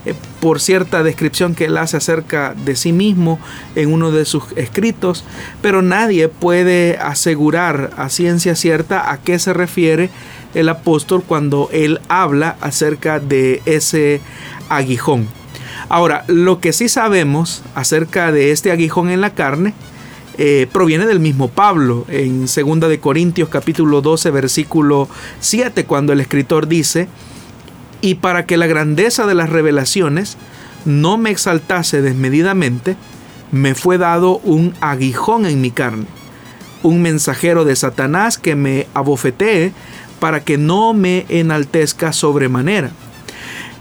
Eh, 0.08 0.16
por 0.40 0.62
cierta 0.62 1.04
descripción 1.04 1.54
que 1.54 1.66
él 1.66 1.76
hace 1.78 1.98
acerca 1.98 2.54
de 2.54 2.78
sí 2.78 2.94
mismo 2.94 3.40
en 3.76 3.92
uno 3.92 4.12
de 4.12 4.24
sus 4.24 4.44
escritos, 4.56 5.26
pero 5.62 5.82
nadie 5.82 6.30
puede 6.30 6.98
asegurar 6.98 7.90
a 7.98 8.08
ciencia 8.08 8.56
cierta 8.56 9.12
a 9.12 9.18
qué 9.18 9.38
se 9.38 9.52
refiere 9.52 10.10
el 10.54 10.70
apóstol 10.70 11.24
cuando 11.28 11.70
él 11.74 12.00
habla 12.08 12.56
acerca 12.62 13.20
de 13.20 13.62
ese 13.66 14.22
aguijón. 14.70 15.28
Ahora, 15.90 16.24
lo 16.28 16.62
que 16.62 16.72
sí 16.72 16.88
sabemos 16.88 17.64
acerca 17.76 18.32
de 18.32 18.52
este 18.52 18.72
aguijón 18.72 19.10
en 19.10 19.20
la 19.20 19.32
carne 19.32 19.74
eh, 20.38 20.68
proviene 20.72 21.06
del 21.06 21.20
mismo 21.20 21.50
Pablo 21.50 22.06
en 22.08 22.46
2 22.46 22.90
de 22.90 23.00
Corintios 23.02 23.50
capítulo 23.50 24.02
12 24.02 24.32
versículo 24.32 25.10
7 25.42 25.84
cuando 25.86 26.14
el 26.14 26.22
escritor 26.22 26.68
dice 26.68 27.10
y 28.02 28.16
para 28.16 28.46
que 28.46 28.58
la 28.58 28.68
grandeza 28.68 29.26
de 29.26 29.36
las 29.36 29.50
revelaciones 29.50 30.38
no 30.86 31.18
me 31.18 31.32
exaltase 31.32 32.02
desmedidamente, 32.02 32.96
me 33.52 33.76
fue 33.76 33.98
dado 33.98 34.40
un 34.40 34.74
aguijón 34.82 35.46
en 35.46 35.62
mi 35.62 35.72
carne, 35.72 36.06
un 36.84 37.02
mensajero 37.02 37.66
de 37.66 37.76
Satanás 37.76 38.38
que 38.38 38.56
me 38.56 38.88
abofetee 38.94 39.72
para 40.20 40.42
que 40.44 40.58
no 40.58 40.94
me 40.94 41.26
enaltezca 41.30 42.14
sobremanera. 42.14 42.92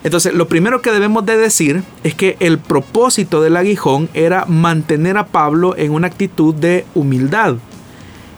Entonces, 0.05 0.35
lo 0.35 0.47
primero 0.47 0.83
que 0.83 0.93
debemos 0.93 1.27
de 1.27 1.37
decir 1.37 1.83
es 2.05 2.15
que 2.15 2.37
el 2.39 2.59
propósito 2.59 3.41
del 3.41 3.57
aguijón 3.57 4.09
era 4.15 4.45
mantener 4.47 5.19
a 5.19 5.27
Pablo 5.27 5.75
en 5.77 5.91
una 5.91 6.07
actitud 6.07 6.55
de 6.55 6.87
humildad. 6.95 7.57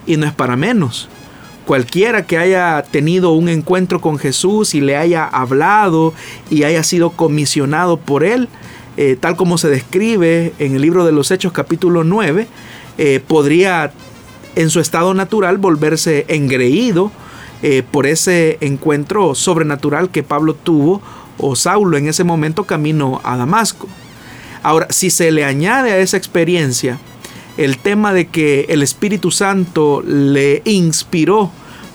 Y 0.07 0.17
no 0.17 0.27
es 0.27 0.33
para 0.33 0.57
menos 0.57 1.11
cualquiera 1.69 2.25
que 2.25 2.39
haya 2.39 2.83
tenido 2.91 3.33
un 3.33 3.51
encuentro 3.51 4.01
con 4.01 4.19
Jesús 4.19 4.75
y 4.75 4.81
le 4.81 4.97
haya 4.97 5.27
hablado 5.27 6.15
y 6.49 6.63
haya 6.63 6.83
sido 6.83 7.11
comisionado 7.11 7.99
por 7.99 8.25
él, 8.25 8.49
eh, 8.97 9.19
tal 9.21 9.37
como 9.37 9.59
se 9.59 9.69
describe 9.69 10.55
en 10.59 10.77
el 10.77 10.81
libro 10.81 11.05
de 11.05 11.13
los 11.13 11.31
Hechos 11.31 11.53
capítulo 11.53 12.05
9, 12.05 12.47
eh, 12.97 13.21
podría 13.21 13.93
en 14.57 14.71
su 14.71 14.81
estado 14.81 15.13
natural 15.13 15.59
volverse 15.59 16.25
engreído 16.29 17.13
eh, 17.63 17.83
por 17.83 18.07
ese 18.07 18.57
encuentro 18.63 19.35
sobrenatural 19.35 20.09
que 20.09 20.23
Pablo 20.23 20.55
tuvo 20.55 21.03
o 21.37 21.55
Saulo 21.55 21.99
en 21.99 22.09
ese 22.09 22.25
momento 22.25 22.65
camino 22.65 23.21
a 23.25 23.37
Damasco. 23.37 23.89
Ahora, 24.63 24.87
si 24.89 25.11
se 25.11 25.31
le 25.33 25.45
añade 25.45 25.93
a 25.93 25.99
esa 25.99 26.17
experiencia 26.17 26.99
el 27.59 27.77
tema 27.77 28.15
de 28.15 28.29
que 28.29 28.67
el 28.69 28.83
Espíritu 28.83 29.31
Santo 29.33 30.01
le 30.07 30.63
inspiró 30.65 31.51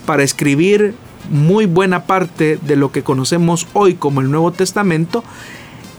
para 0.06 0.22
escribir 0.22 0.94
muy 1.32 1.66
buena 1.66 2.04
parte 2.04 2.60
de 2.62 2.76
lo 2.76 2.92
que 2.92 3.02
conocemos 3.02 3.66
hoy 3.72 3.96
como 3.96 4.20
el 4.20 4.30
Nuevo 4.30 4.52
Testamento, 4.52 5.24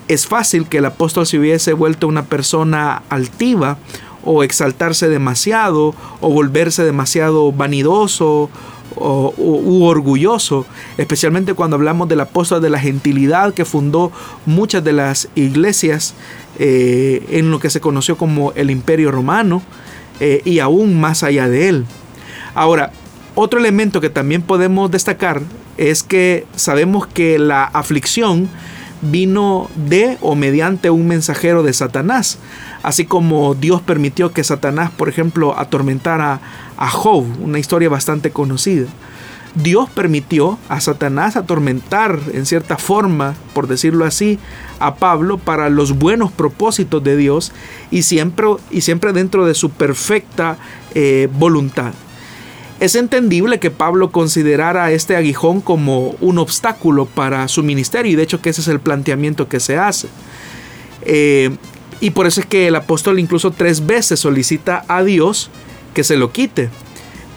es 0.06 0.26
fácil 0.26 0.66
que 0.66 0.78
el 0.78 0.84
apóstol 0.84 1.26
se 1.26 1.38
hubiese 1.38 1.72
vuelto 1.72 2.06
una 2.06 2.26
persona 2.26 3.02
altiva 3.08 3.78
o 4.22 4.42
exaltarse 4.42 5.08
demasiado 5.08 5.94
o 6.20 6.28
volverse 6.28 6.84
demasiado 6.84 7.50
vanidoso 7.50 8.50
o, 8.96 9.34
u 9.38 9.84
orgulloso, 9.84 10.66
especialmente 10.98 11.54
cuando 11.54 11.76
hablamos 11.76 12.06
del 12.08 12.20
apóstol 12.20 12.60
de 12.60 12.68
la 12.68 12.78
gentilidad 12.78 13.54
que 13.54 13.64
fundó 13.64 14.12
muchas 14.44 14.84
de 14.84 14.92
las 14.92 15.28
iglesias 15.34 16.14
eh, 16.58 17.24
en 17.30 17.50
lo 17.50 17.58
que 17.58 17.70
se 17.70 17.80
conoció 17.80 18.16
como 18.16 18.52
el 18.52 18.70
imperio 18.70 19.10
romano 19.10 19.62
eh, 20.20 20.42
y 20.44 20.58
aún 20.60 21.00
más 21.00 21.22
allá 21.22 21.48
de 21.48 21.68
él. 21.68 21.84
Ahora, 22.54 22.92
otro 23.34 23.58
elemento 23.58 24.00
que 24.00 24.10
también 24.10 24.42
podemos 24.42 24.90
destacar 24.90 25.42
es 25.76 26.02
que 26.02 26.46
sabemos 26.54 27.06
que 27.06 27.38
la 27.38 27.64
aflicción 27.64 28.48
vino 29.02 29.68
de 29.74 30.18
o 30.20 30.34
mediante 30.34 30.90
un 30.90 31.06
mensajero 31.08 31.62
de 31.62 31.72
Satanás. 31.72 32.38
Así 32.82 33.04
como 33.04 33.54
Dios 33.54 33.82
permitió 33.82 34.32
que 34.32 34.44
Satanás, 34.44 34.90
por 34.90 35.08
ejemplo, 35.08 35.58
atormentara 35.58 36.40
a 36.76 36.90
Job, 36.90 37.24
una 37.42 37.58
historia 37.58 37.88
bastante 37.88 38.30
conocida. 38.30 38.86
Dios 39.54 39.88
permitió 39.88 40.58
a 40.68 40.80
Satanás 40.80 41.36
atormentar 41.36 42.18
en 42.32 42.44
cierta 42.44 42.76
forma, 42.76 43.34
por 43.52 43.68
decirlo 43.68 44.04
así, 44.04 44.38
a 44.80 44.96
Pablo 44.96 45.38
para 45.38 45.70
los 45.70 45.96
buenos 45.96 46.32
propósitos 46.32 47.02
de 47.04 47.16
Dios 47.16 47.52
y 47.90 48.02
siempre, 48.02 48.46
y 48.70 48.80
siempre 48.80 49.12
dentro 49.12 49.46
de 49.46 49.54
su 49.54 49.70
perfecta 49.70 50.56
eh, 50.94 51.28
voluntad. 51.38 51.92
Es 52.80 52.96
entendible 52.96 53.60
que 53.60 53.70
Pablo 53.70 54.10
considerara 54.10 54.90
este 54.90 55.14
aguijón 55.14 55.60
como 55.60 56.16
un 56.20 56.38
obstáculo 56.38 57.06
para 57.06 57.46
su 57.46 57.62
ministerio 57.62 58.12
y 58.12 58.16
de 58.16 58.24
hecho 58.24 58.42
que 58.42 58.50
ese 58.50 58.60
es 58.60 58.68
el 58.68 58.80
planteamiento 58.80 59.48
que 59.48 59.60
se 59.60 59.78
hace. 59.78 60.08
Eh, 61.02 61.56
y 62.00 62.10
por 62.10 62.26
eso 62.26 62.40
es 62.40 62.46
que 62.46 62.66
el 62.66 62.74
apóstol 62.74 63.20
incluso 63.20 63.52
tres 63.52 63.86
veces 63.86 64.18
solicita 64.18 64.84
a 64.88 65.04
Dios 65.04 65.50
que 65.94 66.02
se 66.02 66.16
lo 66.16 66.32
quite. 66.32 66.68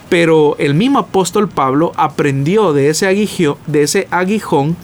Pero 0.10 0.56
el 0.58 0.74
mismo 0.74 1.00
apóstol 1.00 1.50
Pablo 1.50 1.92
aprendió 1.96 2.74
de 2.74 2.90
ese, 2.90 3.08
aguijón, 3.08 3.58
de 3.68 3.84
ese 3.84 4.08
aguijón 4.10 4.76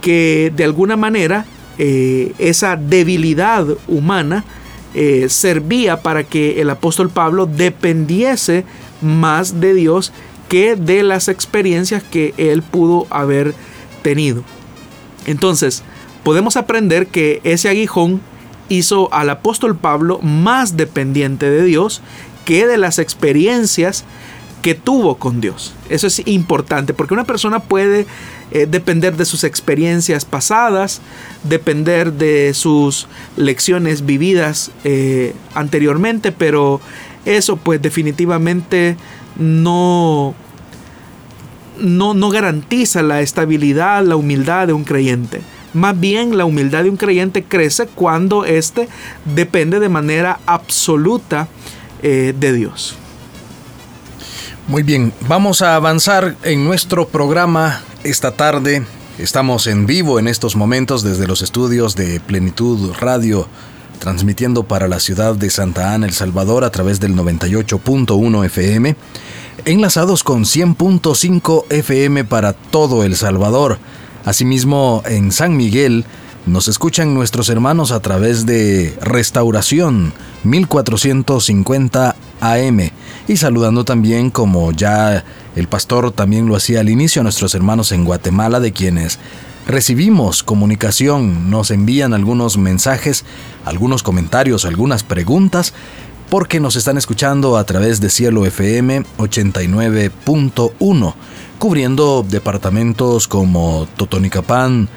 que 0.00 0.52
de 0.54 0.64
alguna 0.64 0.96
manera 0.96 1.46
eh, 1.78 2.32
esa 2.38 2.76
debilidad 2.76 3.66
humana 3.88 4.44
eh, 4.94 5.28
servía 5.28 6.02
para 6.02 6.24
que 6.24 6.60
el 6.60 6.68
apóstol 6.70 7.08
Pablo 7.08 7.46
dependiese 7.46 8.64
más 9.00 9.60
de 9.60 9.74
Dios 9.74 10.12
que 10.48 10.76
de 10.76 11.02
las 11.02 11.28
experiencias 11.28 12.02
que 12.02 12.34
él 12.36 12.62
pudo 12.62 13.06
haber 13.08 13.54
tenido. 14.02 14.44
Entonces, 15.24 15.82
podemos 16.24 16.56
aprender 16.56 17.06
que 17.06 17.40
ese 17.42 17.68
aguijón 17.70 18.20
hizo 18.68 19.12
al 19.14 19.30
apóstol 19.30 19.76
Pablo 19.76 20.18
más 20.20 20.76
dependiente 20.76 21.48
de 21.48 21.64
Dios 21.64 22.02
que 22.44 22.66
de 22.66 22.76
las 22.76 22.98
experiencias 22.98 24.04
que 24.62 24.74
tuvo 24.74 25.16
con 25.16 25.40
Dios. 25.40 25.74
Eso 25.90 26.06
es 26.06 26.26
importante 26.26 26.94
porque 26.94 27.14
una 27.14 27.24
persona 27.24 27.58
puede 27.58 28.06
eh, 28.52 28.66
depender 28.66 29.16
de 29.16 29.24
sus 29.24 29.44
experiencias 29.44 30.24
pasadas, 30.24 31.02
depender 31.42 32.12
de 32.12 32.54
sus 32.54 33.08
lecciones 33.36 34.06
vividas 34.06 34.70
eh, 34.84 35.34
anteriormente, 35.54 36.32
pero 36.32 36.80
eso 37.24 37.56
pues 37.56 37.82
definitivamente 37.82 38.96
no, 39.36 40.34
no, 41.78 42.14
no 42.14 42.30
garantiza 42.30 43.02
la 43.02 43.20
estabilidad, 43.20 44.04
la 44.04 44.16
humildad 44.16 44.68
de 44.68 44.72
un 44.72 44.84
creyente. 44.84 45.42
Más 45.74 45.98
bien 45.98 46.36
la 46.36 46.44
humildad 46.44 46.84
de 46.84 46.90
un 46.90 46.96
creyente 46.96 47.42
crece 47.42 47.86
cuando 47.86 48.44
éste 48.44 48.88
depende 49.34 49.80
de 49.80 49.88
manera 49.88 50.38
absoluta 50.46 51.48
eh, 52.02 52.34
de 52.38 52.52
Dios. 52.52 52.96
Muy 54.68 54.84
bien, 54.84 55.12
vamos 55.28 55.60
a 55.60 55.74
avanzar 55.74 56.36
en 56.44 56.64
nuestro 56.64 57.08
programa 57.08 57.82
esta 58.04 58.30
tarde. 58.30 58.86
Estamos 59.18 59.66
en 59.66 59.86
vivo 59.86 60.20
en 60.20 60.28
estos 60.28 60.54
momentos 60.54 61.02
desde 61.02 61.26
los 61.26 61.42
estudios 61.42 61.96
de 61.96 62.20
Plenitud 62.20 62.92
Radio 63.00 63.48
transmitiendo 63.98 64.62
para 64.62 64.86
la 64.86 65.00
ciudad 65.00 65.34
de 65.34 65.50
Santa 65.50 65.92
Ana, 65.92 66.06
El 66.06 66.12
Salvador, 66.12 66.64
a 66.64 66.70
través 66.70 67.00
del 67.00 67.14
98.1 67.14 68.44
FM, 68.46 68.96
enlazados 69.64 70.22
con 70.22 70.44
100.5 70.44 71.64
FM 71.68 72.24
para 72.24 72.52
todo 72.52 73.02
El 73.02 73.16
Salvador. 73.16 73.78
Asimismo, 74.24 75.02
en 75.06 75.32
San 75.32 75.56
Miguel, 75.56 76.04
nos 76.46 76.68
escuchan 76.68 77.14
nuestros 77.14 77.48
hermanos 77.48 77.90
a 77.90 78.00
través 78.00 78.46
de 78.46 78.96
Restauración 79.02 80.12
1450 80.44 82.16
AM 82.40 82.90
y 83.28 83.36
saludando 83.36 83.84
también 83.84 84.30
como 84.30 84.72
ya 84.72 85.24
el 85.54 85.68
pastor 85.68 86.10
también 86.12 86.46
lo 86.46 86.56
hacía 86.56 86.80
al 86.80 86.88
inicio 86.88 87.20
a 87.20 87.22
nuestros 87.22 87.54
hermanos 87.54 87.92
en 87.92 88.04
Guatemala 88.04 88.60
de 88.60 88.72
quienes 88.72 89.18
recibimos 89.66 90.42
comunicación, 90.42 91.50
nos 91.50 91.70
envían 91.70 92.14
algunos 92.14 92.58
mensajes, 92.58 93.24
algunos 93.64 94.02
comentarios, 94.02 94.64
algunas 94.64 95.04
preguntas, 95.04 95.72
porque 96.28 96.60
nos 96.60 96.76
están 96.76 96.96
escuchando 96.98 97.56
a 97.56 97.64
través 97.64 98.00
de 98.00 98.08
Cielo 98.10 98.46
FM 98.46 99.04
89.1, 99.18 101.14
cubriendo 101.58 102.24
departamentos 102.28 103.28
como 103.28 103.86
Totonicapán, 103.96 104.88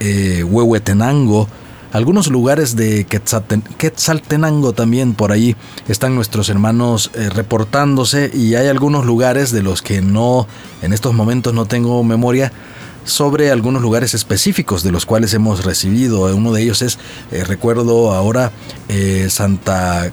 eh, 0.00 0.42
Huehuetenango, 0.42 1.48
algunos 1.92 2.28
lugares 2.28 2.76
de 2.76 3.04
Quetzaltenango 3.04 4.72
también 4.72 5.14
por 5.14 5.32
ahí 5.32 5.56
están 5.88 6.14
nuestros 6.14 6.48
hermanos 6.48 7.10
eh, 7.14 7.28
reportándose 7.30 8.30
y 8.32 8.54
hay 8.54 8.68
algunos 8.68 9.04
lugares 9.04 9.50
de 9.50 9.62
los 9.62 9.82
que 9.82 10.00
no 10.00 10.46
en 10.82 10.92
estos 10.92 11.14
momentos 11.14 11.52
no 11.52 11.66
tengo 11.66 12.02
memoria 12.04 12.52
sobre 13.04 13.50
algunos 13.50 13.82
lugares 13.82 14.14
específicos 14.14 14.82
de 14.82 14.92
los 14.92 15.06
cuales 15.06 15.34
hemos 15.34 15.64
recibido. 15.64 16.34
Uno 16.34 16.52
de 16.52 16.62
ellos 16.62 16.82
es, 16.82 16.98
eh, 17.32 17.44
recuerdo 17.44 18.12
ahora, 18.12 18.52
eh, 18.88 19.28
Santa 19.30 20.12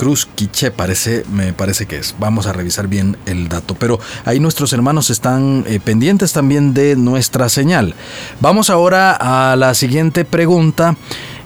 Cruz 0.00 0.26
Quiche, 0.34 0.70
parece, 0.70 1.24
me 1.30 1.52
parece 1.52 1.84
que 1.84 1.98
es. 1.98 2.14
Vamos 2.18 2.46
a 2.46 2.54
revisar 2.54 2.88
bien 2.88 3.18
el 3.26 3.50
dato. 3.50 3.74
Pero 3.74 4.00
ahí 4.24 4.40
nuestros 4.40 4.72
hermanos 4.72 5.10
están 5.10 5.62
eh, 5.66 5.78
pendientes 5.78 6.32
también 6.32 6.72
de 6.72 6.96
nuestra 6.96 7.50
señal. 7.50 7.94
Vamos 8.40 8.70
ahora 8.70 9.12
a 9.12 9.56
la 9.56 9.74
siguiente 9.74 10.24
pregunta 10.24 10.96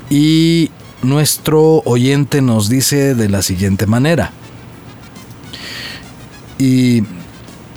y 0.09 0.71
nuestro 1.03 1.83
oyente 1.85 2.43
nos 2.43 2.69
dice 2.69 3.17
de 3.17 3.29
la 3.29 3.43
siguiente 3.43 3.87
manera. 3.87 4.31
Y, 6.57 7.03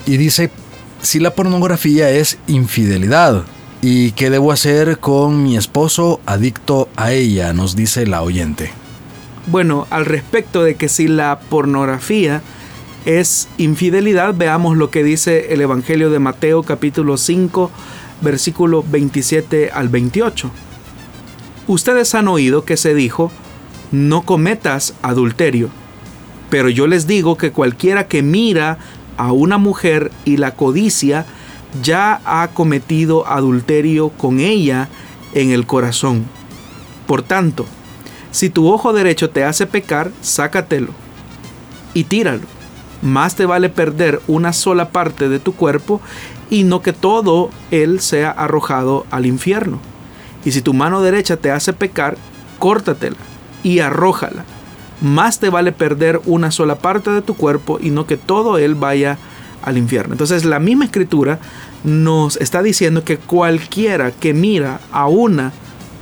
y 0.05 0.17
dice, 0.17 0.51
si 1.01 1.19
la 1.19 1.33
pornografía 1.33 2.11
es 2.11 2.37
infidelidad. 2.45 3.45
¿Y 3.81 4.11
qué 4.11 4.29
debo 4.29 4.51
hacer 4.51 4.99
con 4.99 5.41
mi 5.41 5.57
esposo 5.57 6.19
adicto 6.27 6.87
a 6.95 7.13
ella? 7.13 7.51
Nos 7.51 7.75
dice 7.75 8.05
la 8.05 8.21
oyente. 8.21 8.71
Bueno, 9.47 9.88
al 9.91 10.05
respecto 10.05 10.62
de 10.62 10.75
que 10.75 10.89
si 10.89 11.07
la 11.07 11.39
pornografía 11.39 12.41
es 13.05 13.47
infidelidad, 13.57 14.36
veamos 14.36 14.75
lo 14.75 14.89
que 14.91 15.05
dice 15.05 15.53
el 15.53 15.62
Evangelio 15.62 16.10
de 16.10 16.19
Mateo 16.19 16.63
capítulo 16.63 17.15
5, 17.15 17.71
versículo 18.19 18.83
27 18.86 19.71
al 19.71 19.88
28. 19.88 20.51
Ustedes 21.67 22.13
han 22.13 22.27
oído 22.27 22.65
que 22.65 22.75
se 22.75 22.93
dijo, 22.93 23.31
no 23.93 24.23
cometas 24.23 24.93
adulterio. 25.01 25.69
Pero 26.49 26.67
yo 26.67 26.86
les 26.88 27.07
digo 27.07 27.38
que 27.38 27.53
cualquiera 27.53 28.10
que 28.10 28.23
mira 28.23 28.79
a 29.15 29.31
una 29.31 29.57
mujer 29.57 30.12
y 30.25 30.36
la 30.36 30.55
codicia, 30.55 31.25
ya 31.81 32.19
ha 32.25 32.49
cometido 32.49 33.25
adulterio 33.25 34.10
con 34.10 34.41
ella 34.41 34.89
en 35.33 35.51
el 35.51 35.65
corazón. 35.65 36.25
Por 37.05 37.23
tanto, 37.23 37.65
si 38.31 38.49
tu 38.49 38.71
ojo 38.71 38.93
derecho 38.93 39.29
te 39.29 39.43
hace 39.43 39.65
pecar, 39.65 40.11
sácatelo 40.21 40.89
y 41.93 42.05
tíralo. 42.05 42.43
Más 43.01 43.35
te 43.35 43.45
vale 43.45 43.69
perder 43.69 44.21
una 44.27 44.53
sola 44.53 44.89
parte 44.89 45.29
de 45.29 45.39
tu 45.39 45.53
cuerpo 45.53 46.01
y 46.49 46.63
no 46.63 46.81
que 46.81 46.93
todo 46.93 47.49
él 47.71 47.99
sea 47.99 48.31
arrojado 48.31 49.05
al 49.11 49.25
infierno. 49.25 49.79
Y 50.45 50.51
si 50.51 50.61
tu 50.61 50.73
mano 50.73 51.01
derecha 51.01 51.37
te 51.37 51.51
hace 51.51 51.73
pecar, 51.73 52.17
córtatela 52.59 53.17
y 53.63 53.79
arrójala 53.79 54.45
más 55.01 55.39
te 55.39 55.49
vale 55.49 55.71
perder 55.71 56.21
una 56.25 56.51
sola 56.51 56.75
parte 56.75 57.11
de 57.11 57.21
tu 57.21 57.35
cuerpo 57.35 57.79
y 57.81 57.91
no 57.91 58.07
que 58.07 58.17
todo 58.17 58.57
él 58.57 58.75
vaya 58.75 59.17
al 59.61 59.77
infierno. 59.77 60.13
Entonces 60.13 60.45
la 60.45 60.59
misma 60.59 60.85
escritura 60.85 61.39
nos 61.83 62.37
está 62.37 62.63
diciendo 62.63 63.03
que 63.03 63.17
cualquiera 63.17 64.11
que 64.11 64.33
mira 64.33 64.79
a 64.91 65.07
una 65.07 65.51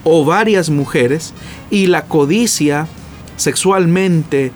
o 0.05 0.23
varias 0.23 0.69
mujeres 0.69 1.33
y 1.69 1.87
la 1.87 2.05
codicia 2.05 2.87
sexualmente, 3.35 4.53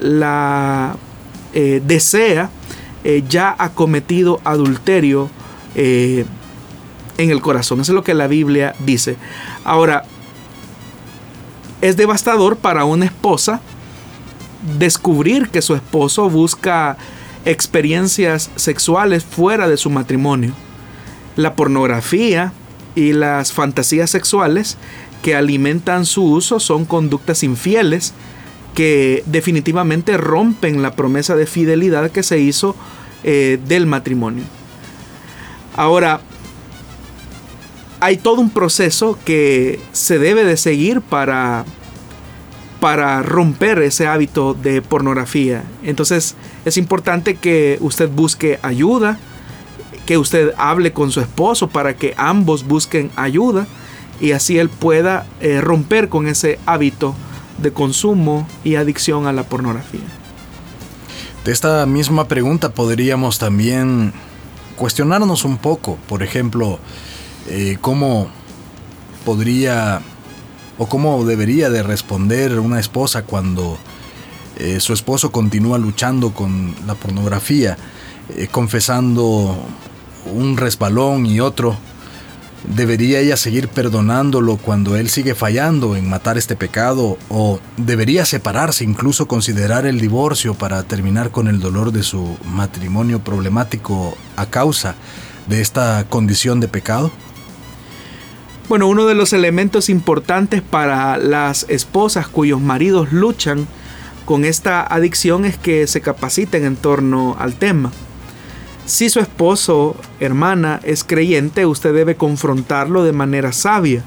la 0.00 0.96
eh, 1.52 1.82
desea, 1.84 2.48
eh, 3.02 3.22
ya 3.28 3.54
ha 3.58 3.70
cometido 3.70 4.40
adulterio 4.44 5.28
eh, 5.74 6.24
en 7.18 7.30
el 7.30 7.42
corazón. 7.42 7.80
Eso 7.80 7.92
es 7.92 7.96
lo 7.96 8.04
que 8.04 8.14
la 8.14 8.28
Biblia 8.28 8.74
dice. 8.78 9.16
Ahora, 9.64 10.04
es 11.80 11.96
devastador 11.96 12.56
para 12.56 12.84
una 12.84 13.04
esposa 13.04 13.60
descubrir 14.78 15.48
que 15.48 15.60
su 15.60 15.74
esposo 15.74 16.30
busca 16.30 16.96
experiencias 17.44 18.50
sexuales 18.56 19.24
fuera 19.24 19.68
de 19.68 19.76
su 19.76 19.90
matrimonio. 19.90 20.52
La 21.36 21.54
pornografía 21.54 22.52
y 22.94 23.12
las 23.12 23.52
fantasías 23.52 24.10
sexuales 24.10 24.76
que 25.22 25.34
alimentan 25.34 26.04
su 26.04 26.24
uso 26.24 26.60
son 26.60 26.84
conductas 26.84 27.42
infieles 27.42 28.12
que 28.74 29.22
definitivamente 29.26 30.16
rompen 30.16 30.82
la 30.82 30.94
promesa 30.94 31.36
de 31.36 31.46
fidelidad 31.46 32.10
que 32.10 32.22
se 32.22 32.38
hizo 32.40 32.76
eh, 33.22 33.58
del 33.66 33.86
matrimonio. 33.86 34.44
Ahora, 35.76 36.20
hay 38.00 38.18
todo 38.18 38.40
un 38.40 38.50
proceso 38.50 39.18
que 39.24 39.80
se 39.92 40.18
debe 40.18 40.44
de 40.44 40.56
seguir 40.56 41.00
para, 41.00 41.64
para 42.80 43.22
romper 43.22 43.78
ese 43.78 44.06
hábito 44.06 44.52
de 44.52 44.82
pornografía. 44.82 45.64
Entonces 45.82 46.34
es 46.66 46.76
importante 46.76 47.36
que 47.36 47.78
usted 47.80 48.10
busque 48.10 48.58
ayuda, 48.62 49.18
que 50.06 50.18
usted 50.18 50.52
hable 50.56 50.92
con 50.92 51.10
su 51.10 51.20
esposo 51.20 51.68
para 51.68 51.96
que 51.96 52.14
ambos 52.16 52.66
busquen 52.66 53.10
ayuda 53.16 53.66
y 54.20 54.32
así 54.32 54.58
él 54.58 54.68
pueda 54.68 55.26
eh, 55.40 55.60
romper 55.60 56.08
con 56.08 56.26
ese 56.26 56.58
hábito 56.66 57.14
de 57.58 57.72
consumo 57.72 58.46
y 58.62 58.76
adicción 58.76 59.26
a 59.26 59.32
la 59.32 59.44
pornografía. 59.44 60.00
De 61.44 61.52
esta 61.52 61.84
misma 61.86 62.26
pregunta 62.28 62.70
podríamos 62.70 63.38
también 63.38 64.12
cuestionarnos 64.76 65.44
un 65.44 65.58
poco, 65.58 65.98
por 66.08 66.22
ejemplo, 66.22 66.78
eh, 67.48 67.76
cómo 67.80 68.28
podría 69.24 70.00
o 70.78 70.86
cómo 70.86 71.24
debería 71.24 71.70
de 71.70 71.82
responder 71.82 72.58
una 72.58 72.80
esposa 72.80 73.22
cuando 73.22 73.78
eh, 74.56 74.80
su 74.80 74.92
esposo 74.92 75.30
continúa 75.30 75.78
luchando 75.78 76.32
con 76.34 76.74
la 76.86 76.94
pornografía, 76.94 77.76
confesando 78.50 79.56
un 80.26 80.56
resbalón 80.56 81.26
y 81.26 81.40
otro, 81.40 81.76
¿Debería 82.66 83.20
ella 83.20 83.36
seguir 83.36 83.68
perdonándolo 83.68 84.56
cuando 84.56 84.96
él 84.96 85.10
sigue 85.10 85.34
fallando 85.34 85.96
en 85.96 86.08
matar 86.08 86.38
este 86.38 86.56
pecado? 86.56 87.18
¿O 87.28 87.60
debería 87.76 88.24
separarse, 88.24 88.84
incluso 88.84 89.28
considerar 89.28 89.84
el 89.84 90.00
divorcio 90.00 90.54
para 90.54 90.82
terminar 90.82 91.30
con 91.30 91.46
el 91.46 91.60
dolor 91.60 91.92
de 91.92 92.02
su 92.02 92.38
matrimonio 92.44 93.18
problemático 93.18 94.16
a 94.36 94.46
causa 94.46 94.94
de 95.46 95.60
esta 95.60 96.06
condición 96.08 96.58
de 96.60 96.68
pecado? 96.68 97.12
Bueno, 98.66 98.88
uno 98.88 99.04
de 99.04 99.14
los 99.14 99.34
elementos 99.34 99.90
importantes 99.90 100.62
para 100.62 101.18
las 101.18 101.66
esposas 101.68 102.28
cuyos 102.28 102.62
maridos 102.62 103.12
luchan 103.12 103.68
con 104.24 104.46
esta 104.46 104.82
adicción 104.82 105.44
es 105.44 105.58
que 105.58 105.86
se 105.86 106.00
capaciten 106.00 106.64
en 106.64 106.76
torno 106.76 107.36
al 107.38 107.56
tema. 107.56 107.92
Si 108.86 109.08
su 109.08 109.18
esposo, 109.18 109.96
hermana, 110.20 110.78
es 110.84 111.04
creyente, 111.04 111.64
usted 111.64 111.94
debe 111.94 112.16
confrontarlo 112.16 113.02
de 113.02 113.12
manera 113.12 113.52
sabia. 113.52 114.02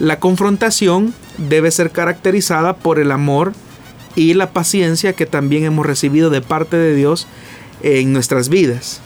La 0.00 0.18
confrontación 0.18 1.14
debe 1.38 1.70
ser 1.70 1.92
caracterizada 1.92 2.74
por 2.74 2.98
el 2.98 3.12
amor 3.12 3.52
y 4.16 4.34
la 4.34 4.50
paciencia 4.50 5.12
que 5.12 5.24
también 5.24 5.62
hemos 5.64 5.86
recibido 5.86 6.30
de 6.30 6.40
parte 6.40 6.76
de 6.76 6.96
Dios 6.96 7.28
en 7.82 8.12
nuestras 8.12 8.48
vidas. 8.48 9.00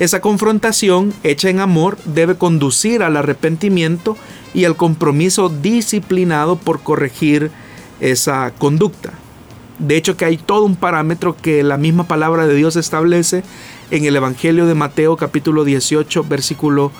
Esa 0.00 0.20
confrontación 0.20 1.14
hecha 1.22 1.48
en 1.48 1.60
amor 1.60 1.96
debe 2.04 2.34
conducir 2.34 3.04
al 3.04 3.16
arrepentimiento 3.16 4.16
y 4.52 4.64
al 4.64 4.74
compromiso 4.74 5.48
disciplinado 5.48 6.56
por 6.56 6.82
corregir 6.82 7.52
esa 8.00 8.52
conducta. 8.58 9.12
De 9.78 9.96
hecho 9.96 10.16
que 10.16 10.24
hay 10.24 10.36
todo 10.36 10.64
un 10.64 10.74
parámetro 10.74 11.36
que 11.36 11.62
la 11.62 11.76
misma 11.76 12.08
palabra 12.08 12.48
de 12.48 12.56
Dios 12.56 12.74
establece 12.74 13.44
en 13.90 14.04
el 14.04 14.16
Evangelio 14.16 14.66
de 14.66 14.74
Mateo 14.74 15.16
capítulo 15.16 15.64
18 15.64 16.24
versículo 16.24 16.92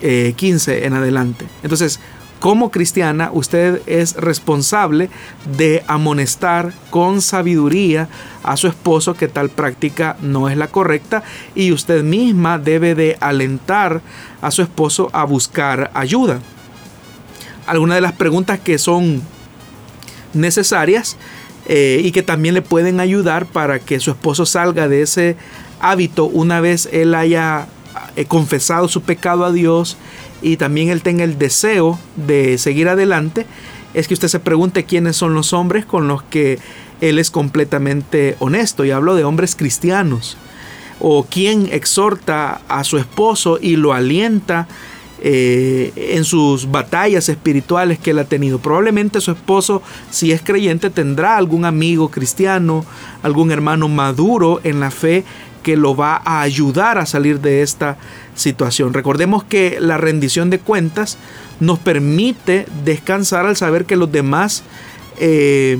15 0.00 0.72
eh, 0.78 0.86
en 0.86 0.94
adelante. 0.94 1.46
Entonces, 1.62 2.00
como 2.42 2.72
cristiana, 2.72 3.30
usted 3.32 3.82
es 3.86 4.16
responsable 4.16 5.10
de 5.56 5.84
amonestar 5.86 6.72
con 6.90 7.22
sabiduría 7.22 8.08
a 8.42 8.56
su 8.56 8.66
esposo 8.66 9.14
que 9.14 9.28
tal 9.28 9.48
práctica 9.48 10.16
no 10.20 10.48
es 10.48 10.56
la 10.56 10.66
correcta 10.66 11.22
y 11.54 11.70
usted 11.70 12.02
misma 12.02 12.58
debe 12.58 12.96
de 12.96 13.16
alentar 13.20 14.02
a 14.40 14.50
su 14.50 14.62
esposo 14.62 15.08
a 15.12 15.22
buscar 15.22 15.92
ayuda. 15.94 16.40
Algunas 17.64 17.94
de 17.94 18.00
las 18.00 18.14
preguntas 18.14 18.58
que 18.58 18.76
son 18.76 19.22
necesarias 20.34 21.16
eh, 21.66 22.00
y 22.02 22.10
que 22.10 22.24
también 22.24 22.54
le 22.54 22.62
pueden 22.62 22.98
ayudar 22.98 23.46
para 23.46 23.78
que 23.78 24.00
su 24.00 24.10
esposo 24.10 24.46
salga 24.46 24.88
de 24.88 25.02
ese 25.02 25.36
hábito 25.82 26.24
una 26.24 26.60
vez 26.60 26.88
él 26.90 27.14
haya 27.14 27.66
eh, 28.16 28.24
confesado 28.24 28.88
su 28.88 29.02
pecado 29.02 29.44
a 29.44 29.52
Dios 29.52 29.98
y 30.40 30.56
también 30.56 30.88
él 30.88 31.02
tenga 31.02 31.24
el 31.24 31.38
deseo 31.38 31.98
de 32.16 32.56
seguir 32.58 32.88
adelante, 32.88 33.46
es 33.94 34.08
que 34.08 34.14
usted 34.14 34.28
se 34.28 34.40
pregunte 34.40 34.84
quiénes 34.84 35.16
son 35.16 35.34
los 35.34 35.52
hombres 35.52 35.84
con 35.84 36.08
los 36.08 36.22
que 36.22 36.58
él 37.00 37.18
es 37.18 37.30
completamente 37.30 38.36
honesto. 38.38 38.84
Y 38.84 38.90
hablo 38.90 39.14
de 39.14 39.24
hombres 39.24 39.54
cristianos. 39.54 40.36
O 40.98 41.26
quién 41.28 41.68
exhorta 41.72 42.62
a 42.68 42.84
su 42.84 42.96
esposo 42.96 43.58
y 43.60 43.76
lo 43.76 43.92
alienta 43.92 44.68
eh, 45.20 45.92
en 45.96 46.24
sus 46.24 46.70
batallas 46.70 47.28
espirituales 47.28 47.98
que 47.98 48.10
él 48.10 48.18
ha 48.20 48.24
tenido. 48.24 48.58
Probablemente 48.60 49.20
su 49.20 49.32
esposo, 49.32 49.82
si 50.10 50.32
es 50.32 50.42
creyente, 50.42 50.90
tendrá 50.90 51.36
algún 51.36 51.64
amigo 51.64 52.08
cristiano, 52.08 52.84
algún 53.22 53.50
hermano 53.50 53.88
maduro 53.88 54.60
en 54.64 54.80
la 54.80 54.90
fe 54.90 55.24
que 55.62 55.76
lo 55.76 55.94
va 55.94 56.20
a 56.24 56.42
ayudar 56.42 56.98
a 56.98 57.06
salir 57.06 57.40
de 57.40 57.62
esta 57.62 57.96
situación. 58.34 58.94
Recordemos 58.94 59.44
que 59.44 59.78
la 59.80 59.98
rendición 59.98 60.50
de 60.50 60.58
cuentas 60.58 61.18
nos 61.60 61.78
permite 61.78 62.66
descansar 62.84 63.46
al 63.46 63.56
saber 63.56 63.84
que 63.84 63.96
los 63.96 64.10
demás 64.10 64.62
eh, 65.18 65.78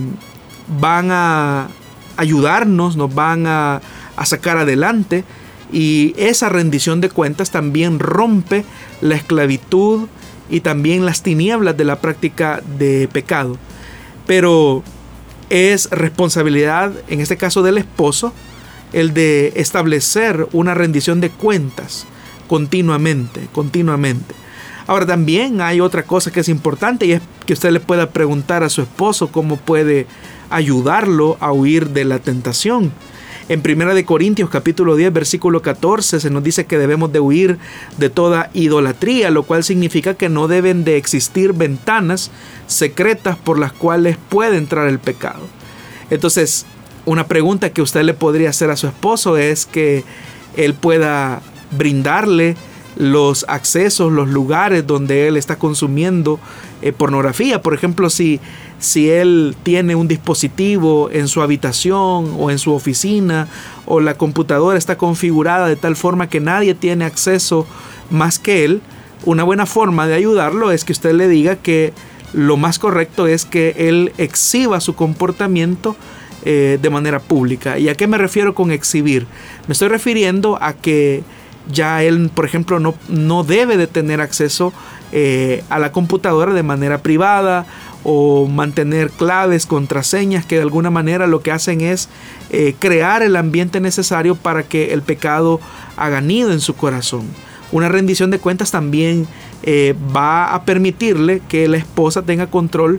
van 0.81 1.11
a 1.11 1.68
ayudarnos, 2.16 2.97
nos 2.97 3.14
van 3.14 3.47
a, 3.47 3.81
a 4.16 4.27
sacar 4.27 4.59
adelante 4.59 5.25
y 5.73 6.14
esa 6.16 6.49
rendición 6.49 7.01
de 7.01 7.09
cuentas 7.09 7.51
también 7.51 7.99
rompe 7.99 8.64
la 9.01 9.16
esclavitud 9.16 10.09
y 10.51 10.61
también 10.61 11.07
las 11.07 11.23
tinieblas 11.23 11.77
de 11.77 11.85
la 11.85 11.97
práctica 11.97 12.62
de 12.79 13.09
pecado. 13.11 13.57
Pero 14.27 14.83
es 15.49 15.90
responsabilidad, 15.90 16.92
en 17.09 17.21
este 17.21 17.37
caso 17.37 17.62
del 17.62 17.79
esposo, 17.79 18.33
el 18.92 19.14
de 19.14 19.52
establecer 19.57 20.46
una 20.52 20.74
rendición 20.74 21.20
de 21.20 21.31
cuentas 21.31 22.07
continuamente, 22.48 23.48
continuamente. 23.52 24.35
Ahora 24.87 25.07
también 25.07 25.61
hay 25.61 25.81
otra 25.81 26.02
cosa 26.02 26.31
que 26.31 26.40
es 26.40 26.48
importante 26.48 27.07
y 27.07 27.12
es 27.12 27.22
que 27.46 27.52
usted 27.52 27.70
le 27.70 27.81
pueda 27.81 28.11
preguntar 28.11 28.62
a 28.62 28.68
su 28.68 28.83
esposo 28.83 29.28
cómo 29.28 29.57
puede 29.57 30.07
ayudarlo 30.50 31.37
a 31.40 31.52
huir 31.52 31.90
de 31.90 32.05
la 32.05 32.18
tentación. 32.18 32.92
En 33.48 33.61
1 33.61 33.94
de 33.94 34.05
Corintios 34.05 34.50
capítulo 34.50 34.96
10 34.96 35.12
versículo 35.12 35.62
14 35.62 36.20
se 36.20 36.31
nos 36.31 36.44
dice 36.44 36.66
que 36.66 36.78
debemos 36.78 37.12
de 37.12 37.20
huir 37.20 37.59
de 37.98 38.09
toda 38.09 38.50
idolatría, 38.55 39.31
lo 39.31 39.42
cual 39.42 39.64
significa 39.64 40.14
que 40.14 40.28
no 40.28 40.48
deben 40.48 40.85
de 40.85 40.96
existir 40.96 41.52
ventanas 41.52 42.31
secretas 42.66 43.37
por 43.37 43.59
las 43.59 43.72
cuales 43.72 44.16
puede 44.28 44.59
entrar 44.59 44.88
el 44.88 44.98
pecado. 44.98 45.42
Entonces, 46.11 46.66
una 47.04 47.26
pregunta 47.26 47.70
que 47.70 47.82
usted 47.82 48.02
le 48.02 48.14
podría 48.14 48.50
hacer 48.50 48.70
a 48.70 48.76
su 48.76 48.86
esposo 48.86 49.36
es 49.36 49.66
que 49.66 50.04
él 50.56 50.74
pueda 50.74 51.42
brindarle 51.70 52.56
los 52.96 53.44
accesos, 53.48 54.12
los 54.12 54.28
lugares 54.28 54.86
donde 54.86 55.26
él 55.26 55.36
está 55.36 55.56
consumiendo 55.56 56.38
eh, 56.82 56.92
pornografía. 56.92 57.62
Por 57.62 57.74
ejemplo, 57.74 58.10
si, 58.10 58.38
si 58.78 59.10
él 59.10 59.56
tiene 59.62 59.94
un 59.94 60.08
dispositivo 60.08 61.10
en 61.10 61.28
su 61.28 61.42
habitación 61.42 62.34
o 62.38 62.50
en 62.50 62.58
su 62.58 62.72
oficina 62.72 63.48
o 63.86 64.00
la 64.00 64.14
computadora 64.14 64.78
está 64.78 64.98
configurada 64.98 65.68
de 65.68 65.76
tal 65.76 65.96
forma 65.96 66.28
que 66.28 66.40
nadie 66.40 66.74
tiene 66.74 67.04
acceso 67.04 67.66
más 68.10 68.38
que 68.38 68.64
él, 68.64 68.82
una 69.24 69.42
buena 69.42 69.66
forma 69.66 70.06
de 70.06 70.14
ayudarlo 70.14 70.70
es 70.70 70.84
que 70.84 70.92
usted 70.92 71.14
le 71.14 71.28
diga 71.28 71.56
que 71.56 71.92
lo 72.32 72.56
más 72.56 72.78
correcto 72.78 73.26
es 73.26 73.44
que 73.44 73.74
él 73.76 74.12
exhiba 74.18 74.80
su 74.80 74.94
comportamiento 74.94 75.96
eh, 76.44 76.76
de 76.83 76.90
manera 76.90 77.20
pública. 77.20 77.78
¿Y 77.78 77.88
a 77.88 77.94
qué 77.94 78.09
me 78.09 78.18
refiero 78.18 78.52
con 78.52 78.72
exhibir? 78.72 79.28
Me 79.68 79.74
estoy 79.74 79.88
refiriendo 79.88 80.59
a 80.61 80.72
que 80.72 81.22
ya 81.70 82.02
él, 82.02 82.33
por 82.35 82.44
ejemplo, 82.44 82.81
no, 82.81 82.96
no 83.09 83.44
debe 83.44 83.76
de 83.76 83.87
tener 83.87 84.20
acceso 84.20 84.72
eh, 85.12 85.62
a 85.70 85.78
la 85.78 85.92
computadora 85.92 86.52
de 86.52 86.64
manera 86.64 86.98
privada 86.98 87.64
o 88.02 88.48
mantener 88.48 89.11
claves, 89.11 89.66
contraseñas 89.66 90.44
que 90.44 90.57
de 90.57 90.62
alguna 90.62 90.90
manera 90.90 91.28
lo 91.28 91.42
que 91.42 91.52
hacen 91.52 91.81
es 91.81 92.09
eh, 92.50 92.74
crear 92.76 93.22
el 93.22 93.37
ambiente 93.37 93.78
necesario 93.78 94.35
para 94.35 94.64
que 94.64 94.92
el 94.92 95.02
pecado 95.02 95.61
haga 95.96 96.20
nido 96.20 96.50
en 96.50 96.59
su 96.59 96.74
corazón. 96.74 97.22
Una 97.70 97.88
rendición 97.88 98.32
de 98.32 98.40
cuentas 98.40 98.72
también 98.72 99.28
va 99.64 100.53
a 100.53 100.64
permitirle 100.64 101.40
que 101.49 101.68
la 101.68 101.76
esposa 101.76 102.22
tenga 102.22 102.49
control 102.49 102.99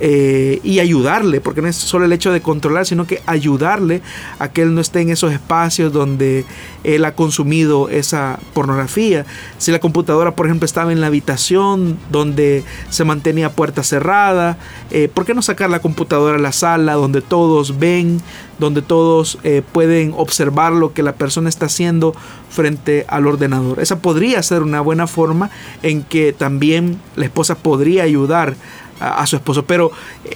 eh, 0.00 0.60
y 0.62 0.80
ayudarle, 0.80 1.40
porque 1.40 1.62
no 1.62 1.68
es 1.68 1.76
solo 1.76 2.04
el 2.04 2.12
hecho 2.12 2.32
de 2.32 2.40
controlar, 2.40 2.86
sino 2.86 3.06
que 3.06 3.22
ayudarle 3.26 4.02
a 4.38 4.48
que 4.48 4.62
él 4.62 4.74
no 4.74 4.80
esté 4.80 5.00
en 5.00 5.10
esos 5.10 5.32
espacios 5.32 5.92
donde 5.92 6.44
él 6.84 7.04
ha 7.04 7.14
consumido 7.14 7.88
esa 7.88 8.38
pornografía. 8.52 9.24
Si 9.58 9.72
la 9.72 9.78
computadora, 9.78 10.34
por 10.34 10.46
ejemplo, 10.46 10.66
estaba 10.66 10.92
en 10.92 11.00
la 11.00 11.08
habitación 11.08 11.98
donde 12.10 12.64
se 12.90 13.04
mantenía 13.04 13.50
puerta 13.50 13.82
cerrada, 13.82 14.58
eh, 14.90 15.08
¿por 15.12 15.24
qué 15.24 15.34
no 15.34 15.42
sacar 15.42 15.70
la 15.70 15.80
computadora 15.80 16.36
a 16.36 16.40
la 16.40 16.52
sala 16.52 16.94
donde 16.94 17.20
todos 17.20 17.78
ven, 17.78 18.20
donde 18.58 18.82
todos 18.82 19.38
eh, 19.42 19.62
pueden 19.72 20.14
observar 20.16 20.72
lo 20.72 20.92
que 20.92 21.02
la 21.02 21.14
persona 21.14 21.48
está 21.48 21.66
haciendo 21.66 22.14
frente 22.50 23.04
al 23.08 23.26
ordenador? 23.26 23.80
Esa 23.80 23.98
podría 24.00 24.42
ser 24.42 24.62
una 24.62 24.80
buena 24.80 25.06
forma 25.06 25.50
en 25.82 26.02
que 26.02 26.32
también 26.32 27.00
la 27.16 27.24
esposa 27.24 27.54
podría 27.54 28.02
ayudar 28.04 28.56
a, 29.00 29.26
su 29.26 29.36
esposo. 29.36 29.64
Pero 29.64 29.92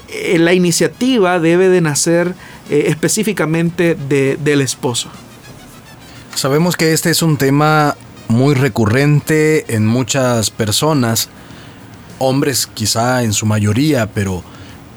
eh, 0.08 0.38
la 0.38 0.52
iniciativa 0.52 1.38
debe 1.38 1.68
de 1.68 1.80
nacer 1.80 2.34
eh, 2.70 2.84
específicamente 2.88 3.94
del 3.94 4.60
esposo. 4.60 5.10
Sabemos 6.34 6.76
que 6.76 6.92
este 6.92 7.10
es 7.10 7.22
un 7.22 7.36
tema 7.36 7.96
muy 8.28 8.54
recurrente 8.54 9.74
en 9.74 9.86
muchas 9.86 10.50
personas, 10.50 11.28
hombres 12.18 12.66
quizá 12.66 13.22
en 13.22 13.32
su 13.32 13.46
mayoría, 13.46 14.06
pero 14.06 14.44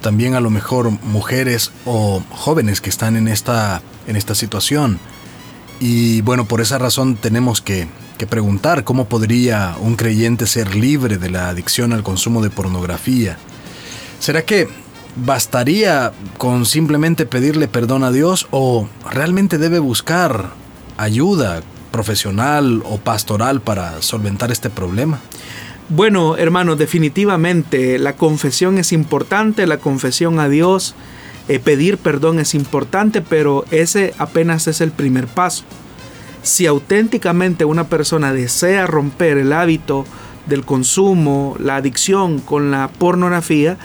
también 0.02 0.36
a 0.36 0.42
lo 0.42 0.50
mejor 0.50 0.92
mujeres 0.92 1.72
o 1.86 2.22
jóvenes 2.30 2.82
que 2.82 2.90
están 2.90 3.16
en 3.16 3.28
esta, 3.28 3.82
en 4.08 4.16
esta 4.16 4.36
situación. 4.36 5.00
Y 5.80 6.22
bueno, 6.22 6.46
por 6.46 6.62
esa 6.62 6.78
razón 6.78 7.16
tenemos 7.16 7.62
que, 7.62 7.88
que 8.18 8.28
preguntar 8.28 8.84
cómo 8.84 9.06
podría 9.06 9.76
un 9.80 9.96
creyente 9.96 10.46
ser 10.46 10.76
libre 10.76 11.18
de 11.18 11.30
la 11.32 11.50
adicción 11.50 11.94
al 11.94 12.04
consumo 12.04 12.44
de 12.44 12.52
pornografía. 12.52 13.38
¿Será 14.22 14.44
que 14.44 14.68
bastaría 15.16 16.12
con 16.38 16.68
simplemente 16.68 17.26
pedirle 17.26 17.68
perdón 17.68 18.04
a 18.04 18.12
Dios 18.12 18.48
o 18.52 18.88
realmente 19.10 19.58
debe 19.58 19.80
buscar 19.80 20.52
ayuda 20.98 21.62
profesional 21.90 22.84
o 22.86 23.00
pastoral 23.00 23.62
para 23.62 24.00
solventar 24.04 24.52
este 24.52 24.70
problema? 24.70 25.20
Bueno, 25.90 26.38
hermano, 26.38 26.76
definitivamente 26.76 27.98
la 27.98 28.14
confesión 28.16 28.78
es 28.78 28.92
importante, 28.92 29.66
la 29.66 29.78
confesión 29.78 30.40
a 30.40 30.50
Dios, 30.50 30.94
eh, 31.48 31.58
pedir 31.58 31.98
perdón 31.98 32.38
es 32.38 32.54
importante, 32.54 33.24
pero 33.24 33.66
ese 33.72 34.14
apenas 34.20 34.68
es 34.68 34.82
el 34.82 34.92
primer 34.92 35.26
paso. 35.26 35.64
Si 36.44 36.68
auténticamente 36.68 37.66
una 37.66 37.88
persona 37.88 38.34
desea 38.34 38.86
romper 38.86 39.40
el 39.40 39.52
hábito 39.52 40.06
del 40.46 40.64
consumo, 40.64 41.56
la 41.60 41.78
adicción 41.78 42.40
con 42.40 42.70
la 42.70 42.88
pornografía, 42.88 43.80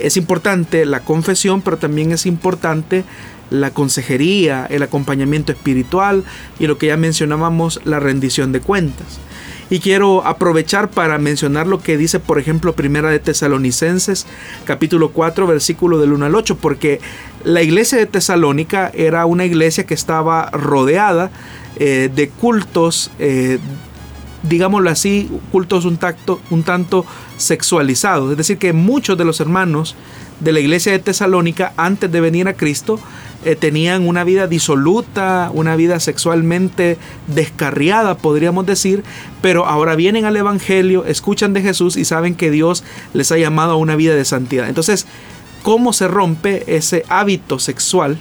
es 0.00 0.16
importante 0.16 0.86
la 0.86 1.00
confesión, 1.00 1.62
pero 1.62 1.76
también 1.76 2.12
es 2.12 2.26
importante 2.26 3.04
la 3.50 3.70
consejería, 3.72 4.66
el 4.70 4.82
acompañamiento 4.82 5.52
espiritual 5.52 6.24
y 6.58 6.66
lo 6.66 6.78
que 6.78 6.86
ya 6.86 6.96
mencionábamos, 6.96 7.80
la 7.84 8.00
rendición 8.00 8.52
de 8.52 8.60
cuentas. 8.60 9.18
Y 9.70 9.78
quiero 9.78 10.26
aprovechar 10.26 10.90
para 10.90 11.18
mencionar 11.18 11.68
lo 11.68 11.80
que 11.80 11.96
dice, 11.96 12.18
por 12.18 12.40
ejemplo, 12.40 12.74
Primera 12.74 13.08
de 13.08 13.20
Tesalonicenses, 13.20 14.26
capítulo 14.64 15.10
4, 15.10 15.46
versículo 15.46 15.98
del 15.98 16.12
1 16.12 16.26
al 16.26 16.34
8, 16.34 16.56
porque 16.56 17.00
la 17.44 17.62
iglesia 17.62 17.96
de 17.96 18.06
Tesalónica 18.06 18.90
era 18.94 19.26
una 19.26 19.44
iglesia 19.44 19.86
que 19.86 19.94
estaba 19.94 20.50
rodeada 20.50 21.30
eh, 21.76 22.10
de 22.12 22.28
cultos 22.28 23.12
eh, 23.20 23.58
digámoslo 24.42 24.90
así, 24.90 25.30
cultos 25.52 25.84
un, 25.84 25.96
tacto, 25.96 26.40
un 26.50 26.62
tanto 26.62 27.04
sexualizados. 27.36 28.30
Es 28.30 28.36
decir, 28.36 28.58
que 28.58 28.72
muchos 28.72 29.16
de 29.18 29.24
los 29.24 29.40
hermanos 29.40 29.96
de 30.40 30.52
la 30.52 30.60
iglesia 30.60 30.92
de 30.92 30.98
Tesalónica, 30.98 31.72
antes 31.76 32.10
de 32.10 32.20
venir 32.20 32.48
a 32.48 32.54
Cristo, 32.54 32.98
eh, 33.44 33.56
tenían 33.56 34.06
una 34.06 34.22
vida 34.24 34.46
disoluta, 34.46 35.50
una 35.54 35.76
vida 35.76 35.98
sexualmente 35.98 36.98
descarriada, 37.26 38.16
podríamos 38.16 38.66
decir, 38.66 39.02
pero 39.40 39.66
ahora 39.66 39.94
vienen 39.96 40.26
al 40.26 40.36
Evangelio, 40.36 41.04
escuchan 41.06 41.54
de 41.54 41.62
Jesús 41.62 41.96
y 41.96 42.04
saben 42.04 42.34
que 42.34 42.50
Dios 42.50 42.84
les 43.14 43.32
ha 43.32 43.38
llamado 43.38 43.72
a 43.72 43.76
una 43.76 43.96
vida 43.96 44.14
de 44.14 44.26
santidad. 44.26 44.68
Entonces, 44.68 45.06
¿cómo 45.62 45.94
se 45.94 46.08
rompe 46.08 46.76
ese 46.76 47.04
hábito 47.08 47.58
sexual 47.58 48.18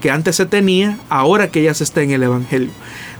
que 0.00 0.10
antes 0.10 0.36
se 0.36 0.46
tenía, 0.46 0.98
ahora 1.08 1.48
que 1.48 1.62
ya 1.62 1.74
se 1.74 1.84
está 1.84 2.02
en 2.02 2.10
el 2.10 2.24
Evangelio? 2.24 2.70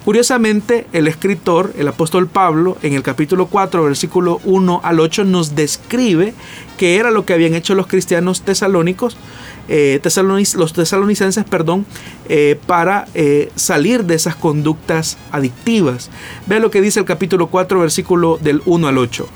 Curiosamente, 0.07 0.87
el 0.93 1.09
escritor, 1.09 1.73
el 1.77 1.89
apóstol 1.89 2.29
Pablo, 2.29 2.79
en 2.83 2.93
el 2.93 3.03
capítulo 3.03 3.49
4, 3.49 3.83
versículo 3.83 4.41
1 4.45 4.81
al 4.85 5.01
8, 5.01 5.25
nos 5.25 5.57
describe 5.57 6.33
qué 6.79 6.95
era 6.95 7.11
lo 7.11 7.27
que 7.27 7.33
habían 7.33 7.55
hecho 7.55 7.75
los 7.75 7.89
cristianos 7.89 8.43
tesalónicos, 8.43 9.17
eh, 9.67 10.01
los 10.55 10.73
tesalonicenses, 10.73 11.43
perdón, 11.43 11.87
eh, 12.29 12.57
para 12.69 13.09
eh, 13.15 13.51
salir 13.57 14.05
de 14.05 14.15
esas 14.15 14.37
conductas 14.37 15.19
adictivas. 15.33 16.09
Vean 16.47 16.63
lo 16.63 16.71
que 16.71 16.83
dice 16.83 17.01
el 17.01 17.05
capítulo 17.05 17.49
4, 17.49 17.81
versículo 17.81 18.39
del 18.41 18.63
1 18.65 18.87
al 18.87 18.99
8. 18.99 19.27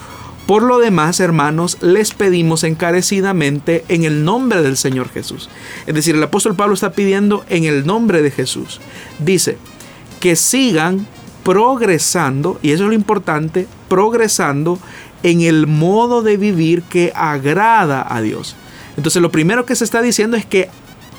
Por 0.47 0.63
lo 0.63 0.79
demás, 0.79 1.19
hermanos, 1.19 1.79
les 1.81 2.15
pedimos 2.15 2.63
encarecidamente 2.63 3.85
en 3.89 4.05
el 4.05 4.25
nombre 4.25 4.63
del 4.63 4.77
Señor 4.77 5.09
Jesús. 5.09 5.51
Es 5.89 5.97
decir, 5.97 6.15
el 6.15 6.23
apóstol 6.23 6.55
Pablo 6.55 6.75
está 6.75 6.93
pidiendo 6.93 7.45
en 7.49 7.65
el 7.65 7.85
nombre 7.85 8.23
de 8.23 8.31
Jesús. 8.31 8.81
Dice, 9.19 9.59
que 10.21 10.37
sigan 10.37 11.07
progresando, 11.43 12.59
y 12.63 12.71
eso 12.71 12.85
es 12.85 12.89
lo 12.89 12.95
importante, 12.95 13.67
progresando 13.89 14.79
en 15.23 15.41
el 15.41 15.67
modo 15.67 16.23
de 16.23 16.37
vivir 16.37 16.83
que 16.83 17.13
agrada 17.15 18.07
a 18.09 18.21
Dios. 18.21 18.57
Entonces 18.97 19.21
lo 19.21 19.33
primero 19.33 19.67
que 19.67 19.75
se 19.75 19.85
está 19.85 20.03
diciendo 20.03 20.37
es 20.37 20.45
que 20.45 20.69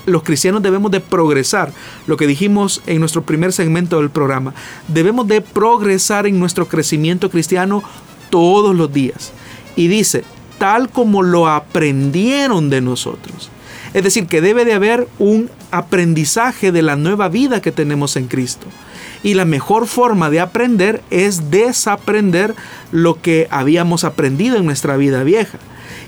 los 0.06 0.24
cristianos 0.24 0.64
debemos 0.64 0.92
de 0.92 1.00
progresar, 1.00 1.72
lo 2.08 2.18
que 2.18 2.28
dijimos 2.28 2.82
en 2.88 3.00
nuestro 3.00 3.24
primer 3.24 3.54
segmento 3.54 4.00
del 4.00 4.10
programa, 4.10 4.54
debemos 4.88 5.28
de 5.28 5.42
progresar 5.42 6.26
en 6.26 6.40
nuestro 6.40 6.68
crecimiento 6.68 7.30
cristiano 7.30 7.84
todos 8.30 8.76
los 8.76 8.92
días. 8.92 9.32
Y 9.76 9.88
dice, 9.88 10.24
tal 10.58 10.90
como 10.90 11.22
lo 11.22 11.48
aprendieron 11.48 12.70
de 12.70 12.82
nosotros. 12.82 13.50
Es 13.94 14.04
decir, 14.04 14.28
que 14.28 14.42
debe 14.42 14.66
de 14.66 14.74
haber 14.74 15.08
un 15.20 15.50
aprendizaje 15.72 16.72
de 16.72 16.82
la 16.82 16.96
nueva 16.96 17.30
vida 17.30 17.62
que 17.62 17.72
tenemos 17.72 18.16
en 18.16 18.28
Cristo. 18.28 18.68
Y 19.24 19.36
la 19.36 19.46
mejor 19.46 19.88
forma 19.88 20.30
de 20.30 20.40
aprender 20.40 21.02
es 21.10 21.52
desaprender 21.52 22.56
lo 22.92 23.22
que 23.22 23.48
habíamos 23.52 24.04
aprendido 24.04 24.58
en 24.58 24.66
nuestra 24.66 24.98
vida 24.98 25.24
vieja. 25.24 25.60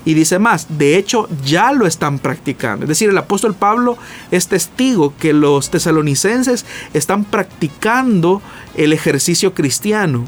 Y 0.04 0.14
dice 0.14 0.38
más, 0.38 0.78
de 0.78 0.98
hecho 0.98 1.28
ya 1.44 1.72
lo 1.72 1.86
están 1.86 2.18
practicando. 2.18 2.84
Es 2.84 2.88
decir, 2.88 3.08
el 3.08 3.18
apóstol 3.18 3.54
Pablo 3.54 3.96
es 4.30 4.48
testigo 4.48 5.14
que 5.18 5.32
los 5.32 5.70
tesalonicenses 5.70 6.66
están 6.92 7.24
practicando 7.24 8.42
el 8.74 8.92
ejercicio 8.92 9.54
cristiano. 9.54 10.24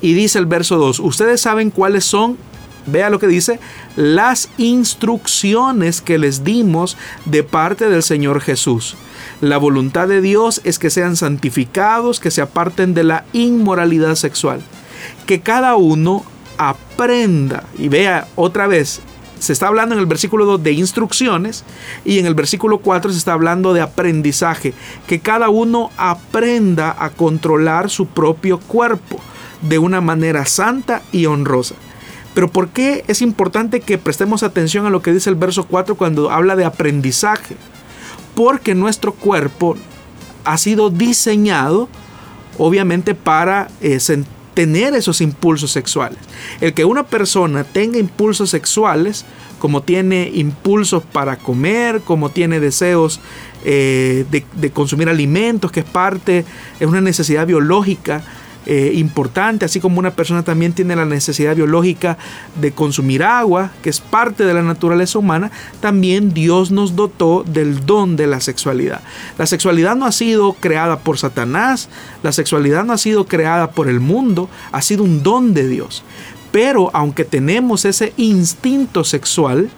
Y 0.00 0.12
dice 0.14 0.38
el 0.38 0.46
verso 0.46 0.76
2, 0.76 1.00
ustedes 1.00 1.40
saben 1.40 1.70
cuáles 1.70 2.04
son, 2.04 2.36
vea 2.86 3.10
lo 3.10 3.18
que 3.18 3.26
dice, 3.26 3.58
las 3.96 4.48
instrucciones 4.58 6.00
que 6.00 6.18
les 6.18 6.44
dimos 6.44 6.96
de 7.24 7.42
parte 7.42 7.88
del 7.88 8.02
Señor 8.02 8.40
Jesús. 8.40 8.96
La 9.40 9.58
voluntad 9.58 10.08
de 10.08 10.22
Dios 10.22 10.62
es 10.64 10.78
que 10.78 10.88
sean 10.88 11.14
santificados, 11.14 12.20
que 12.20 12.30
se 12.30 12.40
aparten 12.40 12.94
de 12.94 13.04
la 13.04 13.24
inmoralidad 13.34 14.14
sexual. 14.14 14.62
Que 15.26 15.40
cada 15.40 15.76
uno 15.76 16.24
aprenda, 16.56 17.64
y 17.78 17.88
vea 17.88 18.28
otra 18.34 18.66
vez, 18.66 19.02
se 19.38 19.52
está 19.52 19.68
hablando 19.68 19.94
en 19.94 20.00
el 20.00 20.06
versículo 20.06 20.46
2 20.46 20.62
de 20.62 20.72
instrucciones 20.72 21.64
y 22.04 22.18
en 22.18 22.24
el 22.24 22.34
versículo 22.34 22.78
4 22.78 23.12
se 23.12 23.18
está 23.18 23.34
hablando 23.34 23.74
de 23.74 23.82
aprendizaje, 23.82 24.72
que 25.06 25.20
cada 25.20 25.50
uno 25.50 25.90
aprenda 25.98 26.96
a 26.98 27.10
controlar 27.10 27.90
su 27.90 28.06
propio 28.06 28.58
cuerpo 28.58 29.20
de 29.60 29.78
una 29.78 30.00
manera 30.00 30.46
santa 30.46 31.02
y 31.12 31.26
honrosa. 31.26 31.74
Pero 32.34 32.48
¿por 32.48 32.68
qué 32.68 33.04
es 33.08 33.22
importante 33.22 33.80
que 33.80 33.98
prestemos 33.98 34.42
atención 34.42 34.86
a 34.86 34.90
lo 34.90 35.02
que 35.02 35.12
dice 35.12 35.28
el 35.28 35.36
verso 35.36 35.66
4 35.66 35.96
cuando 35.96 36.30
habla 36.30 36.56
de 36.56 36.64
aprendizaje? 36.64 37.56
Porque 38.36 38.74
nuestro 38.74 39.14
cuerpo 39.14 39.78
ha 40.44 40.58
sido 40.58 40.90
diseñado 40.90 41.88
obviamente 42.58 43.14
para 43.14 43.68
eh, 43.80 43.98
tener 44.54 44.94
esos 44.94 45.22
impulsos 45.22 45.72
sexuales. 45.72 46.18
El 46.60 46.74
que 46.74 46.84
una 46.84 47.04
persona 47.04 47.64
tenga 47.64 47.98
impulsos 47.98 48.50
sexuales, 48.50 49.24
como 49.58 49.82
tiene 49.82 50.30
impulsos 50.34 51.02
para 51.02 51.38
comer, 51.38 52.02
como 52.02 52.30
tiene 52.30 52.60
deseos 52.60 53.20
eh, 53.64 54.26
de 54.30 54.70
consumir 54.70 55.08
alimentos, 55.08 55.72
que 55.72 55.80
es 55.80 55.86
parte, 55.86 56.44
es 56.78 56.86
una 56.86 57.00
necesidad 57.00 57.46
biológica, 57.46 58.22
eh, 58.66 58.92
importante, 58.94 59.64
así 59.64 59.78
como 59.78 60.00
una 60.00 60.10
persona 60.10 60.42
también 60.42 60.72
tiene 60.72 60.96
la 60.96 61.04
necesidad 61.04 61.54
biológica 61.54 62.18
de 62.60 62.72
consumir 62.72 63.22
agua, 63.22 63.70
que 63.80 63.90
es 63.90 64.00
parte 64.00 64.44
de 64.44 64.54
la 64.54 64.62
naturaleza 64.62 65.20
humana, 65.20 65.52
también 65.80 66.34
Dios 66.34 66.72
nos 66.72 66.96
dotó 66.96 67.44
del 67.46 67.86
don 67.86 68.16
de 68.16 68.26
la 68.26 68.40
sexualidad. 68.40 69.02
La 69.38 69.46
sexualidad 69.46 69.94
no 69.94 70.04
ha 70.04 70.12
sido 70.12 70.54
creada 70.54 70.98
por 70.98 71.16
Satanás, 71.16 71.88
la 72.24 72.32
sexualidad 72.32 72.84
no 72.84 72.92
ha 72.92 72.98
sido 72.98 73.26
creada 73.26 73.70
por 73.70 73.88
el 73.88 74.00
mundo, 74.00 74.50
ha 74.72 74.82
sido 74.82 75.04
un 75.04 75.22
don 75.22 75.54
de 75.54 75.68
Dios. 75.68 76.02
Pero 76.50 76.90
aunque 76.92 77.24
tenemos 77.24 77.84
ese 77.84 78.12
instinto 78.16 79.04
sexual, 79.04 79.70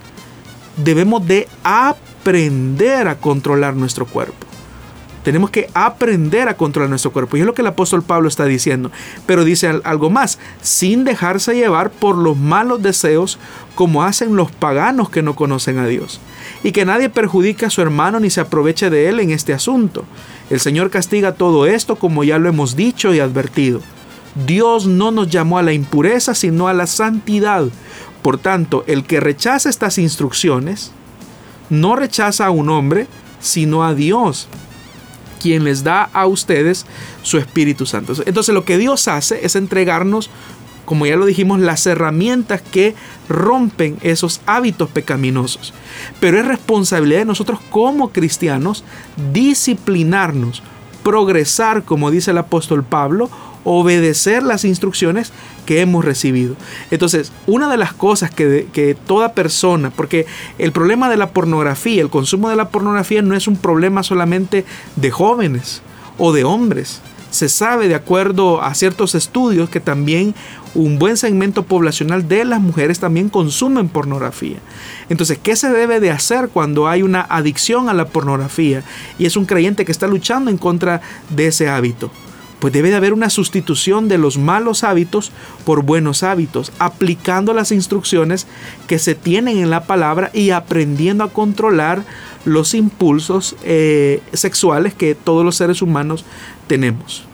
debemos 0.82 1.26
de 1.26 1.46
aprender 1.62 3.08
a 3.08 3.18
controlar 3.18 3.74
nuestro 3.74 4.06
cuerpo. 4.06 4.47
Tenemos 5.28 5.50
que 5.50 5.68
aprender 5.74 6.48
a 6.48 6.56
controlar 6.56 6.88
nuestro 6.88 7.12
cuerpo. 7.12 7.36
Y 7.36 7.40
es 7.40 7.46
lo 7.46 7.52
que 7.52 7.60
el 7.60 7.68
apóstol 7.68 8.02
Pablo 8.02 8.28
está 8.28 8.46
diciendo. 8.46 8.90
Pero 9.26 9.44
dice 9.44 9.68
algo 9.84 10.08
más, 10.08 10.38
sin 10.62 11.04
dejarse 11.04 11.54
llevar 11.54 11.90
por 11.90 12.16
los 12.16 12.38
malos 12.38 12.82
deseos 12.82 13.38
como 13.74 14.04
hacen 14.04 14.36
los 14.36 14.50
paganos 14.50 15.10
que 15.10 15.20
no 15.20 15.36
conocen 15.36 15.76
a 15.76 15.86
Dios. 15.86 16.18
Y 16.64 16.72
que 16.72 16.86
nadie 16.86 17.10
perjudique 17.10 17.66
a 17.66 17.70
su 17.70 17.82
hermano 17.82 18.20
ni 18.20 18.30
se 18.30 18.40
aproveche 18.40 18.88
de 18.88 19.10
él 19.10 19.20
en 19.20 19.30
este 19.30 19.52
asunto. 19.52 20.06
El 20.48 20.60
Señor 20.60 20.88
castiga 20.88 21.34
todo 21.34 21.66
esto 21.66 21.96
como 21.96 22.24
ya 22.24 22.38
lo 22.38 22.48
hemos 22.48 22.74
dicho 22.74 23.12
y 23.12 23.20
advertido. 23.20 23.82
Dios 24.46 24.86
no 24.86 25.10
nos 25.10 25.28
llamó 25.28 25.58
a 25.58 25.62
la 25.62 25.74
impureza, 25.74 26.34
sino 26.34 26.68
a 26.68 26.72
la 26.72 26.86
santidad. 26.86 27.66
Por 28.22 28.38
tanto, 28.38 28.82
el 28.86 29.04
que 29.04 29.20
rechaza 29.20 29.68
estas 29.68 29.98
instrucciones, 29.98 30.92
no 31.68 31.96
rechaza 31.96 32.46
a 32.46 32.50
un 32.50 32.70
hombre, 32.70 33.08
sino 33.40 33.84
a 33.84 33.92
Dios, 33.92 34.48
quien 35.38 35.64
les 35.64 35.84
da 35.84 36.10
a 36.12 36.26
ustedes 36.26 36.86
su 37.22 37.38
Espíritu 37.38 37.86
Santo. 37.86 38.14
Entonces 38.26 38.54
lo 38.54 38.64
que 38.64 38.78
Dios 38.78 39.08
hace 39.08 39.44
es 39.44 39.56
entregarnos, 39.56 40.30
como 40.84 41.06
ya 41.06 41.16
lo 41.16 41.26
dijimos, 41.26 41.60
las 41.60 41.86
herramientas 41.86 42.62
que 42.62 42.94
rompen 43.28 43.98
esos 44.02 44.40
hábitos 44.46 44.88
pecaminosos. 44.90 45.74
Pero 46.20 46.38
es 46.38 46.46
responsabilidad 46.46 47.20
de 47.20 47.24
nosotros 47.26 47.60
como 47.70 48.10
cristianos 48.10 48.84
disciplinarnos, 49.32 50.62
progresar, 51.02 51.84
como 51.84 52.10
dice 52.10 52.32
el 52.32 52.38
apóstol 52.38 52.84
Pablo, 52.84 53.30
obedecer 53.64 54.42
las 54.42 54.64
instrucciones 54.64 55.32
que 55.66 55.80
hemos 55.80 56.04
recibido. 56.04 56.56
Entonces, 56.90 57.32
una 57.46 57.68
de 57.70 57.76
las 57.76 57.92
cosas 57.92 58.30
que, 58.30 58.68
que, 58.72 58.94
toda 58.94 59.32
persona, 59.32 59.90
porque 59.90 60.26
el 60.58 60.72
problema 60.72 61.10
de 61.10 61.16
la 61.16 61.30
pornografía, 61.30 62.02
el 62.02 62.10
consumo 62.10 62.48
de 62.48 62.56
la 62.56 62.70
pornografía 62.70 63.22
no 63.22 63.34
es 63.34 63.48
un 63.48 63.56
problema 63.56 64.02
solamente 64.02 64.64
de 64.96 65.10
jóvenes 65.10 65.82
o 66.16 66.32
de 66.32 66.44
hombres. 66.44 67.00
Se 67.30 67.50
sabe 67.50 67.88
de 67.88 67.94
acuerdo 67.94 68.62
a 68.62 68.74
ciertos 68.74 69.14
estudios 69.14 69.68
que 69.68 69.80
también 69.80 70.34
un 70.74 70.98
buen 70.98 71.16
segmento 71.16 71.62
poblacional 71.64 72.28
de 72.28 72.44
las 72.44 72.60
mujeres 72.60 73.00
también 73.00 73.28
consumen 73.28 73.88
pornografía. 73.88 74.58
Entonces, 75.08 75.38
¿qué 75.42 75.56
se 75.56 75.70
debe 75.70 76.00
de 76.00 76.10
hacer 76.10 76.48
cuando 76.48 76.88
hay 76.88 77.02
una 77.02 77.22
adicción 77.22 77.88
a 77.88 77.94
la 77.94 78.06
pornografía 78.06 78.82
y 79.18 79.26
es 79.26 79.36
un 79.36 79.44
creyente 79.44 79.84
que 79.84 79.92
está 79.92 80.06
luchando 80.06 80.50
en 80.50 80.58
contra 80.58 81.00
de 81.30 81.48
ese 81.48 81.68
hábito? 81.68 82.10
Pues 82.60 82.72
debe 82.72 82.90
de 82.90 82.96
haber 82.96 83.12
una 83.12 83.30
sustitución 83.30 84.08
de 84.08 84.18
los 84.18 84.38
malos 84.38 84.84
hábitos 84.84 85.32
por 85.64 85.82
buenos 85.82 86.22
hábitos, 86.22 86.72
aplicando 86.78 87.54
las 87.54 87.72
instrucciones 87.72 88.46
que 88.86 88.98
se 88.98 89.14
tienen 89.14 89.58
en 89.58 89.70
la 89.70 89.84
palabra 89.84 90.30
y 90.32 90.50
aprendiendo 90.50 91.24
a 91.24 91.30
controlar 91.30 92.04
los 92.44 92.74
impulsos 92.74 93.56
eh, 93.62 94.22
sexuales 94.32 94.94
que 94.94 95.14
todos 95.14 95.44
los 95.44 95.56
seres 95.56 95.82
humanos 95.82 96.24
tenemos. 96.66 97.24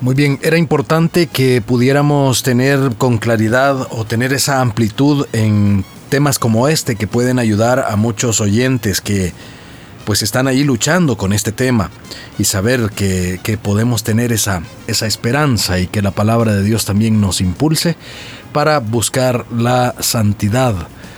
Muy 0.00 0.14
bien, 0.14 0.38
era 0.42 0.58
importante 0.58 1.28
que 1.28 1.62
pudiéramos 1.62 2.42
tener 2.42 2.94
con 2.98 3.16
claridad 3.16 3.88
o 3.90 4.04
tener 4.04 4.34
esa 4.34 4.60
amplitud 4.60 5.26
en 5.32 5.84
temas 6.10 6.38
como 6.38 6.68
este 6.68 6.96
que 6.96 7.06
pueden 7.06 7.38
ayudar 7.38 7.86
a 7.88 7.96
muchos 7.96 8.40
oyentes 8.40 9.00
que 9.00 9.32
pues 10.04 10.22
están 10.22 10.48
ahí 10.48 10.64
luchando 10.64 11.16
con 11.16 11.32
este 11.32 11.52
tema 11.52 11.90
y 12.38 12.44
saber 12.44 12.90
que, 12.90 13.58
podemos 13.62 14.02
tener 14.02 14.32
esa, 14.32 14.62
esa 14.86 15.06
esperanza 15.06 15.78
y 15.78 15.86
que 15.86 16.02
la 16.02 16.10
palabra 16.10 16.54
de 16.54 16.62
Dios 16.62 16.84
también 16.84 17.20
nos 17.20 17.40
impulse 17.40 17.96
para 18.52 18.78
buscar 18.78 19.46
la 19.50 19.94
santidad 20.00 20.74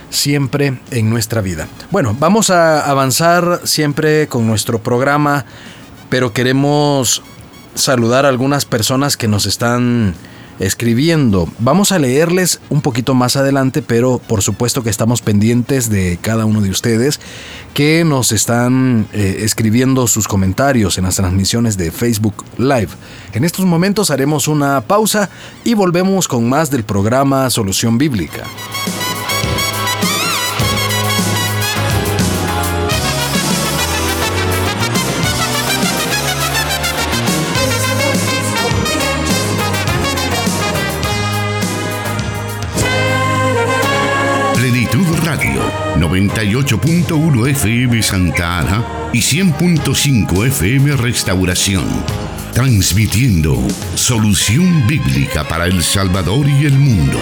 siempre 0.09 0.79
en 0.91 1.09
nuestra 1.09 1.41
vida. 1.41 1.67
Bueno, 1.91 2.15
vamos 2.19 2.49
a 2.49 2.89
avanzar 2.89 3.61
siempre 3.65 4.27
con 4.27 4.47
nuestro 4.47 4.79
programa, 4.79 5.45
pero 6.09 6.33
queremos 6.33 7.21
saludar 7.75 8.25
a 8.25 8.29
algunas 8.29 8.65
personas 8.65 9.17
que 9.17 9.27
nos 9.27 9.45
están 9.45 10.15
escribiendo. 10.59 11.47
Vamos 11.59 11.91
a 11.91 11.99
leerles 11.99 12.59
un 12.69 12.81
poquito 12.81 13.13
más 13.13 13.35
adelante, 13.35 13.81
pero 13.81 14.19
por 14.27 14.41
supuesto 14.41 14.83
que 14.83 14.89
estamos 14.89 15.21
pendientes 15.21 15.89
de 15.89 16.17
cada 16.21 16.45
uno 16.45 16.61
de 16.61 16.69
ustedes 16.69 17.19
que 17.73 18.03
nos 18.03 18.31
están 18.31 19.07
eh, 19.13 19.39
escribiendo 19.41 20.07
sus 20.07 20.27
comentarios 20.27 20.97
en 20.97 21.03
las 21.03 21.17
transmisiones 21.17 21.77
de 21.77 21.91
Facebook 21.91 22.43
Live. 22.57 22.89
En 23.33 23.43
estos 23.43 23.65
momentos 23.65 24.09
haremos 24.09 24.47
una 24.47 24.81
pausa 24.81 25.29
y 25.63 25.73
volvemos 25.73 26.27
con 26.27 26.49
más 26.49 26.71
del 26.71 26.83
programa 26.83 27.49
Solución 27.49 27.97
Bíblica. 27.97 28.43
98.1 46.07 47.49
FM 47.49 48.01
Santa 48.01 48.59
Ana 48.59 48.85
y 49.11 49.19
100.5 49.19 50.47
FM 50.47 50.95
Restauración. 50.95 51.85
Transmitiendo 52.53 53.67
solución 53.95 54.87
bíblica 54.87 55.43
para 55.43 55.65
El 55.65 55.83
Salvador 55.83 56.47
y 56.47 56.65
el 56.65 56.77
mundo. 56.77 57.19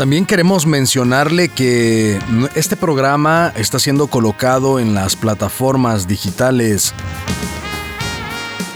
También 0.00 0.24
queremos 0.24 0.64
mencionarle 0.64 1.50
que 1.50 2.18
este 2.54 2.74
programa 2.74 3.52
está 3.54 3.78
siendo 3.78 4.06
colocado 4.06 4.80
en 4.80 4.94
las 4.94 5.14
plataformas 5.14 6.08
digitales 6.08 6.94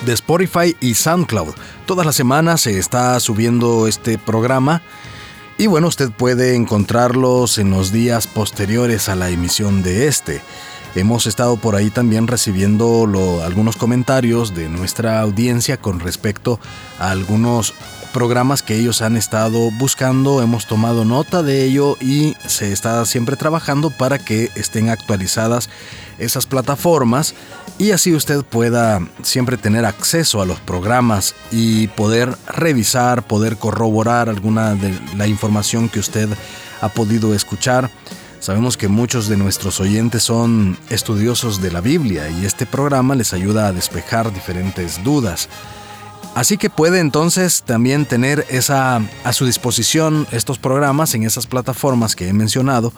de 0.05 0.12
Spotify 0.12 0.77
y 0.81 0.93
SoundCloud. 0.93 1.55
Todas 1.87 2.05
las 2.05 2.14
semanas 2.14 2.61
se 2.61 2.79
está 2.79 3.18
subiendo 3.20 3.89
este 3.89 4.18
programa 4.18 4.83
y 5.57 5.66
bueno, 5.66 5.89
usted 5.89 6.11
puede 6.11 6.57
encontrarlos 6.57 7.57
en 7.57 7.70
los 7.70 7.91
días 7.91 8.27
posteriores 8.27 9.09
a 9.09 9.14
la 9.14 9.31
emisión 9.31 9.83
de 9.83 10.09
este. 10.09 10.43
Hemos 10.95 11.27
estado 11.27 11.57
por 11.57 11.75
ahí 11.75 11.89
también 11.89 12.27
recibiendo 12.27 13.41
algunos 13.43 13.77
comentarios 13.77 14.55
de 14.55 14.68
nuestra 14.68 15.20
audiencia 15.20 15.79
con 15.79 16.01
respecto 16.01 16.61
a 16.99 17.12
algunos 17.12 17.72
programas 18.14 18.62
que 18.62 18.76
ellos 18.76 19.02
han 19.02 19.16
estado 19.16 19.72
buscando, 19.72 20.40
hemos 20.40 20.66
tomado 20.68 21.04
nota 21.04 21.42
de 21.42 21.64
ello 21.64 21.96
y 22.00 22.36
se 22.46 22.72
está 22.72 23.04
siempre 23.06 23.34
trabajando 23.34 23.90
para 23.90 24.20
que 24.20 24.52
estén 24.54 24.88
actualizadas 24.88 25.68
esas 26.20 26.46
plataformas 26.46 27.34
y 27.76 27.90
así 27.90 28.14
usted 28.14 28.44
pueda 28.44 29.04
siempre 29.22 29.56
tener 29.56 29.84
acceso 29.84 30.40
a 30.40 30.46
los 30.46 30.60
programas 30.60 31.34
y 31.50 31.88
poder 31.88 32.38
revisar, 32.46 33.24
poder 33.26 33.56
corroborar 33.56 34.28
alguna 34.28 34.76
de 34.76 34.96
la 35.16 35.26
información 35.26 35.88
que 35.88 35.98
usted 35.98 36.28
ha 36.80 36.88
podido 36.90 37.34
escuchar. 37.34 37.90
Sabemos 38.38 38.76
que 38.76 38.86
muchos 38.86 39.26
de 39.26 39.36
nuestros 39.36 39.80
oyentes 39.80 40.22
son 40.22 40.78
estudiosos 40.88 41.60
de 41.60 41.72
la 41.72 41.80
Biblia 41.80 42.30
y 42.30 42.44
este 42.44 42.64
programa 42.64 43.16
les 43.16 43.32
ayuda 43.32 43.66
a 43.66 43.72
despejar 43.72 44.32
diferentes 44.32 45.02
dudas. 45.02 45.48
Así 46.35 46.57
que 46.59 46.68
puede 46.68 46.99
entonces 46.99 47.62
también 47.62 48.07
tener 48.07 48.45
esa, 48.51 49.01
a 49.22 49.32
su 49.32 49.47
disposición 49.47 50.26
estos 50.32 50.59
programas 50.59 51.14
en 51.14 51.22
esas 51.22 51.47
plataformas 51.47 52.16
que 52.16 52.28
he 52.28 52.32
mencionado 52.32 52.93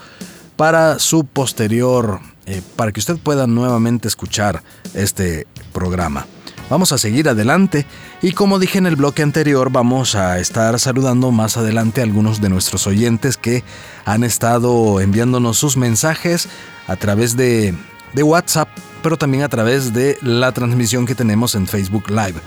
para 0.57 0.99
su 0.99 1.25
posterior, 1.25 2.21
eh, 2.47 2.63
para 2.77 2.93
que 2.93 3.01
usted 3.01 3.19
pueda 3.19 3.47
nuevamente 3.47 4.09
escuchar 4.09 4.63
este 4.95 5.47
programa. 5.75 6.27
Vamos 6.71 6.93
a 6.93 6.99
seguir 6.99 7.29
adelante 7.29 7.87
y 8.23 8.33
como 8.33 8.59
dije 8.59 8.79
en 8.79 8.87
el 8.87 8.97
bloque 8.97 9.23
anterior 9.23 9.71
vamos 9.71 10.15
a 10.15 10.41
estar 10.41 10.81
saludando 10.81 11.31
más 11.31 11.59
adelante 11.59 12.01
a 12.01 12.05
algunos 12.05 12.41
de 12.41 12.49
nuestros 12.49 12.87
oyentes 12.87 13.37
que 13.37 13.63
han 14.05 14.25
estado 14.25 15.01
enviándonos 15.01 15.59
sus 15.59 15.77
mensajes 15.77 16.49
a 16.89 16.97
través 16.97 17.37
de, 17.37 17.75
de 18.15 18.23
WhatsApp, 18.23 18.69
pero 19.03 19.19
también 19.19 19.45
a 19.45 19.49
través 19.49 19.93
de 19.93 20.19
la 20.23 20.51
transmisión 20.53 21.07
que 21.07 21.15
tenemos 21.15 21.55
en 21.55 21.69
Facebook 21.69 22.11
Live. 22.11 22.41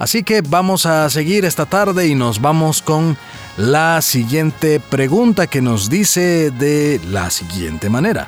Así 0.00 0.22
que 0.22 0.40
vamos 0.40 0.86
a 0.86 1.10
seguir 1.10 1.44
esta 1.44 1.66
tarde 1.66 2.08
y 2.08 2.14
nos 2.14 2.40
vamos 2.40 2.80
con 2.80 3.18
la 3.58 4.00
siguiente 4.00 4.80
pregunta 4.80 5.46
que 5.46 5.60
nos 5.60 5.90
dice 5.90 6.50
de 6.50 6.98
la 7.10 7.28
siguiente 7.28 7.90
manera. 7.90 8.26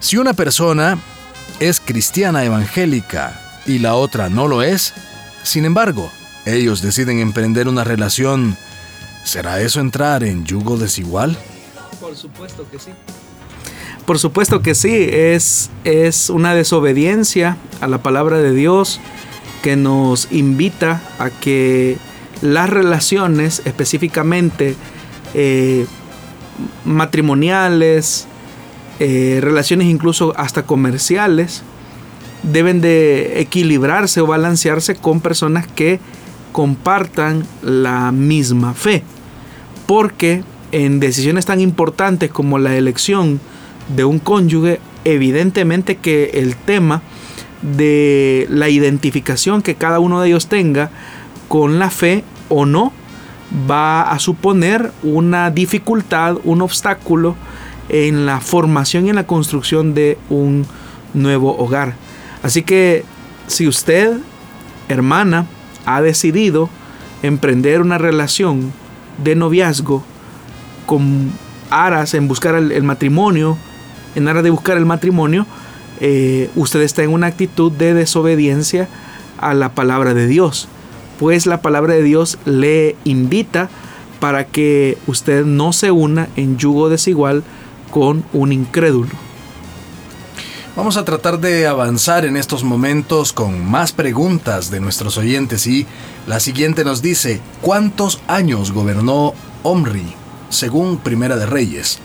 Si 0.00 0.18
una 0.18 0.34
persona 0.34 0.98
es 1.60 1.80
cristiana 1.80 2.44
evangélica 2.44 3.40
y 3.64 3.78
la 3.78 3.94
otra 3.94 4.28
no 4.28 4.48
lo 4.48 4.60
es, 4.62 4.92
sin 5.42 5.64
embargo, 5.64 6.12
ellos 6.44 6.82
deciden 6.82 7.20
emprender 7.20 7.66
una 7.66 7.82
relación, 7.82 8.54
¿será 9.24 9.62
eso 9.62 9.80
entrar 9.80 10.22
en 10.24 10.44
yugo 10.44 10.76
desigual? 10.76 11.38
Por 12.02 12.14
supuesto 12.14 12.68
que 12.70 12.78
sí. 12.78 12.90
Por 14.04 14.18
supuesto 14.18 14.60
que 14.60 14.74
sí, 14.74 15.08
es, 15.10 15.70
es 15.84 16.28
una 16.28 16.54
desobediencia 16.54 17.56
a 17.80 17.86
la 17.86 18.02
palabra 18.02 18.36
de 18.36 18.52
Dios 18.52 19.00
que 19.62 19.76
nos 19.76 20.30
invita 20.32 21.02
a 21.18 21.30
que 21.30 21.98
las 22.42 22.70
relaciones, 22.70 23.62
específicamente 23.64 24.74
eh, 25.34 25.86
matrimoniales, 26.84 28.26
eh, 28.98 29.38
relaciones 29.42 29.88
incluso 29.88 30.34
hasta 30.36 30.62
comerciales, 30.62 31.62
deben 32.42 32.80
de 32.80 33.40
equilibrarse 33.40 34.20
o 34.20 34.26
balancearse 34.26 34.94
con 34.94 35.20
personas 35.20 35.66
que 35.66 36.00
compartan 36.52 37.46
la 37.62 38.12
misma 38.12 38.74
fe. 38.74 39.02
Porque 39.86 40.42
en 40.72 41.00
decisiones 41.00 41.46
tan 41.46 41.60
importantes 41.60 42.30
como 42.30 42.58
la 42.58 42.76
elección 42.76 43.40
de 43.94 44.04
un 44.04 44.18
cónyuge, 44.18 44.80
evidentemente 45.04 45.96
que 45.96 46.30
el 46.34 46.56
tema 46.56 47.02
de 47.62 48.46
la 48.50 48.68
identificación 48.68 49.62
que 49.62 49.74
cada 49.74 49.98
uno 49.98 50.20
de 50.20 50.28
ellos 50.28 50.48
tenga 50.48 50.90
con 51.48 51.78
la 51.78 51.90
fe 51.90 52.24
o 52.48 52.66
no 52.66 52.92
va 53.70 54.02
a 54.02 54.18
suponer 54.18 54.92
una 55.02 55.50
dificultad, 55.50 56.36
un 56.44 56.62
obstáculo 56.62 57.34
en 57.88 58.24
la 58.24 58.40
formación 58.40 59.06
y 59.06 59.10
en 59.10 59.16
la 59.16 59.26
construcción 59.26 59.94
de 59.94 60.16
un 60.28 60.66
nuevo 61.12 61.56
hogar. 61.58 61.94
Así 62.42 62.62
que 62.62 63.04
si 63.48 63.66
usted, 63.66 64.16
hermana, 64.88 65.46
ha 65.86 66.00
decidido 66.00 66.70
emprender 67.22 67.80
una 67.80 67.98
relación 67.98 68.72
de 69.22 69.34
noviazgo 69.34 70.04
con 70.86 71.32
aras 71.70 72.14
en 72.14 72.28
buscar 72.28 72.54
el, 72.54 72.82
matrimonio, 72.82 73.58
en 74.14 74.28
aras 74.28 74.42
de 74.42 74.50
buscar 74.50 74.76
el 74.76 74.86
matrimonio, 74.86 75.46
eh, 76.00 76.50
usted 76.56 76.80
está 76.80 77.02
en 77.02 77.12
una 77.12 77.26
actitud 77.26 77.70
de 77.70 77.94
desobediencia 77.94 78.88
a 79.38 79.54
la 79.54 79.74
palabra 79.74 80.14
de 80.14 80.26
Dios. 80.26 80.68
Pues 81.18 81.46
la 81.46 81.60
palabra 81.60 81.94
de 81.94 82.02
Dios 82.02 82.38
le 82.44 82.96
invita 83.04 83.68
para 84.20 84.46
que 84.46 84.98
usted 85.06 85.44
no 85.44 85.72
se 85.72 85.90
una 85.90 86.28
en 86.36 86.56
yugo 86.58 86.88
desigual 86.88 87.42
con 87.90 88.24
un 88.32 88.52
incrédulo. 88.52 89.10
Vamos 90.76 90.96
a 90.96 91.04
tratar 91.04 91.40
de 91.40 91.66
avanzar 91.66 92.24
en 92.24 92.36
estos 92.36 92.62
momentos 92.62 93.32
con 93.32 93.68
más 93.68 93.92
preguntas 93.92 94.70
de 94.70 94.80
nuestros 94.80 95.18
oyentes 95.18 95.66
y 95.66 95.86
la 96.26 96.38
siguiente 96.38 96.84
nos 96.84 97.02
dice, 97.02 97.40
¿cuántos 97.60 98.20
años 98.28 98.72
gobernó 98.72 99.34
Omri 99.62 100.14
según 100.48 100.98
Primera 100.98 101.36
de 101.36 101.46
Reyes? 101.46 101.98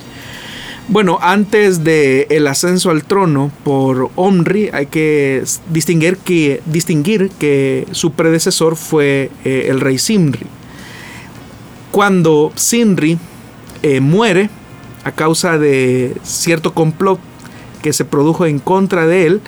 Bueno, 0.87 1.17
antes 1.19 1.83
de 1.83 2.27
el 2.29 2.45
ascenso 2.45 2.91
al 2.91 3.03
trono 3.03 3.51
por 3.63 4.11
Omri, 4.15 4.69
hay 4.71 4.85
que 4.85 5.43
distinguir 5.71 6.17
que, 6.17 6.61
distinguir 6.67 7.31
que 7.39 7.87
su 7.91 8.11
predecesor 8.11 8.75
fue 8.75 9.31
eh, 9.43 9.65
el 9.69 9.81
rey 9.81 9.97
Simri. 9.97 10.45
Cuando 11.89 12.51
Simri 12.53 13.17
eh, 13.81 13.99
muere 13.99 14.51
a 15.03 15.11
causa 15.11 15.57
de 15.57 16.15
cierto 16.21 16.75
complot 16.75 17.19
que 17.81 17.91
se 17.91 18.05
produjo 18.05 18.45
en 18.45 18.59
contra 18.59 19.07
de 19.07 19.25
él, 19.25 19.41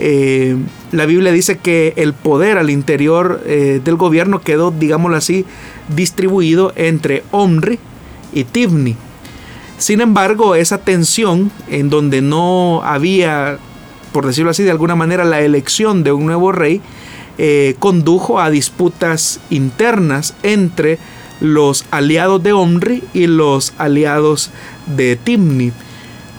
eh, 0.00 0.56
la 0.90 1.06
Biblia 1.06 1.30
dice 1.30 1.58
que 1.58 1.92
el 1.98 2.14
poder 2.14 2.58
al 2.58 2.68
interior 2.68 3.44
del 3.44 3.94
gobierno 3.94 4.40
quedó, 4.40 4.72
digámoslo 4.72 5.16
así, 5.16 5.44
distribuido 5.94 6.72
entre 6.74 7.22
Omri 7.30 7.78
y 8.32 8.42
Tivni 8.42 8.96
sin 9.80 10.02
embargo, 10.02 10.56
esa 10.56 10.76
tensión 10.76 11.50
en 11.70 11.88
donde 11.88 12.20
no 12.20 12.82
había, 12.84 13.56
por 14.12 14.26
decirlo 14.26 14.50
así, 14.50 14.62
de 14.62 14.70
alguna 14.70 14.94
manera 14.94 15.24
la 15.24 15.40
elección 15.40 16.04
de 16.04 16.12
un 16.12 16.26
nuevo 16.26 16.52
rey, 16.52 16.82
eh, 17.38 17.76
condujo 17.78 18.40
a 18.40 18.50
disputas 18.50 19.40
internas 19.48 20.34
entre 20.42 20.98
los 21.40 21.86
aliados 21.90 22.42
de 22.42 22.52
Omri 22.52 23.02
y 23.14 23.26
los 23.26 23.72
aliados 23.78 24.50
de 24.84 25.16
Timni. 25.16 25.72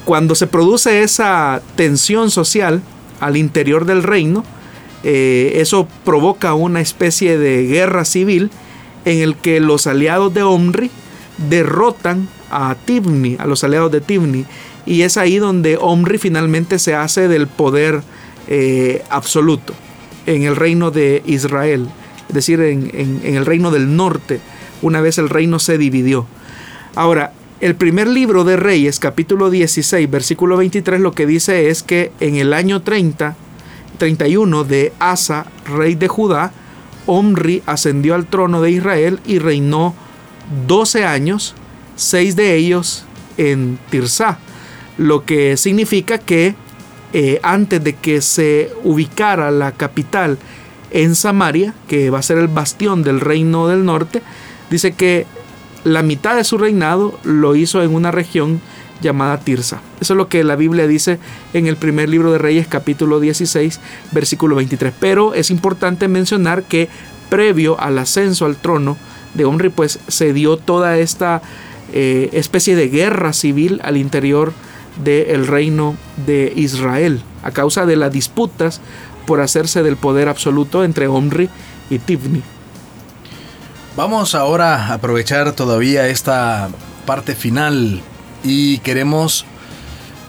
Cuando 0.06 0.36
se 0.36 0.46
produce 0.46 1.02
esa 1.02 1.64
tensión 1.76 2.30
social 2.30 2.84
al 3.20 3.38
interior 3.38 3.86
del 3.86 4.04
reino, 4.04 4.44
eh, 5.04 5.54
eso 5.56 5.88
provoca 6.06 6.54
una 6.54 6.80
especie 6.80 7.40
de 7.40 7.66
guerra 7.66 8.06
civil 8.06 8.52
en 9.04 9.18
el 9.18 9.36
que 9.36 9.60
los 9.60 9.88
aliados 9.88 10.32
de 10.32 10.44
Omri 10.44 10.92
derrotan 11.50 12.30
a 12.52 12.76
Tibni, 12.76 13.38
a 13.40 13.48
los 13.48 13.64
aliados 13.64 13.92
de 13.92 14.02
Tibni. 14.02 14.46
Y 14.86 15.02
es 15.02 15.18
ahí 15.18 15.38
donde 15.38 15.78
Omri 15.78 16.18
finalmente 16.18 16.80
se 16.80 16.94
hace 16.94 17.28
del 17.28 17.48
poder 17.48 18.02
eh, 18.48 19.04
absoluto 19.10 19.74
en 20.26 20.44
el 20.44 20.56
reino 20.56 20.92
de 20.92 21.24
Israel, 21.26 21.88
es 22.28 22.36
decir, 22.36 22.62
en, 22.62 22.92
en 22.94 23.36
el 23.36 23.46
reino 23.46 23.72
del 23.72 23.96
norte, 23.96 24.40
una 24.82 25.02
vez 25.02 25.18
el 25.18 25.30
reino 25.30 25.60
se 25.60 25.78
dividió. 25.78 26.28
Ahora, 26.96 27.34
el 27.62 27.76
primer 27.76 28.08
libro 28.08 28.44
de 28.44 28.58
Reyes, 28.58 29.00
capítulo 29.00 29.50
16, 29.50 30.10
versículo 30.10 30.58
23, 30.58 31.00
lo 31.00 31.12
que 31.12 31.28
dice 31.28 31.70
es 31.70 31.84
que 31.84 32.12
en 32.20 32.36
el 32.36 32.54
año 32.54 32.82
30, 32.82 33.36
31 34.00 34.64
de 34.64 34.94
Asa, 35.00 35.46
rey 35.66 35.94
de 35.94 36.08
Judá, 36.08 36.52
Omri 37.06 37.62
ascendió 37.68 38.16
al 38.16 38.26
trono 38.26 38.62
de 38.62 38.72
Israel 38.72 39.20
y 39.26 39.38
reinó 39.38 39.94
12 40.68 41.06
años 41.06 41.54
seis 42.02 42.36
de 42.36 42.56
ellos 42.56 43.04
en 43.38 43.78
Tirsá, 43.90 44.40
lo 44.98 45.24
que 45.24 45.56
significa 45.56 46.18
que 46.18 46.56
eh, 47.14 47.40
antes 47.44 47.84
de 47.84 47.94
que 47.94 48.22
se 48.22 48.72
ubicara 48.84 49.52
la 49.52 49.72
capital 49.72 50.38
en 50.90 51.16
Samaria, 51.16 51.74
que 51.88 52.10
va 52.10 52.20
a 52.20 52.24
ser 52.24 52.38
el 52.38 52.48
bastión 52.48 53.04
del 53.04 53.20
reino 53.20 53.68
del 53.68 53.86
norte, 53.86 54.22
dice 54.70 54.94
que 54.94 55.26
la 55.84 56.02
mitad 56.02 56.36
de 56.36 56.44
su 56.44 56.58
reinado 56.58 57.20
lo 57.24 57.56
hizo 57.56 57.84
en 57.84 57.94
una 57.94 58.12
región 58.12 58.62
llamada 59.02 59.40
Tirsa. 59.40 59.82
Eso 60.00 60.14
es 60.14 60.18
lo 60.18 60.28
que 60.28 60.44
la 60.44 60.56
Biblia 60.56 60.88
dice 60.88 61.20
en 61.54 61.68
el 61.68 61.76
primer 61.76 62.10
libro 62.10 62.32
de 62.32 62.38
Reyes 62.38 62.68
capítulo 62.68 63.20
16 63.20 63.80
versículo 64.12 64.56
23. 64.56 64.94
Pero 65.00 65.34
es 65.34 65.50
importante 65.50 66.08
mencionar 66.08 66.64
que 66.64 66.90
previo 67.30 67.80
al 67.80 67.98
ascenso 67.98 68.46
al 68.46 68.58
trono 68.58 68.98
de 69.34 69.46
Omri 69.46 69.70
pues 69.70 70.00
se 70.08 70.34
dio 70.34 70.58
toda 70.58 70.98
esta 70.98 71.42
eh, 71.94 72.30
especie 72.34 72.76
de 72.76 72.90
guerra 72.90 73.34
civil 73.34 73.82
al 73.84 73.98
interior 73.98 74.54
del 75.04 75.48
reino 75.48 75.96
de 76.26 76.52
Israel 76.56 77.22
a 77.44 77.52
causa 77.52 77.86
de 77.86 77.96
las 77.96 78.12
disputas 78.12 78.82
por 79.26 79.42
hacerse 79.42 79.84
del 79.84 79.98
poder 79.98 80.28
absoluto 80.28 80.84
entre 80.84 81.08
Omri 81.08 81.50
y 81.90 82.00
Tivni. 82.00 82.44
Vamos 83.96 84.36
ahora 84.36 84.76
a 84.76 84.94
aprovechar 84.94 85.52
todavía 85.54 86.08
esta 86.08 86.70
parte 87.06 87.36
final 87.36 88.02
y 88.44 88.80
queremos 88.80 89.46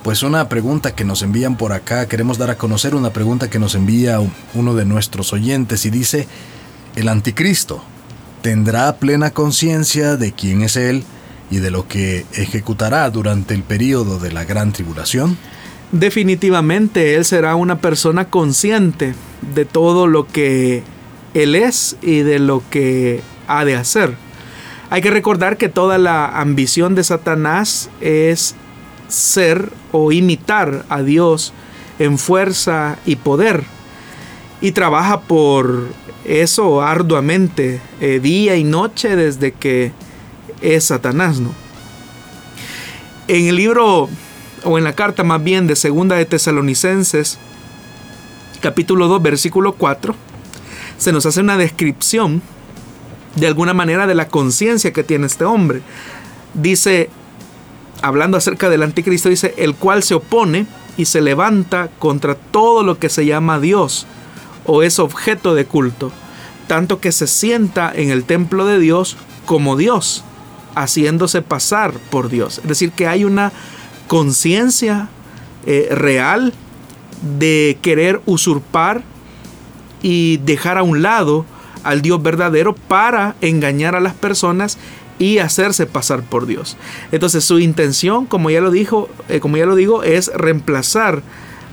pues 0.02 0.24
una 0.24 0.48
pregunta 0.48 0.96
que 0.96 1.04
nos 1.04 1.22
envían 1.22 1.56
por 1.56 1.72
acá, 1.72 2.08
queremos 2.08 2.36
dar 2.36 2.50
a 2.50 2.58
conocer 2.58 2.96
una 2.96 3.12
pregunta 3.12 3.48
que 3.48 3.60
nos 3.60 3.76
envía 3.76 4.18
uno 4.54 4.74
de 4.74 4.84
nuestros 4.84 5.32
oyentes 5.32 5.86
y 5.86 5.90
dice, 5.90 6.26
¿el 6.96 7.08
anticristo 7.08 7.84
tendrá 8.42 8.96
plena 8.96 9.30
conciencia 9.30 10.16
de 10.16 10.32
quién 10.32 10.62
es 10.62 10.76
él 10.76 11.04
y 11.52 11.58
de 11.58 11.70
lo 11.70 11.86
que 11.86 12.24
ejecutará 12.32 13.10
durante 13.10 13.52
el 13.52 13.62
periodo 13.62 14.18
de 14.18 14.32
la 14.32 14.44
gran 14.44 14.72
tribulación? 14.72 15.36
Definitivamente 15.92 17.14
Él 17.14 17.26
será 17.26 17.56
una 17.56 17.78
persona 17.78 18.24
consciente 18.30 19.14
de 19.54 19.66
todo 19.66 20.06
lo 20.06 20.26
que 20.26 20.82
Él 21.34 21.54
es 21.54 21.98
y 22.00 22.20
de 22.20 22.38
lo 22.38 22.62
que 22.70 23.20
ha 23.48 23.66
de 23.66 23.76
hacer. 23.76 24.14
Hay 24.88 25.02
que 25.02 25.10
recordar 25.10 25.58
que 25.58 25.68
toda 25.68 25.98
la 25.98 26.40
ambición 26.40 26.94
de 26.94 27.04
Satanás 27.04 27.90
es 28.00 28.54
ser 29.08 29.70
o 29.92 30.10
imitar 30.10 30.86
a 30.88 31.02
Dios 31.02 31.52
en 31.98 32.16
fuerza 32.16 32.96
y 33.04 33.16
poder. 33.16 33.64
Y 34.62 34.72
trabaja 34.72 35.20
por 35.20 35.88
eso 36.24 36.80
arduamente, 36.80 37.82
eh, 38.00 38.20
día 38.22 38.56
y 38.56 38.64
noche, 38.64 39.16
desde 39.16 39.52
que 39.52 39.92
es 40.62 40.84
Satanás, 40.84 41.40
¿no? 41.40 41.52
En 43.28 43.46
el 43.46 43.56
libro, 43.56 44.08
o 44.64 44.78
en 44.78 44.84
la 44.84 44.94
carta 44.94 45.24
más 45.24 45.42
bien 45.42 45.66
de 45.66 45.76
Segunda 45.76 46.16
de 46.16 46.24
Tesalonicenses, 46.24 47.38
capítulo 48.60 49.08
2, 49.08 49.22
versículo 49.22 49.74
4, 49.74 50.14
se 50.98 51.12
nos 51.12 51.26
hace 51.26 51.40
una 51.40 51.56
descripción 51.56 52.42
de 53.36 53.46
alguna 53.46 53.74
manera 53.74 54.06
de 54.06 54.14
la 54.14 54.28
conciencia 54.28 54.92
que 54.92 55.04
tiene 55.04 55.26
este 55.26 55.44
hombre. 55.44 55.82
Dice, 56.54 57.10
hablando 58.02 58.36
acerca 58.36 58.70
del 58.70 58.82
anticristo, 58.82 59.28
dice, 59.28 59.54
el 59.56 59.74
cual 59.74 60.02
se 60.02 60.14
opone 60.14 60.66
y 60.96 61.06
se 61.06 61.20
levanta 61.20 61.88
contra 61.98 62.34
todo 62.34 62.82
lo 62.82 62.98
que 62.98 63.08
se 63.08 63.24
llama 63.24 63.58
Dios 63.58 64.06
o 64.64 64.82
es 64.82 64.98
objeto 64.98 65.54
de 65.54 65.64
culto, 65.64 66.12
tanto 66.68 67.00
que 67.00 67.12
se 67.12 67.26
sienta 67.26 67.90
en 67.94 68.10
el 68.10 68.24
templo 68.24 68.66
de 68.66 68.78
Dios 68.78 69.16
como 69.46 69.76
Dios 69.76 70.24
haciéndose 70.74 71.42
pasar 71.42 71.92
por 72.10 72.28
Dios. 72.28 72.58
Es 72.58 72.68
decir, 72.68 72.92
que 72.92 73.06
hay 73.06 73.24
una 73.24 73.52
conciencia 74.06 75.08
eh, 75.66 75.88
real 75.90 76.52
de 77.38 77.78
querer 77.82 78.20
usurpar 78.26 79.02
y 80.02 80.38
dejar 80.38 80.76
a 80.76 80.82
un 80.82 81.02
lado 81.02 81.46
al 81.84 82.02
Dios 82.02 82.22
verdadero 82.22 82.74
para 82.74 83.36
engañar 83.40 83.94
a 83.94 84.00
las 84.00 84.14
personas 84.14 84.76
y 85.18 85.38
hacerse 85.38 85.86
pasar 85.86 86.22
por 86.22 86.46
Dios. 86.46 86.76
Entonces 87.12 87.44
su 87.44 87.60
intención, 87.60 88.26
como 88.26 88.50
ya 88.50 88.60
lo 88.60 88.70
dijo, 88.70 89.08
eh, 89.28 89.40
como 89.40 89.56
ya 89.56 89.66
lo 89.66 89.76
digo, 89.76 90.02
es 90.02 90.32
reemplazar 90.34 91.22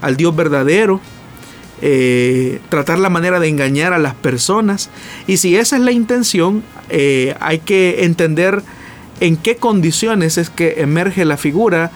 al 0.02 0.18
Dios 0.18 0.36
verdadero, 0.36 1.02
eh, 1.82 2.62
tratar 2.70 3.00
la 3.00 3.10
manera 3.10 3.39
de 3.39 3.47
engañar 3.47 3.93
a 3.93 3.97
las 3.97 4.14
personas. 4.14 4.91
Y 5.26 5.38
si 5.38 5.56
esa 5.56 5.78
es 5.78 5.82
la 5.82 5.91
intención, 5.91 6.64
hay 7.39 7.60
que 7.60 8.04
entender 8.04 8.64
en 9.20 9.38
qué 9.38 9.57
condiciones 9.57 10.38
es 10.38 10.49
que 10.49 10.76
emerge 10.82 11.26
la 11.26 11.38
figura 11.38 11.91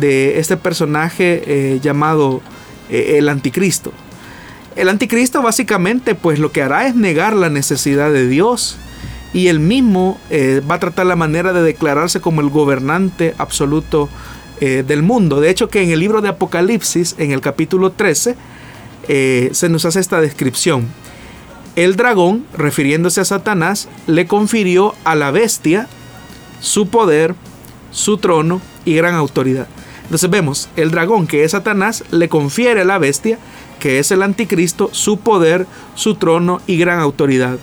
de 0.00 0.38
este 0.38 0.56
personaje 0.56 1.78
llamado 1.82 2.40
el 2.88 3.28
anticristo. 3.28 3.92
El 4.76 4.88
anticristo 4.88 5.40
básicamente 5.40 6.14
pues 6.14 6.38
lo 6.38 6.50
que 6.50 6.62
hará 6.62 6.86
es 6.86 6.96
negar 6.96 7.34
la 7.34 7.48
necesidad 7.48 8.12
de 8.12 8.26
Dios 8.26 8.76
y 9.32 9.48
él 9.48 9.60
mismo 9.60 10.18
eh, 10.30 10.62
va 10.68 10.76
a 10.76 10.80
tratar 10.80 11.06
la 11.06 11.16
manera 11.16 11.52
de 11.52 11.62
declararse 11.62 12.20
como 12.20 12.40
el 12.40 12.48
gobernante 12.48 13.34
absoluto 13.38 14.08
eh, 14.60 14.84
del 14.86 15.02
mundo. 15.02 15.40
De 15.40 15.50
hecho 15.50 15.68
que 15.68 15.82
en 15.82 15.90
el 15.90 16.00
libro 16.00 16.22
de 16.22 16.28
Apocalipsis, 16.28 17.16
en 17.18 17.32
el 17.32 17.40
capítulo 17.40 17.90
13, 17.90 18.36
eh, 19.08 19.50
se 19.52 19.68
nos 19.68 19.84
hace 19.84 20.00
esta 20.00 20.20
descripción. 20.20 20.86
El 21.76 21.96
dragón, 21.96 22.46
refiriéndose 22.56 23.20
a 23.20 23.24
Satanás, 23.24 23.88
le 24.06 24.26
confirió 24.26 24.94
a 25.02 25.16
la 25.16 25.32
bestia 25.32 25.88
su 26.64 26.88
poder, 26.88 27.34
su 27.90 28.16
trono 28.16 28.60
y 28.86 28.94
gran 28.94 29.14
autoridad. 29.14 29.68
Entonces 30.04 30.30
vemos, 30.30 30.68
el 30.76 30.90
dragón 30.90 31.26
que 31.26 31.44
es 31.44 31.52
Satanás 31.52 32.04
le 32.10 32.28
confiere 32.28 32.80
a 32.80 32.84
la 32.84 32.98
bestia 32.98 33.38
que 33.78 33.98
es 33.98 34.10
el 34.10 34.22
anticristo, 34.22 34.88
su 34.92 35.18
poder, 35.18 35.66
su 35.94 36.14
trono 36.14 36.62
y 36.66 36.78
gran 36.78 37.00
autoridad. 37.00 37.58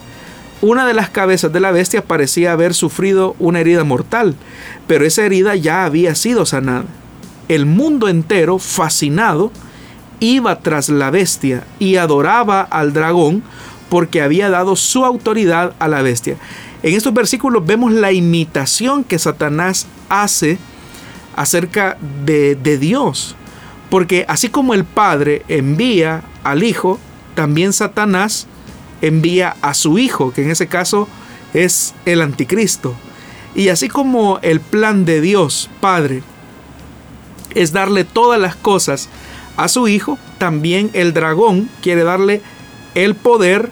Una 0.61 0.85
de 0.85 0.93
las 0.93 1.09
cabezas 1.09 1.51
de 1.51 1.59
la 1.59 1.71
bestia 1.71 2.03
parecía 2.03 2.51
haber 2.51 2.75
sufrido 2.75 3.35
una 3.39 3.59
herida 3.59 3.83
mortal, 3.83 4.35
pero 4.85 5.03
esa 5.03 5.25
herida 5.25 5.55
ya 5.55 5.83
había 5.83 6.13
sido 6.13 6.45
sanada. 6.45 6.85
El 7.47 7.65
mundo 7.65 8.07
entero, 8.07 8.59
fascinado, 8.59 9.51
iba 10.19 10.59
tras 10.59 10.89
la 10.89 11.09
bestia 11.09 11.63
y 11.79 11.95
adoraba 11.95 12.61
al 12.61 12.93
dragón 12.93 13.41
porque 13.89 14.21
había 14.21 14.51
dado 14.51 14.75
su 14.75 15.03
autoridad 15.03 15.73
a 15.79 15.87
la 15.87 16.03
bestia. 16.03 16.37
En 16.83 16.95
estos 16.95 17.13
versículos 17.13 17.65
vemos 17.65 17.91
la 17.91 18.11
imitación 18.11 19.03
que 19.03 19.19
Satanás 19.19 19.87
hace 20.09 20.57
acerca 21.35 21.97
de, 22.25 22.55
de 22.55 22.77
Dios. 22.77 23.35
Porque 23.89 24.25
así 24.27 24.49
como 24.49 24.73
el 24.73 24.85
Padre 24.85 25.43
envía 25.47 26.23
al 26.43 26.63
Hijo, 26.63 26.99
también 27.35 27.73
Satanás 27.73 28.47
envía 29.01 29.55
a 29.61 29.73
su 29.73 29.99
Hijo, 29.99 30.31
que 30.31 30.43
en 30.43 30.51
ese 30.51 30.67
caso 30.67 31.07
es 31.53 31.93
el 32.05 32.21
anticristo. 32.21 32.95
Y 33.53 33.67
así 33.67 33.89
como 33.89 34.39
el 34.41 34.59
plan 34.59 35.05
de 35.05 35.21
Dios, 35.21 35.69
Padre, 35.81 36.23
es 37.53 37.73
darle 37.73 38.05
todas 38.05 38.39
las 38.39 38.55
cosas 38.55 39.09
a 39.57 39.67
su 39.67 39.87
Hijo, 39.87 40.17
también 40.37 40.89
el 40.93 41.13
dragón 41.13 41.69
quiere 41.81 42.03
darle 42.03 42.41
el 42.95 43.15
poder, 43.15 43.69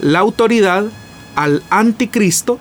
la 0.00 0.20
autoridad 0.20 0.86
al 1.34 1.62
anticristo 1.70 2.58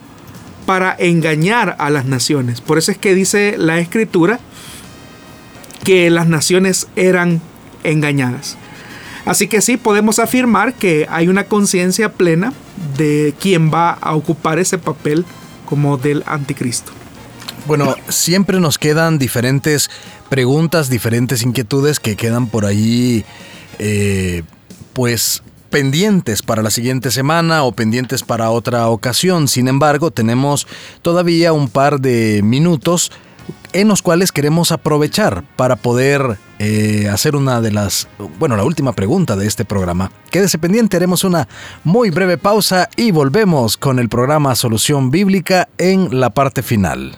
para 0.66 0.96
engañar 0.98 1.76
a 1.80 1.90
las 1.90 2.06
naciones. 2.06 2.62
Por 2.62 2.78
eso 2.78 2.92
es 2.92 2.98
que 2.98 3.14
dice 3.14 3.56
la 3.58 3.80
escritura 3.80 4.40
que 5.84 6.10
las 6.10 6.28
naciones 6.28 6.88
eran 6.96 7.42
engañadas. 7.84 8.58
Así 9.26 9.48
que 9.48 9.62
sí, 9.62 9.78
podemos 9.78 10.20
afirmar 10.20 10.74
que 10.74 11.08
hay 11.10 11.28
una 11.28 11.46
conciencia 11.46 12.12
plena 12.12 12.54
de 12.98 13.34
quién 13.40 13.74
va 13.74 13.92
a 13.92 14.16
ocupar 14.16 14.60
ese 14.60 14.78
papel 14.78 15.26
como 15.66 15.98
del 15.98 16.24
anticristo. 16.26 16.92
Bueno, 17.66 17.96
siempre 18.10 18.60
nos 18.60 18.78
quedan 18.78 19.18
diferentes 19.18 19.90
preguntas, 20.30 20.90
diferentes 20.90 21.44
inquietudes 21.44 22.02
que 22.02 22.18
quedan 22.18 22.48
por 22.48 22.66
ahí, 22.66 23.24
eh, 23.80 24.44
pues 24.92 25.42
pendientes 25.74 26.44
para 26.44 26.62
la 26.62 26.70
siguiente 26.70 27.10
semana 27.10 27.64
o 27.64 27.72
pendientes 27.72 28.22
para 28.22 28.52
otra 28.52 28.90
ocasión. 28.90 29.48
Sin 29.48 29.68
embargo, 29.68 30.12
tenemos 30.12 30.68
todavía 31.02 31.52
un 31.52 31.68
par 31.68 32.00
de 32.00 32.42
minutos 32.44 33.12
en 33.74 33.88
los 33.88 34.04
cuales 34.04 34.32
queremos 34.32 34.72
aprovechar 34.72 35.44
para 35.56 35.76
poder 35.76 36.38
eh, 36.60 37.10
hacer 37.12 37.36
una 37.36 37.60
de 37.60 37.72
las, 37.72 38.08
bueno, 38.38 38.56
la 38.56 38.64
última 38.64 38.94
pregunta 38.94 39.36
de 39.36 39.48
este 39.48 39.66
programa. 39.66 40.12
Quédese 40.30 40.60
pendiente, 40.60 40.96
haremos 40.96 41.24
una 41.24 41.48
muy 41.84 42.12
breve 42.12 42.38
pausa 42.38 42.88
y 42.96 43.10
volvemos 43.10 43.76
con 43.76 43.98
el 43.98 44.10
programa 44.10 44.54
Solución 44.54 45.10
Bíblica 45.10 45.70
en 45.80 46.20
la 46.20 46.30
parte 46.30 46.62
final. 46.62 47.18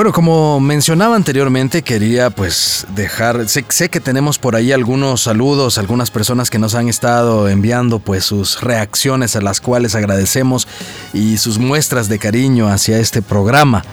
Bueno, 0.00 0.14
como 0.14 0.60
mencionaba 0.60 1.14
anteriormente, 1.14 1.82
quería 1.82 2.30
pues 2.30 2.86
dejar, 2.94 3.46
sé, 3.46 3.90
que 3.90 4.00
tenemos 4.00 4.38
por 4.38 4.56
ahí 4.56 4.72
algunos 4.72 5.20
saludos, 5.20 5.76
algunas 5.76 6.10
personas 6.10 6.48
que 6.48 6.58
nos 6.58 6.74
han 6.74 6.88
estado 6.88 7.50
enviando 7.50 7.98
pues 7.98 8.24
sus 8.24 8.62
reacciones 8.62 9.36
a 9.36 9.42
las 9.42 9.60
cuales 9.60 9.94
agradecemos 9.94 10.66
y 11.12 11.36
sus 11.36 11.58
muestras 11.58 12.08
de 12.08 12.18
cariño 12.18 12.68
hacia 12.68 12.98
este 12.98 13.20
programa. 13.20 13.84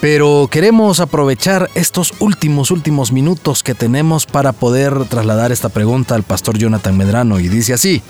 Pero 0.00 0.48
queremos 0.50 1.00
aprovechar 1.00 1.68
estos 1.74 2.14
últimos, 2.18 2.70
últimos 2.70 3.12
minutos 3.12 3.62
que 3.62 3.74
tenemos 3.74 4.24
para 4.24 4.52
poder 4.52 5.04
trasladar 5.04 5.52
esta 5.52 5.68
pregunta 5.68 6.14
al 6.14 6.22
pastor 6.22 6.56
Jonathan 6.56 6.96
Medrano 6.96 7.40
y 7.40 7.48
dice 7.48 7.74
así, 7.74 8.00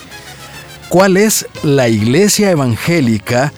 ¿cuál 0.88 1.16
es 1.16 1.48
la 1.64 1.88
iglesia 1.88 2.52
evangélica 2.52 3.52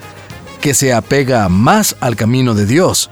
que 0.59 0.73
se 0.73 0.91
apega 0.91 1.47
más 1.49 1.95
al 1.99 2.15
camino 2.15 2.55
de 2.55 2.65
Dios? 2.65 3.11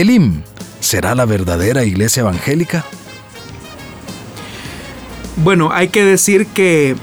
Elim, 0.00 0.42
¿será 0.78 1.16
la 1.16 1.24
verdadera 1.24 1.84
iglesia 1.84 2.20
evangélica? 2.20 2.84
Bueno, 5.38 5.72
hay 5.72 5.88
que 5.88 6.04
decir 6.04 6.46
que 6.46 6.94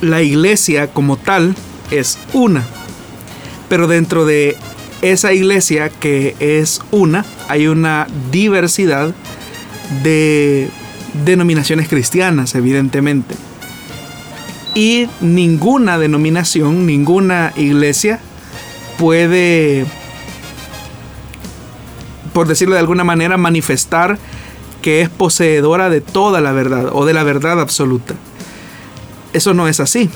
la 0.00 0.22
iglesia 0.22 0.92
como 0.92 1.16
tal 1.16 1.56
es 1.90 2.18
una, 2.32 2.62
pero 3.68 3.88
dentro 3.88 4.24
de 4.24 4.56
esa 5.02 5.32
iglesia 5.32 5.88
que 5.88 6.36
es 6.38 6.80
una, 6.92 7.24
hay 7.48 7.66
una 7.66 8.06
diversidad 8.30 9.12
de 10.04 10.70
denominaciones 11.24 11.88
cristianas, 11.88 12.54
evidentemente. 12.54 13.34
Y 14.76 15.08
ninguna 15.20 15.98
denominación, 15.98 16.86
ninguna 16.86 17.52
iglesia 17.56 18.20
puede 18.98 19.84
por 22.32 22.48
decirlo 22.48 22.74
de 22.74 22.80
alguna 22.80 23.04
manera, 23.04 23.36
manifestar 23.36 24.18
que 24.80 25.00
es 25.00 25.08
poseedora 25.08 25.90
de 25.90 26.00
toda 26.00 26.40
la 26.40 26.52
verdad 26.52 26.90
o 26.92 27.04
de 27.04 27.14
la 27.14 27.22
verdad 27.22 27.60
absoluta. 27.60 28.14
Eso 29.32 29.54
no 29.54 29.68
es 29.68 29.80
así. 29.80 30.10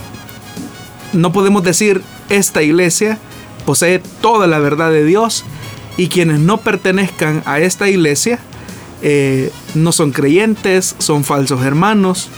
No 1.12 1.33
podemos 1.33 1.62
decir 1.62 2.03
esta 2.29 2.62
iglesia 2.62 3.19
posee 3.67 4.01
toda 4.21 4.47
la 4.47 4.59
verdad 4.59 4.91
de 4.91 5.05
Dios 5.05 5.45
y 5.97 6.09
quienes 6.09 6.39
no 6.39 6.59
pertenezcan 6.59 7.43
a 7.45 7.59
esta 7.59 7.89
iglesia 7.89 8.39
eh, 9.03 9.51
no 9.75 9.93
son 9.93 10.12
creyentes, 10.12 10.95
son 10.99 11.25
falsos 11.25 11.64
hermanos, 11.64 12.31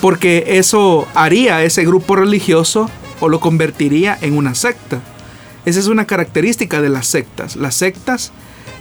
porque 0.00 0.44
eso 0.48 1.06
haría 1.14 1.62
ese 1.62 1.84
grupo 1.84 2.16
religioso 2.16 2.90
o 3.20 3.28
lo 3.28 3.38
convertiría 3.38 4.18
en 4.20 4.36
una 4.36 4.54
secta. 4.54 5.00
Esa 5.64 5.78
es 5.78 5.86
una 5.86 6.06
característica 6.06 6.80
de 6.80 6.88
las 6.88 7.06
sectas. 7.06 7.54
Las 7.54 7.76
sectas 7.76 8.32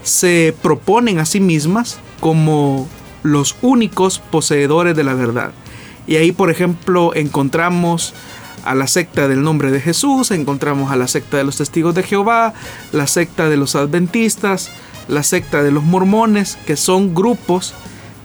se 0.04 0.56
proponen 0.62 1.20
a 1.20 1.26
sí 1.26 1.40
mismas 1.40 2.00
como 2.20 2.88
los 3.24 3.56
únicos 3.62 4.20
poseedores 4.20 4.96
de 4.96 5.04
la 5.04 5.14
verdad. 5.14 5.52
Y 6.08 6.16
ahí, 6.16 6.32
por 6.32 6.50
ejemplo, 6.50 7.14
encontramos 7.16 8.14
a 8.66 8.76
la 8.76 8.88
secta 8.88 9.28
del 9.28 9.44
nombre 9.44 9.72
de 9.72 9.80
Jesús, 9.80 10.32
encontramos 10.32 10.92
a 10.92 10.96
la 10.96 11.08
secta 11.08 11.38
de 11.38 11.44
los 11.44 11.58
testigos 11.58 11.96
de 11.96 12.04
Jehová, 12.04 12.54
la 12.92 13.08
secta 13.08 13.50
de 13.50 13.58
los 13.58 13.76
adventistas, 13.76 14.72
la 15.08 15.24
secta 15.24 15.64
de 15.64 15.72
los 15.72 15.84
mormones, 15.84 16.58
que 16.66 16.76
son 16.76 17.14
grupos 17.14 17.74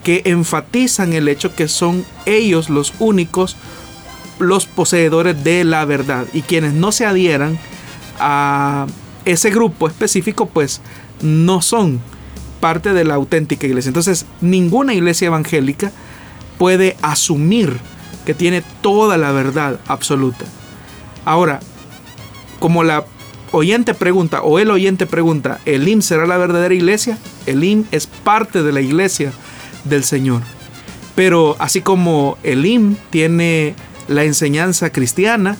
que 0.07 0.23
enfatizan 0.25 1.15
el 1.15 1.29
hecho 1.29 1.55
que 1.57 1.67
son 1.67 2.05
ellos 2.27 2.71
los 2.71 2.95
únicos 3.01 3.57
los 4.39 4.67
poseedores 4.67 5.43
de 5.43 5.65
la 5.65 5.85
verdad 5.85 6.27
y 6.33 6.43
quienes 6.43 6.75
no 6.75 6.93
se 6.93 7.07
adhieran 7.07 7.59
a 8.21 8.87
ese 9.25 9.51
grupo 9.51 9.89
específico 9.89 10.47
pues 10.47 10.81
no 11.23 11.63
son 11.63 12.01
parte 12.61 12.93
de 12.93 13.05
la 13.05 13.15
auténtica 13.15 13.67
iglesia. 13.67 13.89
Entonces 13.89 14.27
ninguna 14.41 14.95
iglesia 14.95 15.27
evangélica 15.27 15.93
puede 16.59 16.97
asumir 17.03 17.79
que 18.25 18.35
tiene 18.35 18.63
toda 18.81 19.17
la 19.17 19.33
verdad 19.33 19.79
absoluta. 19.87 20.45
Ahora, 21.25 21.61
como 22.59 22.83
la 22.83 23.05
oyente 23.53 23.95
pregunta 23.95 24.43
o 24.43 24.59
el 24.59 24.71
oyente 24.71 25.07
pregunta, 25.07 25.61
¿el 25.65 25.87
IM 25.89 26.03
será 26.03 26.27
la 26.27 26.37
verdadera 26.37 26.75
iglesia? 26.75 27.19
El 27.47 27.63
IM 27.63 27.85
es 27.93 28.07
parte 28.07 28.63
de 28.63 28.73
la 28.73 28.81
iglesia 28.81 29.33
del 29.85 30.05
Señor. 30.05 30.43
Pero 31.15 31.57
así 31.59 31.81
como 31.81 32.37
el 32.43 32.67
IM 32.67 32.97
tiene 33.11 33.75
la 34.09 34.25
enseñanza 34.25 34.91
cristiana, 34.91 35.57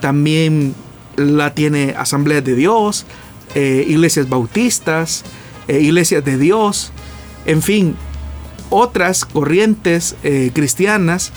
también 0.00 0.74
la 1.16 1.54
tiene 1.54 1.94
Asambleas 1.96 2.44
de 2.44 2.54
Dios, 2.54 3.06
eh, 3.54 3.84
iglesias 3.88 4.28
bautistas, 4.28 5.24
eh, 5.68 5.80
iglesias 5.80 6.24
de 6.24 6.36
Dios, 6.36 6.92
en 7.46 7.62
fin, 7.62 7.96
otras 8.68 9.24
corrientes 9.24 10.16
eh, 10.22 10.50
cristianas 10.52 11.32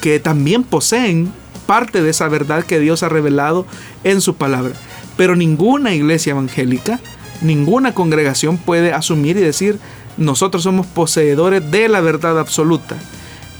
que 0.00 0.20
también 0.20 0.62
poseen 0.62 1.32
parte 1.66 2.02
de 2.02 2.10
esa 2.10 2.28
verdad 2.28 2.64
que 2.64 2.78
Dios 2.78 3.02
ha 3.02 3.08
revelado 3.08 3.66
en 4.04 4.20
su 4.20 4.36
palabra. 4.36 4.74
Pero 5.16 5.34
ninguna 5.34 5.92
iglesia 5.92 6.32
evangélica, 6.32 7.00
ninguna 7.42 7.94
congregación 7.94 8.58
puede 8.58 8.92
asumir 8.92 9.36
y 9.36 9.40
decir, 9.40 9.80
nosotros 10.16 10.62
somos 10.62 10.86
poseedores 10.86 11.68
de 11.72 11.88
la 11.88 12.00
verdad 12.00 12.38
absoluta. 12.38 12.96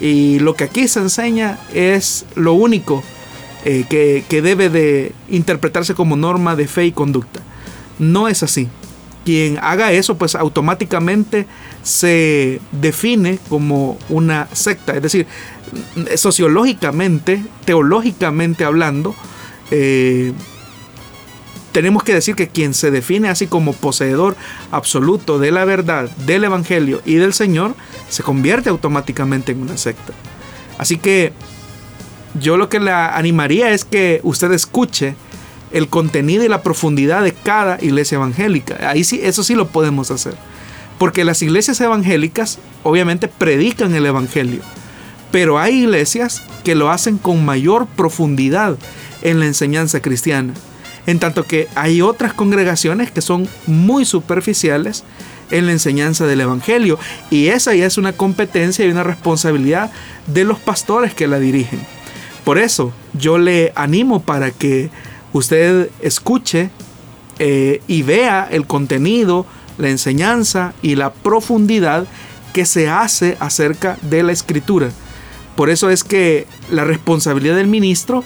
Y 0.01 0.39
lo 0.39 0.55
que 0.55 0.65
aquí 0.65 0.87
se 0.87 1.01
enseña 1.01 1.59
es 1.75 2.25
lo 2.37 2.53
único 2.53 3.03
que, 3.65 4.25
que 4.29 4.43
debe 4.43 4.69
de 4.69 5.13
interpretarse 5.29 5.95
como 5.95 6.15
norma 6.15 6.55
de 6.55 6.69
fe 6.69 6.87
y 6.87 6.93
conducta. 6.93 7.43
No 7.99 8.29
es 8.29 8.43
así. 8.43 8.69
Quien 9.25 9.59
haga 9.61 9.93
eso, 9.93 10.17
pues 10.17 10.35
automáticamente 10.35 11.47
se 11.83 12.61
define 12.71 13.39
como 13.49 13.99
una 14.09 14.49
secta. 14.53 14.95
Es 14.95 15.03
decir, 15.03 15.27
sociológicamente, 16.17 17.45
teológicamente 17.65 18.65
hablando, 18.65 19.15
eh, 19.71 20.33
tenemos 21.73 22.05
que 22.05 22.15
decir 22.15 22.37
que 22.37 22.49
quien 22.49 22.73
se 22.73 22.91
define 22.91 23.29
así 23.29 23.49
como 23.49 23.75
poseedor 23.75 24.37
absoluto 24.71 25.39
de 25.39 25.51
la 25.51 25.65
verdad, 25.65 26.09
del 26.25 26.45
Evangelio 26.45 27.03
y 27.05 27.17
del 27.17 27.35
Señor, 27.35 27.75
se 28.09 28.23
convierte 28.23 28.71
automáticamente 28.71 29.53
en 29.53 29.61
una 29.61 29.77
secta. 29.77 30.15
Así 30.79 30.97
que 30.97 31.33
yo 32.41 32.57
lo 32.57 32.69
que 32.69 32.81
le 32.81 32.93
animaría 32.93 33.73
es 33.73 33.85
que 33.85 34.21
usted 34.23 34.53
escuche 34.53 35.17
el 35.77 35.89
contenido 35.89 36.45
y 36.45 36.49
la 36.49 36.63
profundidad 36.63 37.23
de 37.23 37.33
cada 37.33 37.79
iglesia 37.83 38.17
evangélica. 38.17 38.91
Ahí 38.91 39.05
sí, 39.05 39.21
eso 39.23 39.45
sí 39.45 39.55
lo 39.55 39.69
podemos 39.69 40.11
hacer. 40.11 40.35
Porque 40.99 41.25
las 41.25 41.43
iglesias 41.43 41.81
evangélicas 41.81 42.59
obviamente 42.83 43.29
predican 43.29 43.95
el 43.95 44.07
Evangelio 44.07 44.63
pero 45.31 45.59
hay 45.59 45.83
iglesias 45.83 46.43
que 46.65 46.75
lo 46.75 46.91
hacen 46.91 47.19
con 47.19 47.45
mayor 47.45 47.87
profundidad 47.87 48.79
en 49.21 49.39
la 49.39 49.47
enseñanza 49.47 50.01
cristiana. 50.01 50.55
En 51.07 51.19
tanto 51.19 51.45
que 51.45 51.69
hay 51.75 52.03
otras 52.03 52.33
congregaciones 52.33 53.11
que 53.11 53.21
son 53.21 53.49
muy 53.67 54.05
superficiales 54.07 55.05
en 55.51 55.67
la 55.67 55.73
enseñanza 55.73 56.27
del 56.27 56.41
Evangelio. 56.41 56.99
Y 57.31 57.49
esa 57.49 57.75
ya 57.75 57.87
es 57.87 57.99
una 57.99 58.13
competencia 58.13 58.87
y 58.87 58.91
una 58.91 59.05
responsabilidad 59.05 59.93
de 60.27 60.45
los 60.45 60.59
pastores 60.59 61.15
que 61.15 61.29
la 61.29 61.39
dirigen. 61.39 61.81
Por 62.45 62.59
eso 62.59 62.93
yo 63.13 63.37
le 63.39 63.73
animo 63.77 64.23
para 64.23 64.51
que 64.51 64.91
usted 65.37 65.91
escuche 66.01 66.71
eh, 67.39 67.81
y 67.87 68.03
vea 68.03 68.49
el 68.51 68.67
contenido, 68.67 69.47
la 69.79 69.89
enseñanza 69.91 70.73
y 70.83 70.97
la 70.97 71.13
profundidad 71.13 72.07
que 72.53 72.65
se 72.65 72.89
hace 72.89 73.37
acerca 73.41 73.99
de 74.03 74.23
la 74.23 74.33
escritura. 74.33 74.91
Por 75.57 75.71
eso 75.71 75.91
es 75.91 76.05
que 76.05 76.47
la 76.71 76.85
responsabilidad 76.85 77.57
del 77.57 77.67
ministro 77.67 78.25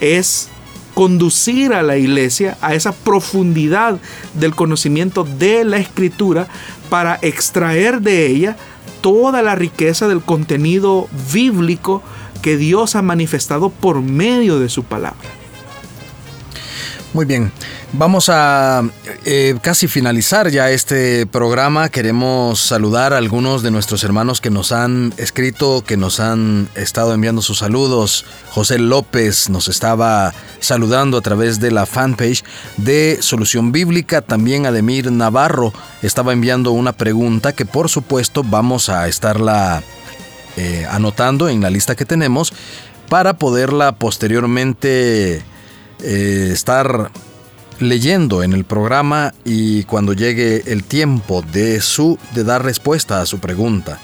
es 0.00 0.48
conducir 0.94 1.72
a 1.74 1.82
la 1.82 1.96
iglesia 1.96 2.58
a 2.60 2.74
esa 2.74 2.92
profundidad 2.92 4.00
del 4.34 4.56
conocimiento 4.56 5.22
de 5.22 5.64
la 5.64 5.76
escritura 5.76 6.48
para 6.90 7.18
extraer 7.22 8.00
de 8.00 8.26
ella 8.26 8.56
toda 9.00 9.42
la 9.42 9.54
riqueza 9.54 10.08
del 10.08 10.22
contenido 10.22 11.08
bíblico 11.32 12.02
que 12.42 12.56
Dios 12.56 12.96
ha 12.96 13.02
manifestado 13.02 13.70
por 13.70 14.00
medio 14.00 14.58
de 14.58 14.68
su 14.68 14.82
palabra. 14.82 15.37
Muy 17.14 17.24
bien, 17.24 17.50
vamos 17.94 18.28
a 18.28 18.82
eh, 19.24 19.56
casi 19.62 19.88
finalizar 19.88 20.50
ya 20.50 20.70
este 20.70 21.24
programa. 21.24 21.88
Queremos 21.88 22.60
saludar 22.60 23.14
a 23.14 23.16
algunos 23.16 23.62
de 23.62 23.70
nuestros 23.70 24.04
hermanos 24.04 24.42
que 24.42 24.50
nos 24.50 24.72
han 24.72 25.14
escrito, 25.16 25.82
que 25.82 25.96
nos 25.96 26.20
han 26.20 26.68
estado 26.74 27.14
enviando 27.14 27.40
sus 27.40 27.58
saludos. 27.58 28.26
José 28.50 28.78
López 28.78 29.48
nos 29.48 29.68
estaba 29.68 30.34
saludando 30.60 31.16
a 31.16 31.22
través 31.22 31.60
de 31.60 31.70
la 31.70 31.86
fanpage 31.86 32.44
de 32.76 33.16
Solución 33.22 33.72
Bíblica. 33.72 34.20
También 34.20 34.66
Ademir 34.66 35.10
Navarro 35.10 35.72
estaba 36.02 36.34
enviando 36.34 36.72
una 36.72 36.92
pregunta 36.92 37.54
que 37.54 37.64
por 37.64 37.88
supuesto 37.88 38.42
vamos 38.44 38.90
a 38.90 39.08
estarla 39.08 39.82
eh, 40.58 40.86
anotando 40.90 41.48
en 41.48 41.62
la 41.62 41.70
lista 41.70 41.96
que 41.96 42.04
tenemos 42.04 42.52
para 43.08 43.38
poderla 43.38 43.92
posteriormente 43.92 45.42
eh, 46.02 46.50
estar 46.52 47.10
leyendo 47.80 48.42
en 48.42 48.52
el 48.52 48.64
programa 48.64 49.34
y 49.44 49.84
cuando 49.84 50.12
llegue 50.12 50.64
el 50.66 50.84
tiempo 50.84 51.42
de 51.42 51.80
su 51.80 52.18
de 52.34 52.44
dar 52.44 52.64
respuesta 52.64 53.20
a 53.20 53.26
su 53.26 53.38
pregunta. 53.38 53.98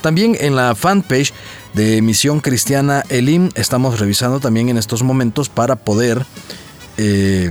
También 0.00 0.36
en 0.38 0.54
la 0.54 0.74
fanpage 0.74 1.32
de 1.74 2.00
Misión 2.02 2.40
Cristiana 2.40 3.02
Elim 3.08 3.50
estamos 3.54 3.98
revisando 3.98 4.40
también 4.40 4.68
en 4.68 4.78
estos 4.78 5.02
momentos 5.02 5.48
para 5.48 5.76
poder 5.76 6.24
eh, 6.98 7.50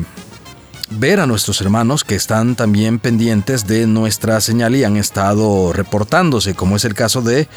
ver 0.90 1.20
a 1.20 1.26
nuestros 1.26 1.62
hermanos 1.62 2.04
que 2.04 2.16
están 2.16 2.56
también 2.56 3.00
pendientes 3.00 3.68
de 3.68 3.88
nuestra 3.88 4.40
señal 4.42 4.76
y 4.76 4.84
han 4.84 4.98
estado 4.98 5.74
reportándose, 5.74 6.54
como 6.54 6.76
es 6.76 6.86
el 6.86 6.94
caso 6.94 7.22
de 7.22 7.48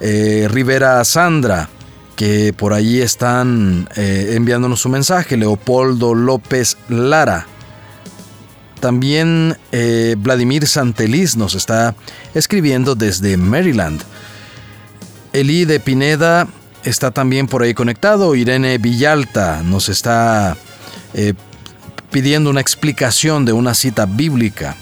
eh, 0.00 0.48
Rivera 0.50 1.04
Sandra, 1.04 1.68
que 2.16 2.52
por 2.52 2.72
ahí 2.72 3.00
están 3.00 3.88
eh, 3.96 4.32
enviándonos 4.34 4.80
su 4.80 4.88
mensaje, 4.88 5.36
Leopoldo 5.36 6.14
López 6.14 6.76
Lara. 6.88 7.46
También 8.80 9.56
eh, 9.72 10.14
Vladimir 10.18 10.66
Santeliz 10.66 11.36
nos 11.36 11.54
está 11.54 11.94
escribiendo 12.34 12.94
desde 12.94 13.36
Maryland. 13.36 14.02
Eli 15.32 15.64
de 15.64 15.80
Pineda 15.80 16.46
está 16.84 17.10
también 17.10 17.48
por 17.48 17.62
ahí 17.62 17.74
conectado. 17.74 18.34
Irene 18.34 18.78
Villalta 18.78 19.62
nos 19.62 19.88
está 19.88 20.56
eh, 21.14 21.34
pidiendo 22.10 22.50
una 22.50 22.60
explicación 22.60 23.44
de 23.44 23.52
una 23.52 23.74
cita 23.74 24.06
bíblica 24.06 24.76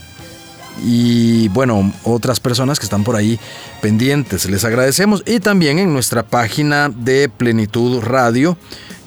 y 0.84 1.48
bueno, 1.48 1.92
otras 2.04 2.40
personas 2.40 2.78
que 2.78 2.84
están 2.84 3.04
por 3.04 3.16
ahí 3.16 3.38
pendientes. 3.80 4.48
Les 4.48 4.64
agradecemos 4.64 5.22
y 5.26 5.40
también 5.40 5.78
en 5.78 5.92
nuestra 5.92 6.22
página 6.22 6.88
de 6.88 7.28
Plenitud 7.28 8.00
Radio, 8.00 8.56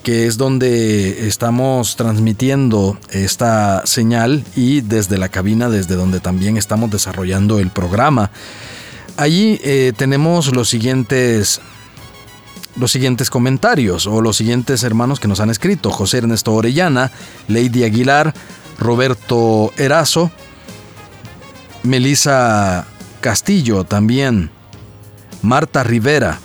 que 0.03 0.27
es 0.27 0.37
donde 0.37 1.27
estamos 1.27 1.95
transmitiendo 1.95 2.97
esta 3.11 3.85
señal 3.85 4.43
y 4.55 4.81
desde 4.81 5.17
la 5.17 5.29
cabina, 5.29 5.69
desde 5.69 5.95
donde 5.95 6.19
también 6.19 6.57
estamos 6.57 6.91
desarrollando 6.91 7.59
el 7.59 7.71
programa. 7.71 8.29
Allí 9.17 9.59
eh, 9.63 9.93
tenemos 9.95 10.53
los 10.53 10.69
siguientes 10.69 11.61
los 12.77 12.91
siguientes 12.91 13.29
comentarios 13.29 14.05
o 14.05 14.21
los 14.21 14.35
siguientes 14.35 14.83
hermanos 14.83 15.19
que 15.19 15.27
nos 15.27 15.39
han 15.39 15.49
escrito. 15.49 15.91
José 15.91 16.17
Ernesto 16.19 16.53
Orellana, 16.53 17.11
Lady 17.47 17.83
Aguilar, 17.83 18.33
Roberto 18.77 19.71
Erazo, 19.77 20.29
Melisa 21.85 22.85
Castillo 23.21 23.83
también, 23.83 24.49
Marta 25.41 25.83
Rivera, 25.83 26.39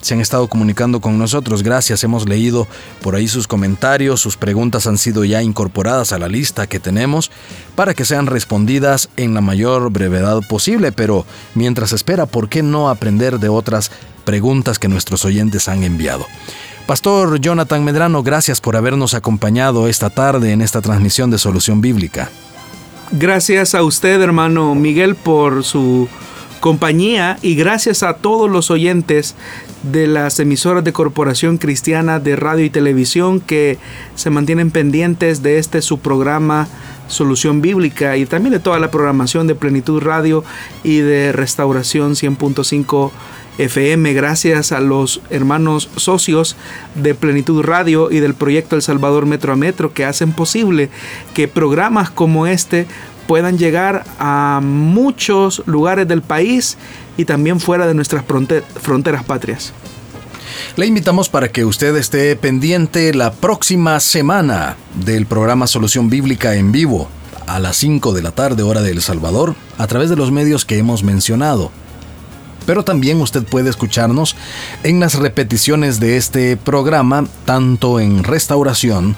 se 0.00 0.14
han 0.14 0.20
estado 0.20 0.48
comunicando 0.48 1.00
con 1.00 1.18
nosotros. 1.18 1.62
Gracias, 1.62 2.02
hemos 2.04 2.28
leído 2.28 2.66
por 3.02 3.14
ahí 3.14 3.28
sus 3.28 3.46
comentarios, 3.46 4.20
sus 4.20 4.36
preguntas 4.36 4.86
han 4.86 4.98
sido 4.98 5.24
ya 5.24 5.42
incorporadas 5.42 6.12
a 6.12 6.18
la 6.18 6.28
lista 6.28 6.66
que 6.66 6.80
tenemos 6.80 7.30
para 7.74 7.94
que 7.94 8.04
sean 8.04 8.26
respondidas 8.26 9.10
en 9.16 9.34
la 9.34 9.40
mayor 9.40 9.90
brevedad 9.90 10.40
posible, 10.48 10.92
pero 10.92 11.26
mientras 11.54 11.92
espera, 11.92 12.26
¿por 12.26 12.48
qué 12.48 12.62
no 12.62 12.88
aprender 12.88 13.38
de 13.38 13.48
otras 13.48 13.90
preguntas 14.24 14.78
que 14.78 14.88
nuestros 14.88 15.24
oyentes 15.24 15.68
han 15.68 15.82
enviado? 15.82 16.26
Pastor 16.86 17.38
Jonathan 17.38 17.84
Medrano, 17.84 18.22
gracias 18.22 18.60
por 18.60 18.76
habernos 18.76 19.14
acompañado 19.14 19.86
esta 19.86 20.10
tarde 20.10 20.52
en 20.52 20.62
esta 20.62 20.80
transmisión 20.80 21.30
de 21.30 21.38
Solución 21.38 21.80
Bíblica. 21.80 22.30
Gracias 23.12 23.74
a 23.74 23.82
usted, 23.82 24.20
hermano 24.20 24.76
Miguel, 24.76 25.16
por 25.16 25.64
su 25.64 26.08
compañía 26.60 27.38
y 27.42 27.56
gracias 27.56 28.04
a 28.04 28.14
todos 28.14 28.48
los 28.48 28.70
oyentes 28.70 29.34
de 29.82 30.06
las 30.06 30.38
emisoras 30.38 30.84
de 30.84 30.92
Corporación 30.92 31.58
Cristiana 31.58 32.20
de 32.20 32.36
Radio 32.36 32.64
y 32.64 32.70
Televisión 32.70 33.40
que 33.40 33.78
se 34.14 34.30
mantienen 34.30 34.70
pendientes 34.70 35.42
de 35.42 35.58
este 35.58 35.82
su 35.82 35.98
programa 35.98 36.68
Solución 37.08 37.60
Bíblica 37.60 38.16
y 38.16 38.26
también 38.26 38.52
de 38.52 38.60
toda 38.60 38.78
la 38.78 38.92
programación 38.92 39.48
de 39.48 39.56
Plenitud 39.56 40.00
Radio 40.00 40.44
y 40.84 40.98
de 40.98 41.32
Restauración 41.32 42.12
100.5 42.12 43.10
FM. 43.60 44.12
Gracias 44.14 44.72
a 44.72 44.80
los 44.80 45.20
hermanos 45.30 45.88
socios 45.96 46.56
de 46.94 47.14
Plenitud 47.14 47.62
Radio 47.62 48.10
y 48.10 48.20
del 48.20 48.34
proyecto 48.34 48.76
El 48.76 48.82
Salvador 48.82 49.26
Metro 49.26 49.52
a 49.52 49.56
Metro 49.56 49.92
que 49.92 50.04
hacen 50.04 50.32
posible 50.32 50.88
que 51.34 51.46
programas 51.46 52.10
como 52.10 52.46
este 52.46 52.86
puedan 53.26 53.58
llegar 53.58 54.04
a 54.18 54.60
muchos 54.62 55.62
lugares 55.66 56.08
del 56.08 56.22
país 56.22 56.78
y 57.16 57.26
también 57.26 57.60
fuera 57.60 57.86
de 57.86 57.94
nuestras 57.94 58.24
fronteras 58.24 59.24
patrias. 59.24 59.72
Le 60.76 60.86
invitamos 60.86 61.28
para 61.28 61.48
que 61.48 61.64
usted 61.64 61.94
esté 61.96 62.34
pendiente 62.36 63.12
la 63.14 63.32
próxima 63.32 64.00
semana 64.00 64.76
del 65.04 65.26
programa 65.26 65.66
Solución 65.66 66.10
Bíblica 66.10 66.54
en 66.54 66.72
vivo 66.72 67.08
a 67.46 67.58
las 67.58 67.76
5 67.76 68.12
de 68.12 68.22
la 68.22 68.30
tarde 68.30 68.62
hora 68.62 68.80
de 68.80 68.90
El 68.90 69.02
Salvador 69.02 69.54
a 69.76 69.86
través 69.86 70.08
de 70.08 70.16
los 70.16 70.30
medios 70.30 70.64
que 70.64 70.78
hemos 70.78 71.02
mencionado. 71.02 71.70
Pero 72.66 72.84
también 72.84 73.20
usted 73.20 73.44
puede 73.44 73.70
escucharnos 73.70 74.36
en 74.82 75.00
las 75.00 75.14
repeticiones 75.14 76.00
de 76.00 76.16
este 76.16 76.56
programa 76.56 77.26
tanto 77.44 78.00
en 78.00 78.24
Restauración 78.24 79.16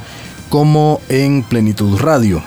como 0.49 1.01
en 1.09 1.43
Plenitud 1.43 1.99
Radio. 1.99 2.43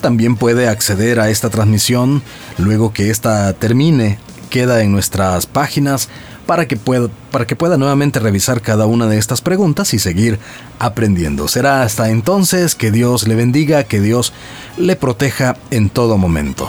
También 0.00 0.36
puede 0.36 0.68
acceder 0.68 1.20
a 1.20 1.28
esta 1.30 1.50
transmisión 1.50 2.22
luego 2.58 2.92
que 2.92 3.10
ésta 3.10 3.52
termine. 3.52 4.18
Queda 4.48 4.82
en 4.82 4.92
nuestras 4.92 5.46
páginas 5.46 6.08
para 6.50 6.66
que, 6.66 6.76
pueda, 6.76 7.08
para 7.30 7.46
que 7.46 7.54
pueda 7.54 7.76
nuevamente 7.76 8.18
revisar 8.18 8.60
cada 8.60 8.86
una 8.86 9.06
de 9.06 9.18
estas 9.18 9.40
preguntas 9.40 9.94
y 9.94 10.00
seguir 10.00 10.40
aprendiendo. 10.80 11.46
Será 11.46 11.82
hasta 11.82 12.10
entonces 12.10 12.74
que 12.74 12.90
Dios 12.90 13.28
le 13.28 13.36
bendiga, 13.36 13.84
que 13.84 14.00
Dios 14.00 14.32
le 14.76 14.96
proteja 14.96 15.56
en 15.70 15.90
todo 15.90 16.18
momento. 16.18 16.68